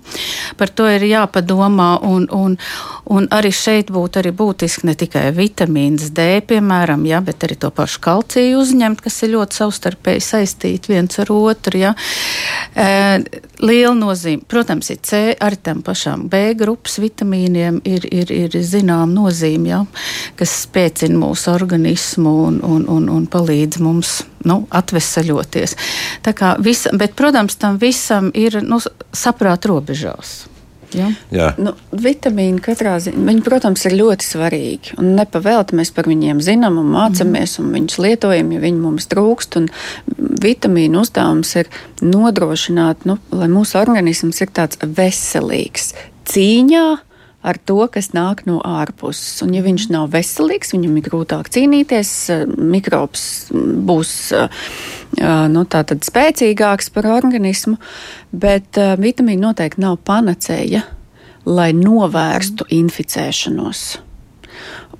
Par 0.55 0.71
to 0.71 0.87
ir 0.91 1.03
jāpadomā. 1.09 1.91
Un, 2.05 2.29
un, 2.31 2.55
un 3.11 3.27
arī 3.33 3.51
šeit 3.55 3.91
būtu 3.93 4.21
arī 4.21 4.31
būtiski 4.35 4.87
ne 4.87 4.95
tikai 4.95 5.27
vitamīns 5.35 6.11
D, 6.15 6.39
piemēram, 6.47 7.05
ja, 7.09 7.19
bet 7.25 7.43
arī 7.43 7.59
to 7.59 7.71
pašu 7.75 8.01
kalciju 8.05 8.61
uzņemt, 8.61 9.03
kas 9.03 9.21
ir 9.25 9.35
ļoti 9.35 9.59
savstarpēji 9.65 10.23
saistīti 10.23 10.93
viens 10.93 11.19
ar 11.21 11.31
otru. 11.33 11.81
Ja. 11.81 11.93
E, 12.75 12.87
liela 13.65 13.93
nozīme, 13.97 14.45
protams, 14.47 14.91
ir 14.93 15.01
C, 15.05 15.21
arī 15.35 15.59
tam 15.65 15.81
pašām 15.85 16.27
B 16.31 16.53
grupas 16.57 16.99
vitamīniem 17.01 17.81
ir, 17.87 18.07
ir, 18.13 18.31
ir 18.31 18.57
zinām 18.61 19.13
nozīme, 19.15 19.71
ja, 19.73 19.81
kas 20.39 20.55
spēcina 20.65 21.19
mūsu 21.19 21.51
organismu 21.53 22.35
un, 22.47 22.61
un, 22.63 22.87
un, 22.91 23.11
un 23.11 23.27
palīdz 23.31 23.81
mums 23.83 24.17
nu, 24.45 24.61
atvesaļoties. 24.69 25.77
Visa, 26.65 26.93
bet, 26.97 27.15
protams, 27.17 27.57
tam 27.61 27.79
visam 27.81 28.31
ir 28.37 28.61
nu, 28.63 28.79
saprāt 29.15 29.65
robežās. 29.69 30.43
Ja? 30.95 31.09
Jā. 31.33 31.47
Nu, 31.61 31.73
vitamīni 31.91 32.61
katrā 32.63 32.97
ziņā, 33.03 33.23
viņi, 33.27 33.43
protams, 33.45 33.85
ir 33.87 33.97
ļoti 33.97 34.27
svarīgi. 34.27 34.95
Un 35.01 35.15
nepavēlti 35.19 35.79
mēs 35.79 35.91
par 35.95 36.09
viņiem 36.11 36.43
zinām 36.45 36.79
un 36.81 36.91
mācāmies, 36.93 37.57
un 37.63 37.71
viņus 37.75 37.99
lietojam, 38.05 38.53
ja 38.55 38.63
viņi 38.63 38.81
mums 38.83 39.09
trūkst. 39.11 39.59
Un 39.61 39.69
vitamīnu 40.45 41.01
uzdevums 41.01 41.55
ir 41.61 41.71
nodrošināt, 42.05 43.07
nu, 43.09 43.17
lai 43.35 43.49
mūsu 43.51 43.79
organisms 43.81 44.43
ir 44.45 44.53
tāds 44.55 44.79
veselīgs 44.83 45.93
cīņā 46.29 46.87
ar 47.45 47.59
to, 47.61 47.77
kas 47.91 48.11
nāk 48.15 48.43
no 48.49 48.59
ārpuses. 48.65 49.43
Un, 49.45 49.53
ja 49.55 49.63
viņš 49.65 49.87
nav 49.93 50.09
veselīgs, 50.15 50.73
viņam 50.73 50.97
ir 50.97 51.07
grūtāk 51.09 51.51
cīnīties, 51.53 52.13
eh, 52.33 52.45
mikrobs 52.49 53.25
būs 53.53 54.15
eh, 54.35 54.63
eh, 55.19 55.45
nu, 55.53 55.65
spēcīgāks 56.09 56.91
par 56.95 57.09
organismu, 57.17 57.77
bet 58.33 58.79
vitamīni 59.01 59.45
noteikti 59.45 59.83
nav 59.83 59.99
panacēja, 60.07 60.83
lai 61.45 61.69
novērstu 61.77 62.65
inficēšanos. 62.73 63.85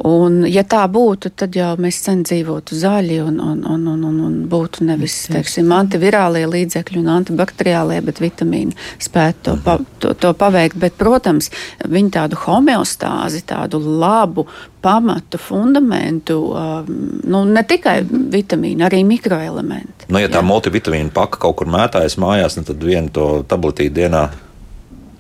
Un, 0.04 0.42
ja 0.50 0.66
tā 0.68 0.82
būtu, 0.92 1.32
tad 1.40 1.56
jau 1.56 1.72
mēs 1.80 2.02
sen 2.04 2.26
dzīvotu 2.28 2.76
zaļi 2.76 3.20
un, 3.24 3.40
un, 3.40 3.62
un, 3.64 3.88
un, 3.94 4.04
un, 4.10 4.20
un 4.28 4.34
būtu 4.52 4.84
nevis 4.88 5.16
teiksim, 5.32 5.72
antivirālie 5.72 6.44
līdzekļi 6.52 7.00
un 7.00 7.12
antibakteriālie, 7.16 8.02
bet 8.06 8.20
vitamīni 8.24 8.76
spētu 9.00 9.44
to, 9.48 9.56
pa, 9.64 9.78
to, 10.04 10.12
to 10.20 10.34
paveikt. 10.38 10.78
Bet, 10.82 10.98
protams, 11.00 11.48
viņi 11.88 12.12
tādu 12.18 12.40
homeostāzi, 12.44 13.46
tādu 13.48 13.80
labu 13.80 14.48
pamatu, 14.86 15.40
fundamentu, 15.42 16.42
um, 16.52 16.90
nu, 17.26 17.46
ne 17.50 17.64
tikai 17.66 18.02
vitamīni, 18.06 18.84
arī 18.86 19.02
mikroelementi. 19.08 20.12
Nu, 20.12 20.20
ja 20.22 20.30
tā 20.30 20.44
multivitamīna 20.46 21.14
paka 21.16 21.40
kaut 21.42 21.62
kur 21.62 21.72
mētājas 21.72 22.20
mājās, 22.22 22.60
nu, 22.60 22.68
tad 22.68 22.84
vienu 22.84 23.14
to 23.16 23.30
tabletīti 23.50 23.96
dienā 24.04 24.28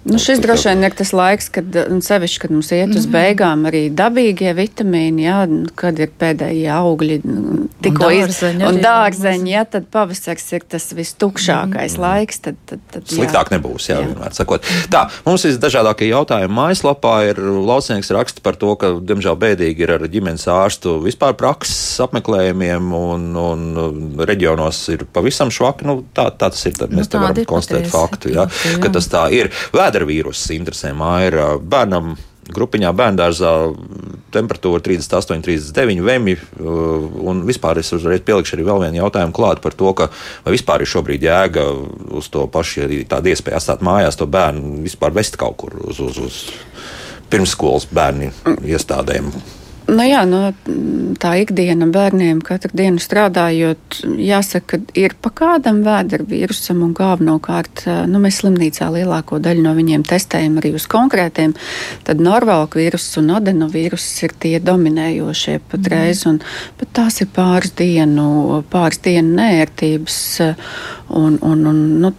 Nu, 0.05 0.19
šis 0.21 0.37
droši 0.37 0.69
vien 0.69 0.85
ir 0.85 0.93
tas 0.93 1.09
laiks, 1.17 1.47
kad, 1.49 1.77
sevišķi, 2.05 2.41
kad 2.43 2.51
mums 2.53 2.67
iet 2.75 2.91
uz 2.93 3.07
beigām 3.09 3.63
arī 3.65 3.87
dabīgie 3.89 4.51
vitamīni, 4.53 5.25
jā, 5.25 5.39
kad 5.79 5.97
ir 5.97 6.11
pēdējie 6.21 6.69
augļi, 6.69 7.17
tikko 7.81 8.11
dārzeņi 8.11 8.67
un 8.69 8.77
dārzeņi, 8.83 9.53
jā, 9.55 9.63
tad 9.75 9.87
pavasars 9.93 10.45
ir 10.53 10.65
tas 10.69 10.85
vistukšākais 10.93 11.97
laiks. 12.01 12.43
Tad, 12.45 12.59
tad, 12.69 12.83
tad, 12.93 13.07
jā. 13.07 13.17
Sliktāk 13.17 13.49
nebūs, 13.55 13.87
jā, 13.89 13.97
jā. 13.97 14.11
vienmēr 14.11 14.35
sakot. 14.37 14.69
Tā, 14.93 15.07
mums 15.25 15.47
ir 15.49 15.57
dažādākie 15.63 16.11
jautājumi. 16.11 16.53
Mājaslapā 16.53 17.15
ir 17.31 17.41
lauciņš 17.41 18.13
raksta 18.13 18.45
par 18.45 18.59
to, 18.61 18.75
ka, 18.77 18.93
diemžēl, 19.01 19.39
bēdīgi 19.41 19.87
ir 19.87 19.95
ar 19.97 20.05
ģimenes 20.05 20.45
ārstu 20.53 20.99
vispār 21.01 21.33
prakses 21.39 21.97
apmeklējumiem, 22.05 22.93
un, 22.93 23.27
un 23.41 24.21
reģionos 24.21 24.83
ir 24.93 25.07
pavisam 25.17 25.49
švaki. 25.53 25.89
Nu, 25.89 25.97
tā, 26.13 26.29
tā 26.29 26.51
tas 26.53 26.61
ir. 26.69 26.77
Tad 26.77 26.93
mēs 26.93 27.07
Nu, 27.07 27.11
te 27.15 27.21
varam 27.21 27.49
konstatēt 27.49 27.89
faktu, 27.89 28.33
jā, 28.35 28.45
Faktu, 28.45 28.75
jā. 28.75 28.79
ka 28.83 28.93
tas 28.99 29.09
tā 29.09 29.25
ir. 29.33 29.49
Vēdervīruss 29.95 30.51
interesē 30.51 30.91
māja 30.91 31.55
bērnam. 31.59 32.17
Grupiņā 32.45 32.91
bērngārzā 32.93 33.51
temperatūra 34.35 34.83
38, 34.85 35.41
39, 35.41 36.03
vemi. 36.05 36.35
uh, 36.35 37.07
Un 37.25 37.41
vispār 37.47 37.79
es 37.81 37.89
uzreiz 37.95 38.21
pielikšu 38.21 38.53
arī 38.57 38.67
vēl 38.67 38.83
vienu 38.83 38.99
jautājumu 38.99 39.33
klāt 39.33 39.63
par 39.63 39.73
to, 39.73 39.95
ka 39.97 40.11
vai 40.45 40.53
vispār 40.53 40.83
ir 40.83 40.91
šobrīd 40.91 41.25
jēga 41.25 41.65
uz 42.19 42.29
to 42.29 42.45
pašu, 42.45 42.83
ja 42.83 42.91
ir 42.91 43.09
tāda 43.09 43.33
iespēja 43.33 43.57
atstāt 43.57 43.81
mājās 43.81 44.19
to 44.19 44.29
bērnu, 44.29 44.83
vispār 44.85 45.15
vest 45.15 45.39
kaut 45.41 45.57
kur 45.63 45.73
uz, 45.89 45.97
uz, 45.97 46.21
uz 46.21 46.41
pirmsskolas 47.33 47.89
bērnu 47.89 48.29
iestādēm. 48.61 49.33
Nu 49.85 50.01
jā, 50.01 50.23
no 50.25 50.49
tā 51.21 51.35
ikdiena 51.43 51.85
bērniem 51.93 52.39
katru 52.45 52.71
dienu 52.73 53.01
strādājot, 53.01 53.99
jāsaka, 54.17 54.79
ka 54.79 54.97
ir 54.97 55.13
pa 55.21 55.29
kādam 55.29 55.83
vēdera 55.85 56.25
vīrusam 56.25 56.81
un 56.87 56.95
galvenokārt 56.97 57.83
nu, 58.09 58.21
mēs 58.23 58.39
slimnīcā 58.41 58.87
lielāko 58.95 59.37
daļu 59.45 59.65
no 59.67 59.75
viņiem 59.77 60.05
testējam 60.09 60.57
arī 60.61 60.73
uz 60.79 60.87
konkrētiem. 60.89 61.53
Tad 62.07 62.23
norvalka 62.25 62.81
vīruss 62.81 63.19
un 63.21 63.29
adenovīruss 63.37 64.25
ir 64.25 64.33
tie 64.41 64.55
dominējošie 64.63 65.59
patreiz, 65.69 66.25
un 66.29 66.41
pat 66.79 66.95
tās 67.01 67.21
ir 67.21 67.29
pāris 67.35 67.75
dienu, 67.77 68.63
pāris 68.73 69.03
dienu 69.05 69.37
nērtības. 69.37 70.21
Un, 71.15 71.37
un, 71.45 71.67
un, 71.69 71.81
nu, 72.01 72.15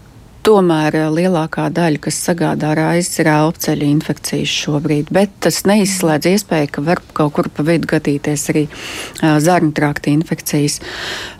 Tomēr 0.46 0.94
eh, 0.94 1.06
lielākā 1.10 1.66
daļa, 1.74 1.98
kas 2.04 2.20
sagādā 2.28 2.70
raizes, 2.78 3.16
ir 3.18 3.30
elpoceļa 3.32 3.86
infekcijas 3.90 4.52
šobrīd, 4.62 5.08
bet 5.14 5.32
tas 5.42 5.64
neizslēdz 5.66 6.28
iespēju, 6.30 6.68
ka 6.76 6.84
var 6.86 7.02
kaut 7.16 7.34
kur 7.34 7.48
pa 7.50 7.64
vidu 7.66 7.88
gadīties 7.90 8.44
arī 8.52 8.62
uh, 8.68 9.40
zarnu 9.42 9.72
trakta 9.74 10.12
infekcijas. 10.12 10.78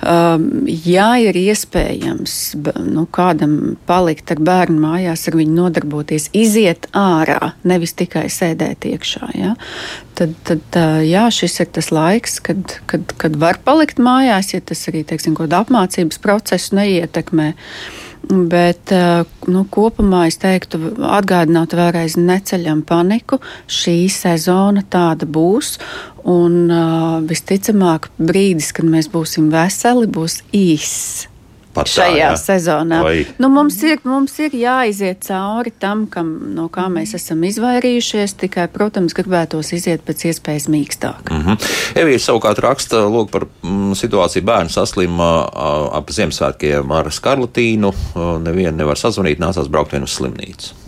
Um, 0.03 0.65
ja 0.67 1.13
ir 1.23 1.39
iespējams 1.39 2.57
nu, 2.89 3.05
kādam 3.15 3.77
palikt 3.87 4.33
ar 4.35 4.43
bērnu 4.43 4.83
mājās, 4.83 5.29
ar 5.31 5.39
viņu 5.39 5.55
nodarboties, 5.55 6.31
iziet 6.35 6.89
ārā, 6.97 7.53
nevis 7.69 7.95
tikai 7.99 8.27
sēdēt 8.33 8.89
iekšā. 8.91 9.31
Ja? 9.39 9.53
Tad, 10.19 10.35
tad 10.49 10.81
uh, 10.81 10.99
jā, 11.07 11.29
šis 11.31 11.61
ir 11.63 11.71
tas 11.79 11.93
laiks, 11.95 12.41
kad, 12.43 12.81
kad, 12.91 13.15
kad 13.23 13.39
var 13.39 13.63
palikt 13.63 14.03
mājās, 14.03 14.51
ja 14.57 14.65
tas 14.67 14.83
arī 14.91 15.05
teiksim, 15.07 15.39
apmācības 15.47 16.19
procesu 16.27 16.81
neietekmē. 16.81 17.53
Bet 18.27 18.91
eh, 18.91 19.23
nu, 19.47 19.63
kopumā 19.71 20.25
es 20.27 20.41
teiktu, 20.43 20.81
atgādināt 21.15 21.77
vēlreiz, 21.79 22.17
neceļam 22.19 22.83
paniku. 22.87 23.39
Šī 23.71 24.09
sezona 24.11 24.83
tāda 24.91 25.29
būs. 25.31 25.77
Un 26.27 26.65
uh, 26.75 27.21
visticamāk, 27.23 28.09
brīdis, 28.19 28.73
kad 28.75 28.89
mēs 28.91 29.07
būsim 29.13 29.47
veseli, 29.53 30.09
būs 30.11 30.41
īss. 30.51 31.29
Pat 31.77 31.91
tā, 31.91 32.07
Šajā 32.07 32.31
jā. 32.31 32.31
sezonā 32.41 33.03
Vai- 33.05 33.27
nu, 33.43 33.51
mums, 33.53 33.77
ir, 33.85 34.01
mums 34.09 34.39
ir 34.41 34.55
jāiziet 34.57 35.21
cauri 35.27 35.73
tam, 35.79 36.07
kam, 36.09 36.31
no 36.57 36.69
kā 36.73 36.87
mēs 36.93 37.13
esam 37.19 37.45
izvairījušies. 37.45 38.37
Tikai, 38.41 38.69
protams, 38.73 39.15
gribētos 39.17 39.75
iziet 39.77 40.05
pēc 40.07 40.27
iespējas 40.31 40.69
mīkstāk. 40.73 41.31
Mm 41.31 41.43
-hmm. 41.43 41.69
Evija 42.03 42.23
savukārt 42.29 42.63
raksta 42.65 43.05
lūk, 43.05 43.31
par 43.31 43.47
mm, 43.63 43.93
situāciju 43.93 44.43
bērnu 44.43 44.73
saslimā 44.73 45.33
ā, 45.53 45.69
ap 46.01 46.11
Ziemassvētkiem 46.11 46.91
ar 46.91 47.13
skarlatīnu. 47.13 47.93
Nevienu 48.41 48.77
nevar 48.77 48.97
sazvanīt, 48.97 49.39
nācās 49.39 49.69
braukt 49.69 49.93
vien 49.93 50.03
uz 50.03 50.17
slimnīcu. 50.17 50.86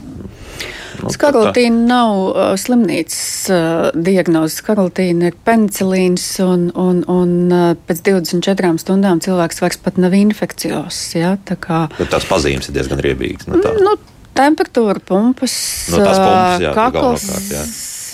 Nu, 1.03 1.13
Skarlatīna 1.15 1.85
nav 1.89 2.15
uh, 2.29 2.53
slimnīcas 2.59 3.21
uh, 3.55 3.89
diagnoze. 3.95 4.59
Skarlatīna 4.59 5.31
ir 5.31 5.37
penicilīns, 5.47 6.25
un, 6.45 6.69
un, 6.79 7.03
un 7.11 7.35
uh, 7.55 7.73
pēc 7.89 8.03
24 8.09 8.75
stundām 8.83 9.23
cilvēks 9.25 9.63
vairs 9.63 9.81
pat 9.85 10.01
nav 10.03 10.17
infekcijos. 10.19 11.01
Ja? 11.19 11.37
Tā 11.49 11.59
kā 11.61 11.85
Bet 11.99 12.11
tās 12.15 12.27
pazīmes 12.29 12.71
ir 12.71 12.79
diezgan 12.79 13.03
riebīgas. 13.05 13.49
Nu, 13.51 13.61
tā. 13.63 13.75
nu, 13.83 13.95
temperatūra, 14.39 15.03
pumpas, 15.05 15.55
Nu, 15.93 16.03
pumpas, 16.03 16.19
uh, 16.19 16.67
jā, 16.67 16.75
kakls. 16.77 17.29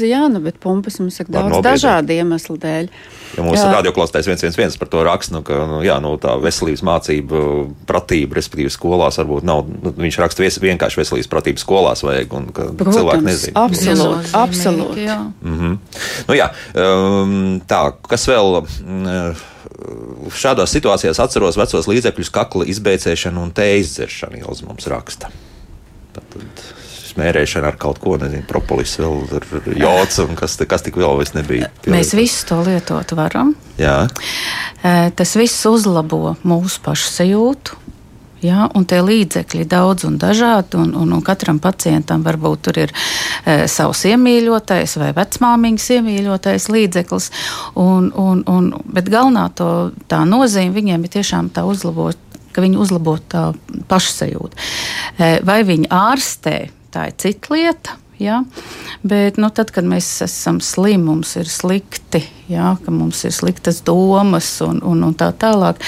jā. 0.05 0.23
Nu, 0.33 0.41
bet 0.45 0.61
pumpas 0.63 1.01
mums 1.03 1.21
ir 1.23 1.29
daudz 1.33 1.61
dažādu 1.65 2.17
iemeslu 2.17 2.57
dēļ. 2.61 2.89
Ja 3.37 3.55
Jā. 3.55 3.71
radioklausītājs 3.79 4.29
viens, 4.31 4.43
viens, 4.45 4.59
viens 4.59 4.77
par 4.79 4.89
to 4.93 5.03
raksta, 5.07 5.35
nu, 5.37 5.43
ka 5.47 5.57
nu, 5.69 5.79
jā, 5.87 5.97
nu, 6.03 6.15
tā 6.23 6.37
veselības 6.43 6.83
mācība, 6.87 7.41
pratība, 7.89 8.39
respektīvi, 8.39 8.73
skolās 8.73 9.19
varbūt 9.21 9.47
nav. 9.49 9.65
Nu, 9.69 9.95
viņš 9.99 10.21
raksta 10.23 10.45
vies, 10.45 10.59
vienkārši 10.63 11.01
veselības 11.01 11.31
pratību 11.33 11.63
skolās 11.63 12.05
vajag, 12.07 12.37
un 12.39 12.47
ka 12.55 12.69
cilvēki 12.71 12.85
Protams, 12.85 13.27
nezina. 13.31 13.65
absolūti. 13.65 14.31
Absolūti. 14.43 15.09
jā. 15.09 15.19
Mm 15.43 15.59
-hmm. 15.59 15.79
nu, 16.29 16.39
jā, 16.39 16.51
um, 16.75 17.61
tā, 17.69 17.83
kas 18.09 18.29
vēl 18.29 18.61
mm, 18.63 19.35
šādās 20.35 20.73
situācijās 20.75 21.21
atceros 21.21 21.59
vecos 21.61 21.91
līdzekļus, 21.91 22.31
kakla 22.31 22.65
izbēcēšanu 22.71 23.43
un 23.43 23.53
tējas 23.53 23.99
dzeršanu, 23.99 24.41
Ilza 24.45 24.67
mums 24.67 24.87
raksta. 24.87 25.31
Tad 26.15 26.39
smērēšana 27.15 27.73
ar 27.73 27.79
kaut 27.81 28.03
ko, 28.03 28.19
nezinu, 28.21 28.45
propolis, 28.51 28.99
vēl 29.01 29.25
jods 29.81 30.21
un 30.27 30.35
kas, 30.39 30.59
kas 30.69 30.85
tik 30.87 30.99
vēl 31.01 31.17
vairs 31.21 31.35
nebija. 31.39 31.71
Mēs 31.91 32.13
visu 32.19 32.45
to 32.51 32.61
lietot 32.67 33.17
varam. 33.17 33.55
Jā, 33.79 34.05
Tas 35.17 35.33
viss 35.41 35.65
uzlabo 35.65 36.35
mūsu 36.45 36.83
pašsajūtu. 36.85 37.81
Ja, 38.45 38.67
un 38.77 38.85
tie 38.85 38.99
līdzekļi 39.01 39.65
daudz 39.73 40.05
un 40.05 40.19
dažādi, 40.21 40.77
un, 40.77 40.91
un, 41.01 41.15
un 41.17 41.23
katram 41.25 41.57
pacientam 41.65 42.21
varbūt 42.27 42.67
tur 42.67 42.81
ir 42.83 42.91
e, 42.93 43.65
savs 43.73 44.03
iemīļotais 44.11 44.99
vai 45.01 45.09
vecmāmiņas 45.17 45.87
iemīļotais 45.97 46.69
līdzeklis. 46.69 47.31
Un, 47.81 48.11
un, 48.13 48.43
un, 48.45 48.69
bet 48.85 49.09
galvenā 49.09 49.47
to, 49.57 49.71
tā 50.13 50.21
nozīme 50.29 50.77
viņiem 50.77 51.09
ir 51.09 51.15
tiešām 51.17 51.49
tā 51.57 51.65
uzlabot, 51.65 52.21
ka 52.53 52.61
viņi 52.61 52.83
uzlabo 52.85 53.17
tā 53.33 53.47
pašsajūtu. 53.89 54.61
E, 55.17 55.31
vai 55.49 55.63
viņi 55.65 55.89
ārstē, 55.89 56.59
tā 56.95 57.09
ir 57.11 57.19
cita 57.21 57.55
lieta. 57.55 57.99
Ja? 58.23 58.43
Bet, 59.03 59.41
nu, 59.43 59.51
tad, 59.51 59.73
kad 59.75 59.87
mēs 59.89 60.09
esam 60.25 60.61
slimi, 60.63 61.03
mums 61.09 61.35
ir 61.41 61.51
slikti, 61.51 62.23
ja? 62.49 62.75
ka 62.85 62.93
mums 62.95 63.25
ir 63.25 63.33
sliktas 63.35 63.81
domas 63.87 64.49
un, 64.65 64.81
un, 64.85 65.03
un 65.07 65.15
tā 65.19 65.31
tālāk, 65.37 65.81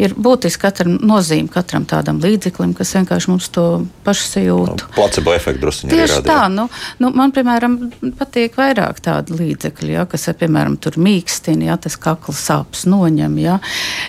ir 0.00 0.14
būtiski 0.16 0.62
katram 0.62 0.96
nozīme 1.04 1.50
katram 1.52 1.86
tādam 1.88 2.20
līdzeklim, 2.22 2.74
kas 2.76 2.94
vienkārši 2.96 3.30
mums 3.32 3.48
to 3.54 3.66
pašsajūtu. 4.06 4.90
placebo 4.96 5.34
efektu 5.36 5.64
druskuļi 5.66 5.92
arī 5.92 6.06
Tieši 6.06 6.24
tā, 6.26 6.40
nu, 6.52 6.68
nu, 7.02 7.12
man, 7.16 7.32
piemēram, 7.36 7.78
patīk 8.18 8.58
vairāk 8.58 9.02
tādu 9.04 9.38
līdzekļu, 9.38 9.92
ja, 9.96 10.06
kas, 10.10 10.28
piemēram, 10.38 10.78
tur 10.82 10.98
mīkstina, 11.00 11.70
ja 11.70 11.78
tas 11.80 11.98
kakla 12.00 12.36
sāpes 12.36 12.86
noņem. 12.88 13.38
Ja. 13.42 13.58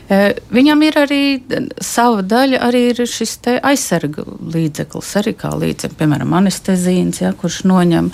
E, 0.07 0.21
Viņam 0.49 0.81
ir 0.85 0.97
arī 0.99 1.21
sava 1.83 2.23
daļa, 2.25 2.61
arī 2.67 2.81
ir 2.91 3.03
šis 3.07 3.35
te 3.43 3.55
aizsarga 3.63 4.23
līdzeklis, 4.25 5.11
arī 5.21 5.35
kā 5.37 5.51
līdzeklis, 5.53 5.97
piemēram, 5.99 6.33
anestezīns, 6.39 7.21
ja, 7.23 7.31
kurš 7.37 7.61
noņem 7.69 8.09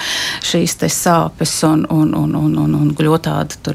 šīs 0.45 0.77
te 0.81 0.89
sāpes 0.91 1.55
un, 1.67 1.85
un, 1.91 2.13
un, 2.17 2.35
un, 2.39 2.57
un, 2.65 2.75
un 2.79 2.91
gļotādi 2.97 3.59
tur 3.65 3.74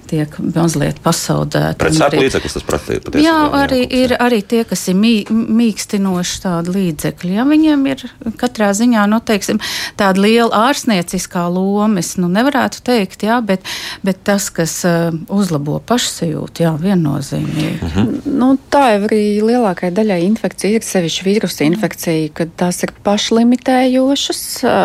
tiek 0.11 0.35
mazliet 0.55 0.99
pasaudēti. 1.03 1.79
Pret 1.81 1.95
sāpju 1.97 2.21
līdzeklis 2.25 2.57
tas 2.57 2.65
prati- 2.67 2.99
patiesībā. 2.99 3.23
Jā, 3.25 3.37
arī 3.63 3.81
kas, 3.85 3.97
ir 4.01 4.15
arī 4.19 4.41
tie, 4.53 4.61
kas 4.67 4.85
ir 4.91 4.97
mī, 4.99 5.13
mīkstinoši 5.31 6.41
tādi 6.43 6.75
līdzekļi. 6.75 7.33
Ja, 7.37 7.45
viņiem 7.47 7.85
ir 7.91 8.03
katrā 8.41 8.71
ziņā 8.77 9.05
nu, 9.11 9.21
teiksim, 9.25 9.61
tāda 9.99 10.21
liela 10.25 10.67
ārstnieciskā 10.69 11.45
loma. 11.53 12.01
Es 12.01 12.15
nu, 12.21 12.29
nevarētu 12.31 12.83
teikt, 12.87 13.23
jā, 13.27 13.39
bet, 13.45 13.63
bet 14.05 14.21
tas, 14.27 14.49
kas 14.53 14.77
uh, 14.87 15.11
uzlabo 15.31 15.79
pašsajūtu, 15.87 16.65
jā, 16.65 16.73
viennozīmīgi. 16.81 17.79
Mhm. 17.87 18.09
Nu, 18.41 18.53
tā 18.73 18.83
jau 18.95 19.03
arī 19.07 19.23
lielākajai 19.45 19.93
daļai 19.95 20.19
infekcija 20.25 20.79
ir 20.79 20.85
sevišķi 20.87 21.27
vīrusu 21.27 21.65
infekcija, 21.67 22.31
kad 22.41 22.53
tās 22.59 22.81
ir 22.85 22.93
pašlimitējošas. 23.05 24.41
ā, 24.65 24.77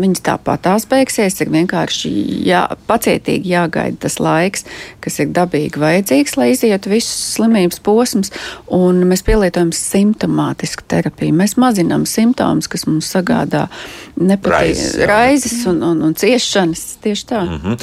Viņas 0.00 0.22
tāpat 0.26 0.62
tās 0.66 0.86
beigsies. 0.90 1.40
Ir 1.40 1.50
vienkārši 1.52 2.10
jā, 2.46 2.62
pacietīgi 2.88 3.52
jāgaida 3.54 4.06
tas 4.06 4.18
laiks, 4.22 4.64
kas 5.04 5.20
ir 5.22 5.32
dabīgi 5.36 5.80
vajadzīgs, 5.80 6.36
lai 6.40 6.50
izietu 6.54 6.92
visus 6.92 7.34
slimības 7.36 7.82
posmus. 7.84 8.32
Un 8.70 9.02
mēs 9.10 9.24
pielietojam 9.26 9.72
simptomātisku 9.76 10.86
terapiju. 10.90 11.36
Mēs 11.36 11.56
mazinām 11.60 12.06
simptomus, 12.08 12.70
kas 12.70 12.86
mums 12.88 13.10
sagādā 13.10 13.66
Raizes, 13.66 14.26
nepatīk 14.30 15.02
jā. 15.02 15.10
raizes 15.10 15.58
un, 15.70 15.82
un, 15.86 16.02
un 16.10 16.16
ciešanas. 16.18 16.86
Tieši 17.04 17.28
tā. 17.30 17.44
Mm. 17.46 17.60
Mhm. 17.60 17.78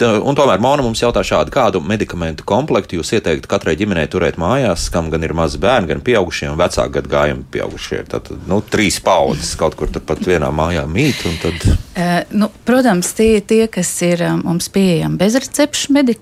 Tā, 0.00 0.12
Un 0.22 0.36
tomēr 0.38 0.60
Mona 0.62 0.84
mums 0.84 1.02
jautā 1.02 1.22
šādu, 1.26 1.52
kādu 1.52 1.80
medikamentu 1.84 2.46
komplektu 2.48 2.98
jūs 2.98 3.12
ieteiktu 3.16 3.50
katrai 3.50 3.74
ģimenei 3.78 4.06
turēt 4.10 4.38
mājās, 4.40 4.86
kam 4.92 5.10
gan 5.12 5.24
ir 5.26 5.34
mazi 5.36 5.60
bērni, 5.62 5.90
gan 5.90 6.02
pieaugušie 6.04 6.50
un 6.52 6.58
vecāku 6.60 6.96
gadu 6.96 7.12
gājumu 7.12 7.46
pieaugušie. 7.52 8.02
Tad, 8.12 8.30
nu, 8.48 8.60
trīs 8.72 9.00
paudzes 9.04 9.54
kaut 9.60 9.76
kur 9.78 9.90
pat 9.92 10.22
vienā 10.26 10.48
mājā 10.54 10.84
mīt. 10.90 11.24
Tad... 11.42 11.66
Uh, 11.92 12.22
nu, 12.38 12.48
protams, 12.66 13.12
tie 13.18 13.38
ir 13.40 13.46
tie, 13.48 13.64
kas 13.72 13.90
ir 14.06 14.22
um, 14.28 14.44
mums 14.46 14.70
pieejami 14.72 15.20
bezrecepšu 15.20 15.92
medikamenti. 15.96 16.21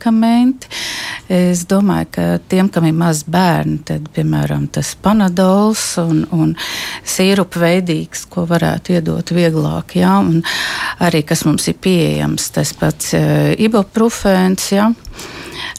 Es 1.30 1.62
domāju, 1.70 2.08
ka 2.16 2.26
tiem, 2.50 2.68
kam 2.72 2.88
ir 2.88 2.96
maz 2.96 3.22
bērni, 3.28 3.78
tad, 3.86 4.08
piemēram, 4.14 4.66
tas 4.74 4.92
panadols 4.98 5.84
un, 6.02 6.24
un 6.34 6.54
sīrupu 7.06 7.62
veidīgs, 7.62 8.24
ko 8.32 8.46
varētu 8.50 8.96
iedot 8.96 9.34
vieglāk, 9.36 9.94
jā, 10.00 10.16
un 10.18 10.42
arī 11.06 11.22
kas 11.28 11.44
mums 11.46 11.68
ir 11.70 11.78
pieejams, 11.82 12.50
tas 12.56 12.74
pats 12.78 13.14
uh, 13.18 13.52
ibuprofēns, 13.54 14.70
jā. 14.74 14.90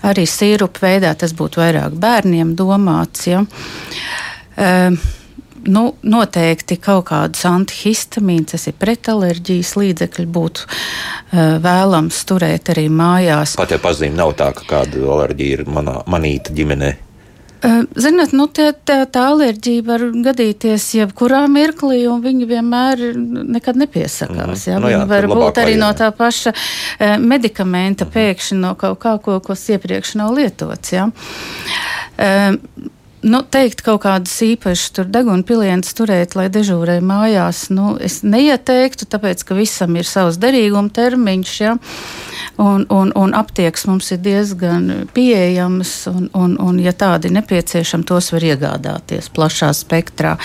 Arī 0.07 0.24
sīrupu 0.30 0.86
veidā 0.86 1.11
tas 1.19 1.34
būtu 1.38 1.61
vairāk 1.61 1.97
bērniem 1.99 2.55
domāts, 2.57 3.28
jā. 3.30 3.43
Uh, 4.55 4.95
nu, 5.68 5.84
noteikti 6.01 6.78
kaut 6.82 7.09
kādus 7.12 7.45
antihistamīnus, 7.49 8.55
tas 8.55 8.68
ir 8.72 8.78
pretalerģijas 8.82 9.76
līdzekļi, 9.80 10.28
būtu 10.39 10.66
uh, 10.66 11.55
vēlams 11.62 12.24
turēt 12.30 12.74
arī 12.74 12.88
mājās. 12.89 13.57
Pat 13.59 13.76
ja 13.76 13.82
pazīme 13.82 14.18
nav 14.20 14.36
tā, 14.39 14.51
ka 14.57 14.68
kāda 14.68 15.05
alerģija 15.18 15.62
ir 15.62 15.66
manā, 15.70 16.01
manīta 16.09 16.55
ģimenē. 16.55 16.95
Ziniet, 17.62 18.32
nu, 18.34 18.47
tā, 18.49 18.72
tā, 18.74 19.03
tā 19.05 19.28
alerģija 19.36 19.84
var 19.86 20.03
gadīties 20.26 20.88
jebkurā 20.97 21.43
mirklī, 21.51 21.99
un 22.09 22.24
viņi 22.24 22.47
vienmēr 22.49 23.03
nekad 23.53 23.78
nepiesakās. 23.78 24.66
Jā, 24.66 24.80
mm. 24.80 24.82
nu, 24.82 24.89
jā, 24.89 25.01
var 25.12 25.28
būt 25.30 25.59
arī 25.62 25.76
jā. 25.76 25.82
no 25.84 25.91
tā 25.97 26.09
paša 26.16 26.55
medikamenta 27.22 28.07
mm. 28.07 28.14
pēkšņi 28.16 28.57
no 28.64 28.74
kaut 28.82 28.97
kā, 29.03 29.14
ko, 29.22 29.38
kas 29.45 29.68
iepriekš 29.76 30.16
nav 30.18 30.34
lietots. 30.39 30.95
Jā. 30.95 31.05
Nu, 33.22 33.43
teikt 33.45 33.84
kaut 33.86 34.01
kādas 34.01 34.34
īpašas 34.41 35.05
deguna 35.13 35.45
pilienas 35.45 35.93
turēt, 35.93 36.34
lai 36.34 36.47
dežūrē 36.49 36.97
mājās, 37.05 37.67
nu, 37.69 37.93
es 38.01 38.24
neieteiktu, 38.26 39.05
tāpēc, 39.13 39.43
ka 39.45 39.57
visam 39.57 39.93
ir 39.99 40.09
savs 40.09 40.39
derīguma 40.41 40.89
termiņš, 40.89 41.53
ja, 41.61 41.76
un, 42.57 42.88
un, 42.89 43.13
un 43.13 43.38
aptieks 43.38 43.86
mums 43.86 44.09
ir 44.15 44.24
diezgan 44.26 44.89
pieejams, 45.13 45.93
un, 46.09 46.28
un, 46.34 46.57
un 46.65 46.82
ja 46.82 46.95
tādi 46.97 47.30
nepieciešami, 47.38 48.09
tos 48.09 48.34
var 48.34 48.49
iegādāties 48.49 49.30
plašā 49.38 49.69
spektrā. 49.78 50.36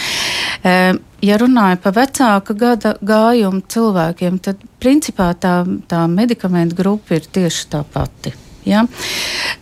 Ja 1.25 1.41
runāju 1.41 1.81
par 1.81 1.97
vecāka 1.97 2.61
gada 2.61 2.99
gājumu 3.01 3.65
cilvēkiem, 3.73 4.43
tad 4.45 4.61
principā 4.85 5.33
tā, 5.41 5.63
tā 5.89 6.05
medikamentu 6.13 6.77
grupa 6.77 7.17
ir 7.17 7.25
tieši 7.25 7.71
tā 7.73 7.87
pati. 7.89 8.37
Ja? 8.67 8.85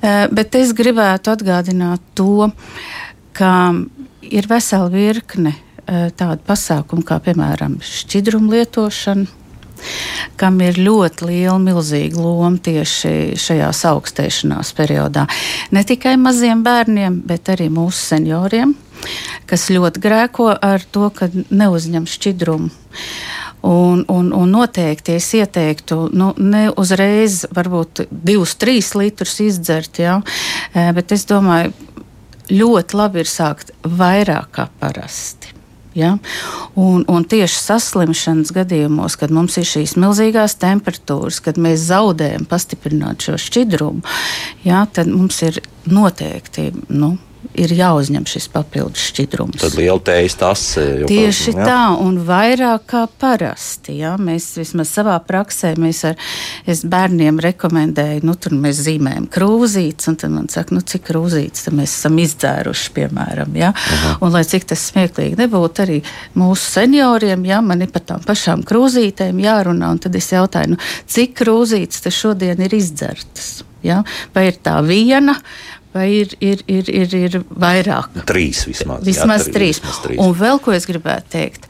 Bet 0.00 0.56
es 0.58 0.72
gribētu 0.76 1.32
atgādināt 1.32 2.02
to, 2.16 2.48
ka 3.36 3.52
ir 4.30 4.48
vesela 4.48 4.88
virkne 4.92 5.54
eh, 5.54 6.10
tādu 6.16 6.40
pasākumu, 6.46 7.04
kā 7.06 7.18
piemēram 7.24 7.78
šķidrumu 7.84 8.54
lietošana, 8.54 9.26
kam 10.40 10.60
ir 10.64 10.78
ļoti 10.80 11.28
liela, 11.28 11.58
milzīga 11.60 12.22
loma 12.22 12.56
tieši 12.64 13.34
šajās 13.40 13.82
augstēšanās 13.90 14.72
periodā. 14.76 15.26
Ne 15.74 15.84
tikai 15.84 16.16
maziem 16.20 16.64
bērniem, 16.64 17.20
bet 17.26 17.52
arī 17.52 17.68
mūsu 17.72 18.14
senioriem, 18.14 18.72
kas 19.50 19.68
ļoti 19.74 20.00
grēko 20.00 20.48
ar 20.54 20.84
to, 20.94 21.10
ka 21.12 21.28
neuzņem 21.34 22.08
šķidrumu. 22.08 22.70
Un, 23.64 24.02
un, 24.12 24.28
un 24.36 24.50
noteikti 24.52 25.14
es 25.16 25.30
ieteiktu, 25.38 26.10
nu, 26.12 26.34
ne 26.36 26.66
uzreiz, 26.76 27.46
varbūt 27.54 28.04
divus, 28.10 28.58
trīs 28.60 28.92
litrus 28.98 29.38
izdzert, 29.40 30.02
ja, 30.02 30.18
eh, 30.74 30.90
bet 30.92 31.14
es 31.16 31.24
domāju, 31.30 31.72
ļoti 32.52 32.98
labi 32.98 33.22
ir 33.24 33.30
sākt 33.30 33.72
vairāk 33.88 34.52
kā 34.58 34.68
parasti. 34.80 35.54
Ja? 35.94 36.16
Un, 36.74 37.04
un 37.08 37.24
tieši 37.24 37.60
saslimšanas 37.60 38.50
gadījumos, 38.54 39.16
kad 39.16 39.32
mums 39.32 39.56
ir 39.60 39.68
šīs 39.68 39.94
milzīgās 40.02 40.58
temperatūras, 40.60 41.38
kad 41.44 41.56
mēs 41.56 41.86
zaudējam 41.86 42.48
pastiprināt 42.50 43.24
šo 43.24 43.38
šķidrumu, 43.38 44.02
ja, 44.66 44.84
tad 44.90 45.08
mums 45.08 45.38
ir 45.46 45.62
noteikti. 45.86 46.72
Nu, 46.90 47.14
ir 47.58 47.72
jāuzņem 47.76 48.24
šis 48.28 48.48
papildus 48.52 49.02
šķidrums. 49.10 49.60
Tad 49.62 49.76
liela 49.78 50.00
tējas 50.02 50.36
tas 50.40 50.62
ir. 50.80 51.04
Tieši 51.10 51.54
jā. 51.54 51.66
tā, 51.66 51.80
un 52.00 52.18
vairāk 52.26 52.86
kā 52.90 53.04
parasti. 53.20 53.98
Jā. 54.00 54.14
Mēs 54.20 54.50
vismaz 54.58 54.92
savā 54.94 55.16
praksē, 55.24 55.74
mēs 55.80 56.04
ar 56.08 56.18
bērniem 56.66 57.40
rekomendējam, 57.44 58.24
nu, 58.28 58.36
tur 58.38 58.56
mēs 58.58 58.82
zīmējam 58.86 59.28
krūzītes, 59.32 60.10
un 60.10 60.18
tad 60.20 60.34
man 60.34 60.48
saka, 60.52 60.76
nu, 60.76 60.84
cik 60.84 61.06
krūzītes 61.10 61.70
mēs 61.74 61.98
esam 61.98 62.18
izdzēruši, 62.22 62.94
piemēram. 62.96 63.54
Jā. 63.60 63.74
Aha. 63.74 64.16
Un, 64.20 64.32
lai 64.34 64.44
cik 64.48 64.68
tas 64.72 64.88
smieklīgi 64.90 65.38
nebūtu, 65.40 65.84
arī 65.84 66.00
mūsu 66.38 66.78
senioriem, 66.78 67.44
jā, 67.48 67.60
man 67.64 67.84
ir 67.84 67.92
par 67.94 68.06
tām 68.08 68.24
pašām 68.24 68.64
krūzītēm 68.68 69.44
jārunā, 69.44 69.92
un 69.94 70.02
tad 70.02 70.16
es 70.18 70.32
jautāju, 70.32 70.74
nu, 70.74 70.82
cik 71.10 71.36
krūzītes 71.42 72.04
te 72.04 72.12
šodien 72.14 72.64
ir 72.64 72.74
izdzertas. 72.76 73.62
Ja? 73.84 74.00
Vai 74.34 74.48
ir 74.48 74.58
tā 74.64 74.78
viena, 74.86 75.36
vai 75.94 76.08
ir, 76.20 76.34
ir, 76.42 76.64
ir, 76.70 76.90
ir, 76.90 77.14
ir 77.14 77.40
vairāk? 77.48 78.20
Trīs 78.28 78.64
vismaz. 78.68 79.04
Vismaz, 79.06 79.48
jā, 79.48 79.54
trīs. 79.56 79.80
vismaz 79.80 80.02
trīs. 80.04 80.20
Un 80.24 80.34
vēl 80.38 80.60
ko 80.64 80.74
es 80.74 80.88
gribētu 80.90 81.34
teikt. 81.36 81.68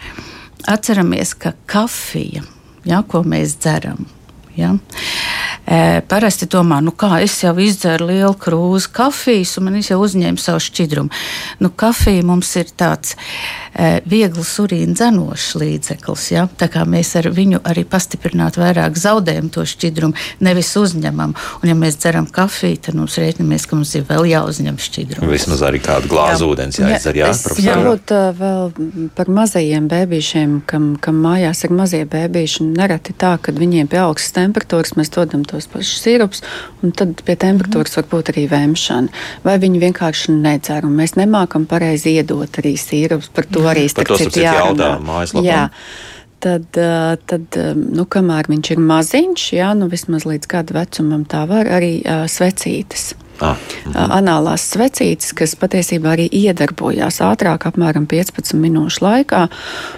Atceramies, 0.71 1.35
ka 1.37 1.53
kafija, 1.69 2.45
ja, 2.89 3.03
ko 3.09 3.21
mēs 3.29 3.59
dzeram, 3.61 4.07
ja, 4.57 4.75
e, 5.67 6.01
parasti 6.09 6.49
domā, 6.51 6.81
nu 6.85 6.95
kā 6.97 7.21
es 7.25 7.37
jau 7.43 7.55
izdzeru 7.61 8.11
lielu 8.11 8.35
krūzi 8.39 8.93
kafijas, 8.95 9.57
un 9.59 9.69
man 9.69 9.81
jau 9.83 10.01
uzņēmu 10.05 10.41
savu 10.41 10.63
šķidrumu. 10.65 11.25
Nu, 11.65 11.71
kafija 11.71 12.25
mums 12.27 12.55
ir 12.61 12.73
tāds 12.75 13.17
E, 13.75 13.99
viegls 14.07 14.53
urīna 14.63 14.95
dzenošs 14.95 15.57
līdzeklis. 15.59 16.29
Ja? 16.31 16.45
Tā 16.47 16.69
kā 16.71 16.85
mēs 16.87 17.11
ar 17.19 17.27
viņu 17.35 17.59
arī 17.67 17.83
pastiprināt 17.91 18.55
vairāk 18.61 18.95
zaudējam 19.01 19.49
to 19.51 19.65
šķidrumu, 19.67 20.15
nevis 20.47 20.71
uzņemam. 20.79 21.33
Un, 21.59 21.67
ja 21.73 21.75
mēs 21.79 21.99
dzeram 21.99 22.29
kafiju, 22.31 22.79
tad 22.87 22.99
mums 22.99 23.19
rēķinamies, 23.19 23.67
ka 23.67 23.79
mums 23.79 23.95
ir 23.99 24.07
vēl 24.07 24.29
jāuzņem 24.31 24.79
šķidrums. 24.79 25.31
Vismaz 25.33 25.65
arī 25.67 25.83
kādu 25.83 26.11
glāzi 26.13 26.47
jā. 26.47 26.51
ūdens 26.53 26.79
jāizdzer. 26.79 27.19
Jā, 27.19 27.33
jā 27.65 27.75
varbūt 27.81 28.15
vēl 28.39 29.11
par 29.19 29.33
mazajiem 29.41 29.91
bēbīšiem, 29.91 30.55
kam, 30.71 30.93
kam 31.03 31.19
mājās 31.27 31.67
ir 31.67 31.75
mazie 31.75 32.05
bēbīši. 32.15 32.69
Nereti 32.79 33.17
tā, 33.19 33.35
ka 33.43 33.57
viņiem 33.59 33.91
pie 33.91 34.05
augstas 34.05 34.37
temperatūras 34.45 34.95
mēs 35.01 35.11
dodam 35.11 35.43
tos 35.49 35.67
pašus 35.73 36.07
sīrupus, 36.07 36.45
un 36.85 36.95
tad 36.95 37.25
pie 37.27 37.35
temperatūras 37.35 37.99
var 37.99 38.09
būt 38.13 38.33
arī 38.35 38.47
vēmšana. 38.53 39.27
Vai 39.43 39.59
viņi 39.59 39.83
vienkārši 39.89 40.39
nedzer, 40.39 40.87
un 40.87 40.95
mēs 41.01 41.19
nemākam 41.19 41.67
pareizi 41.67 42.15
iedot 42.21 42.63
arī 42.63 42.77
sīrupus 42.79 43.33
par 43.35 43.51
to 43.51 43.65
to 43.65 43.71
arī 43.73 43.89
starp 43.91 44.15
citu 44.21 44.45
jārunā. 44.45 44.93
Jā. 45.45 45.65
Tad, 46.45 46.77
tad 47.25 47.57
nu, 47.81 48.05
kamēr 48.05 48.51
viņš 48.53 48.75
ir 48.75 48.81
maziņš, 48.85 49.45
jā, 49.57 49.71
nu, 49.79 49.89
vismaz 49.93 50.27
līdz 50.29 50.51
gada 50.51 50.77
vecumam, 50.77 51.23
tā 51.25 51.47
var 51.49 51.71
arī 51.73 51.95
uh, 52.03 52.27
svecītes. 52.29 53.15
Ah, 53.41 53.57
-hmm. 53.57 54.11
Anālās 54.15 54.63
svecītes, 54.71 55.33
kas 55.35 55.57
patiesībā 55.59 56.13
arī 56.15 56.29
iedarbojās 56.31 57.19
ātrāk, 57.19 57.67
apmēram 57.67 58.07
15 58.07 58.55
minūšu 58.55 59.03
laikā. 59.03 59.49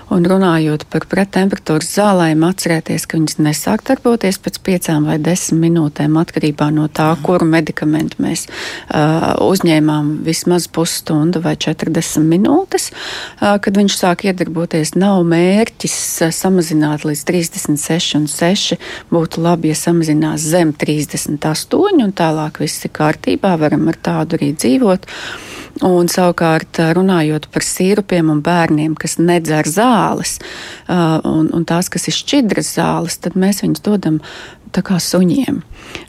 Un 0.07 0.23
runājot 0.23 0.85
par 0.87 1.03
prettemperatūras 1.11 1.89
zālēm, 1.97 2.45
atcerieties, 2.47 3.09
ka 3.11 3.19
viņas 3.19 3.41
nesāk 3.43 3.83
darboties 3.89 4.39
pēc 4.39 4.61
5 4.63 4.91
vai 5.03 5.17
10 5.19 5.59
minūtēm 5.59 6.15
atkarībā 6.21 6.69
no 6.75 6.87
tā, 6.87 7.09
mm 7.17 7.25
kuru 7.27 7.47
medikamentu 7.49 8.21
mēs 8.23 8.45
uh, 8.47 9.35
uzņēmām 9.43 10.13
vismaz 10.27 10.69
pusstundu 10.71 11.41
vai 11.43 11.57
40 11.59 12.23
minūtes. 12.29 12.91
Uh, 12.93 13.57
kad 13.63 13.75
viņš 13.81 13.97
sāk 13.99 14.27
iedarboties, 14.29 14.95
nav 14.95 15.25
mērķis 15.27 15.99
uh, 16.23 16.31
samazināt 16.31 17.03
līdz 17.09 17.25
36 17.27 18.19
un 18.21 18.31
6. 18.31 18.79
Būtu 19.11 19.43
labi, 19.43 19.73
ja 19.73 19.81
samazinās 19.81 20.47
zem 20.55 20.71
38 20.77 22.05
un 22.07 22.15
tālāk 22.15 22.63
viss 22.63 22.87
ir 22.87 22.95
kārtībā 22.95 23.57
varam 23.59 23.89
ar 23.91 23.99
tādu 23.99 24.39
arī 24.39 24.55
dzīvot. 24.55 25.11
Un 25.85 26.09
savukārt, 26.09 26.79
runājot 26.97 27.51
par 27.53 27.65
sīrupiem 27.65 28.31
un 28.33 28.39
bērniem, 28.45 28.95
kas 28.97 29.19
nedzer 29.21 29.69
zāles, 29.69 30.39
un, 30.89 31.51
un 31.53 31.67
tās, 31.69 31.91
kas 31.93 32.09
ir 32.09 32.17
šķidras 32.17 32.71
zāles, 32.79 33.19
tad 33.21 33.37
mēs 33.37 33.61
viņus 33.61 33.85
dodam 33.85 34.23
tā 34.75 34.83
kā 34.87 34.99
suņiem. 35.03 35.63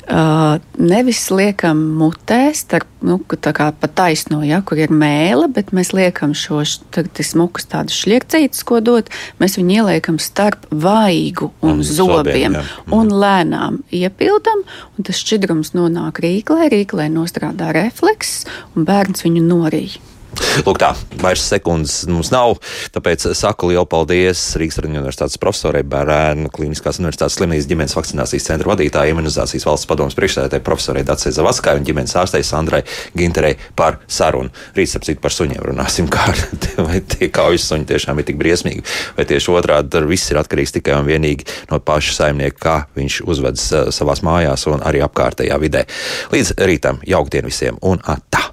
Uh, 0.07 0.57
nevis 0.79 1.25
liekam 1.35 1.79
mutē, 1.99 2.53
starp, 2.55 2.87
nu, 3.03 3.17
tā 3.43 3.51
kā 3.55 3.67
pa 3.75 3.89
taisno, 3.91 4.39
ja, 4.47 4.61
kur 4.65 4.79
ir 4.79 4.93
mēle, 4.95 5.49
bet 5.53 5.73
mēs 5.75 5.91
liekam 5.95 6.33
šo 6.37 6.61
smukus 6.63 7.67
tādus 7.67 7.99
šļircītus, 8.01 8.63
ko 8.67 8.79
dot, 8.83 9.11
mēs 9.41 9.59
viņu 9.59 9.81
ieliekam 9.81 10.19
starp 10.23 10.63
vaigu 10.71 11.51
un, 11.59 11.77
un 11.77 11.85
zobiem, 11.85 12.55
zobiem 12.55 12.95
un 12.95 13.11
lēnām 13.11 13.81
iepildam, 13.91 14.63
un 14.95 15.07
tas 15.07 15.19
šķidrums 15.21 15.75
nonāk 15.75 16.23
rīklē, 16.23 16.71
rīklē 16.73 17.11
nostrādā 17.13 17.73
refleks, 17.75 18.45
un 18.75 18.87
bērns 18.87 19.27
viņu 19.27 19.43
norīja. 19.43 20.07
Lūk, 20.37 20.79
tā, 20.81 20.91
vairs 21.21 21.43
sekundes 21.49 21.99
mums 22.09 22.29
nav, 22.33 22.57
tāpēc 22.95 23.27
saku 23.37 23.71
lielu 23.71 23.85
paldies 23.89 24.41
Rīgas 24.59 24.77
Traģiņu 24.79 25.01
universitātes 25.01 25.39
profesorai 25.41 25.83
Bērnu 25.87 26.51
Kliniskās 26.53 26.99
universitātes 27.01 27.37
slimnīcas 27.37 27.69
ģimenes 27.69 27.95
vakcinācijas 27.97 28.47
centra 28.49 28.71
vadītājai, 28.71 29.13
imunizācijas 29.13 29.67
valsts 29.67 29.89
padomas 29.89 30.17
priekšsēdētāji 30.17 30.65
profesorai 30.65 31.05
Dacei 31.07 31.33
Zavaskai 31.35 31.77
un 31.79 31.87
ģimenes 31.87 32.15
ārstei 32.21 32.45
Sandrai 32.45 32.83
Ginterei 33.17 33.55
par 33.77 33.99
sarunu. 34.07 34.53
Rīt, 34.77 34.93
sapcīt, 34.93 35.21
par 35.23 35.35
suņiem 35.35 35.63
runāsim, 35.69 36.09
kā 36.11 36.27
vai 36.87 37.01
tie 37.01 37.31
kaujas 37.33 37.67
suņi 37.71 37.89
tiešām 37.93 38.21
ir 38.21 38.29
tik 38.29 38.39
briesmīgi, 38.41 38.85
vai 39.17 39.27
tieši 39.29 39.53
otrādi, 39.53 40.05
viss 40.09 40.33
ir 40.33 40.41
atkarīgs 40.41 40.77
tikai 40.77 40.99
un 40.99 41.09
vienīgi 41.09 41.47
no 41.71 41.81
paša 41.81 42.17
saimnieka, 42.21 42.61
kā 42.61 42.77
viņš 42.97 43.21
uzvedas 43.27 43.67
savās 43.95 44.23
mājās 44.25 44.67
un 44.71 44.85
arī 44.85 45.03
apkārtējā 45.05 45.59
vidē. 45.61 45.85
Līdz 46.33 46.57
rītam, 46.67 47.03
jauktdien 47.07 47.47
visiem 47.47 47.79
un 47.85 48.01
tā! 48.03 48.47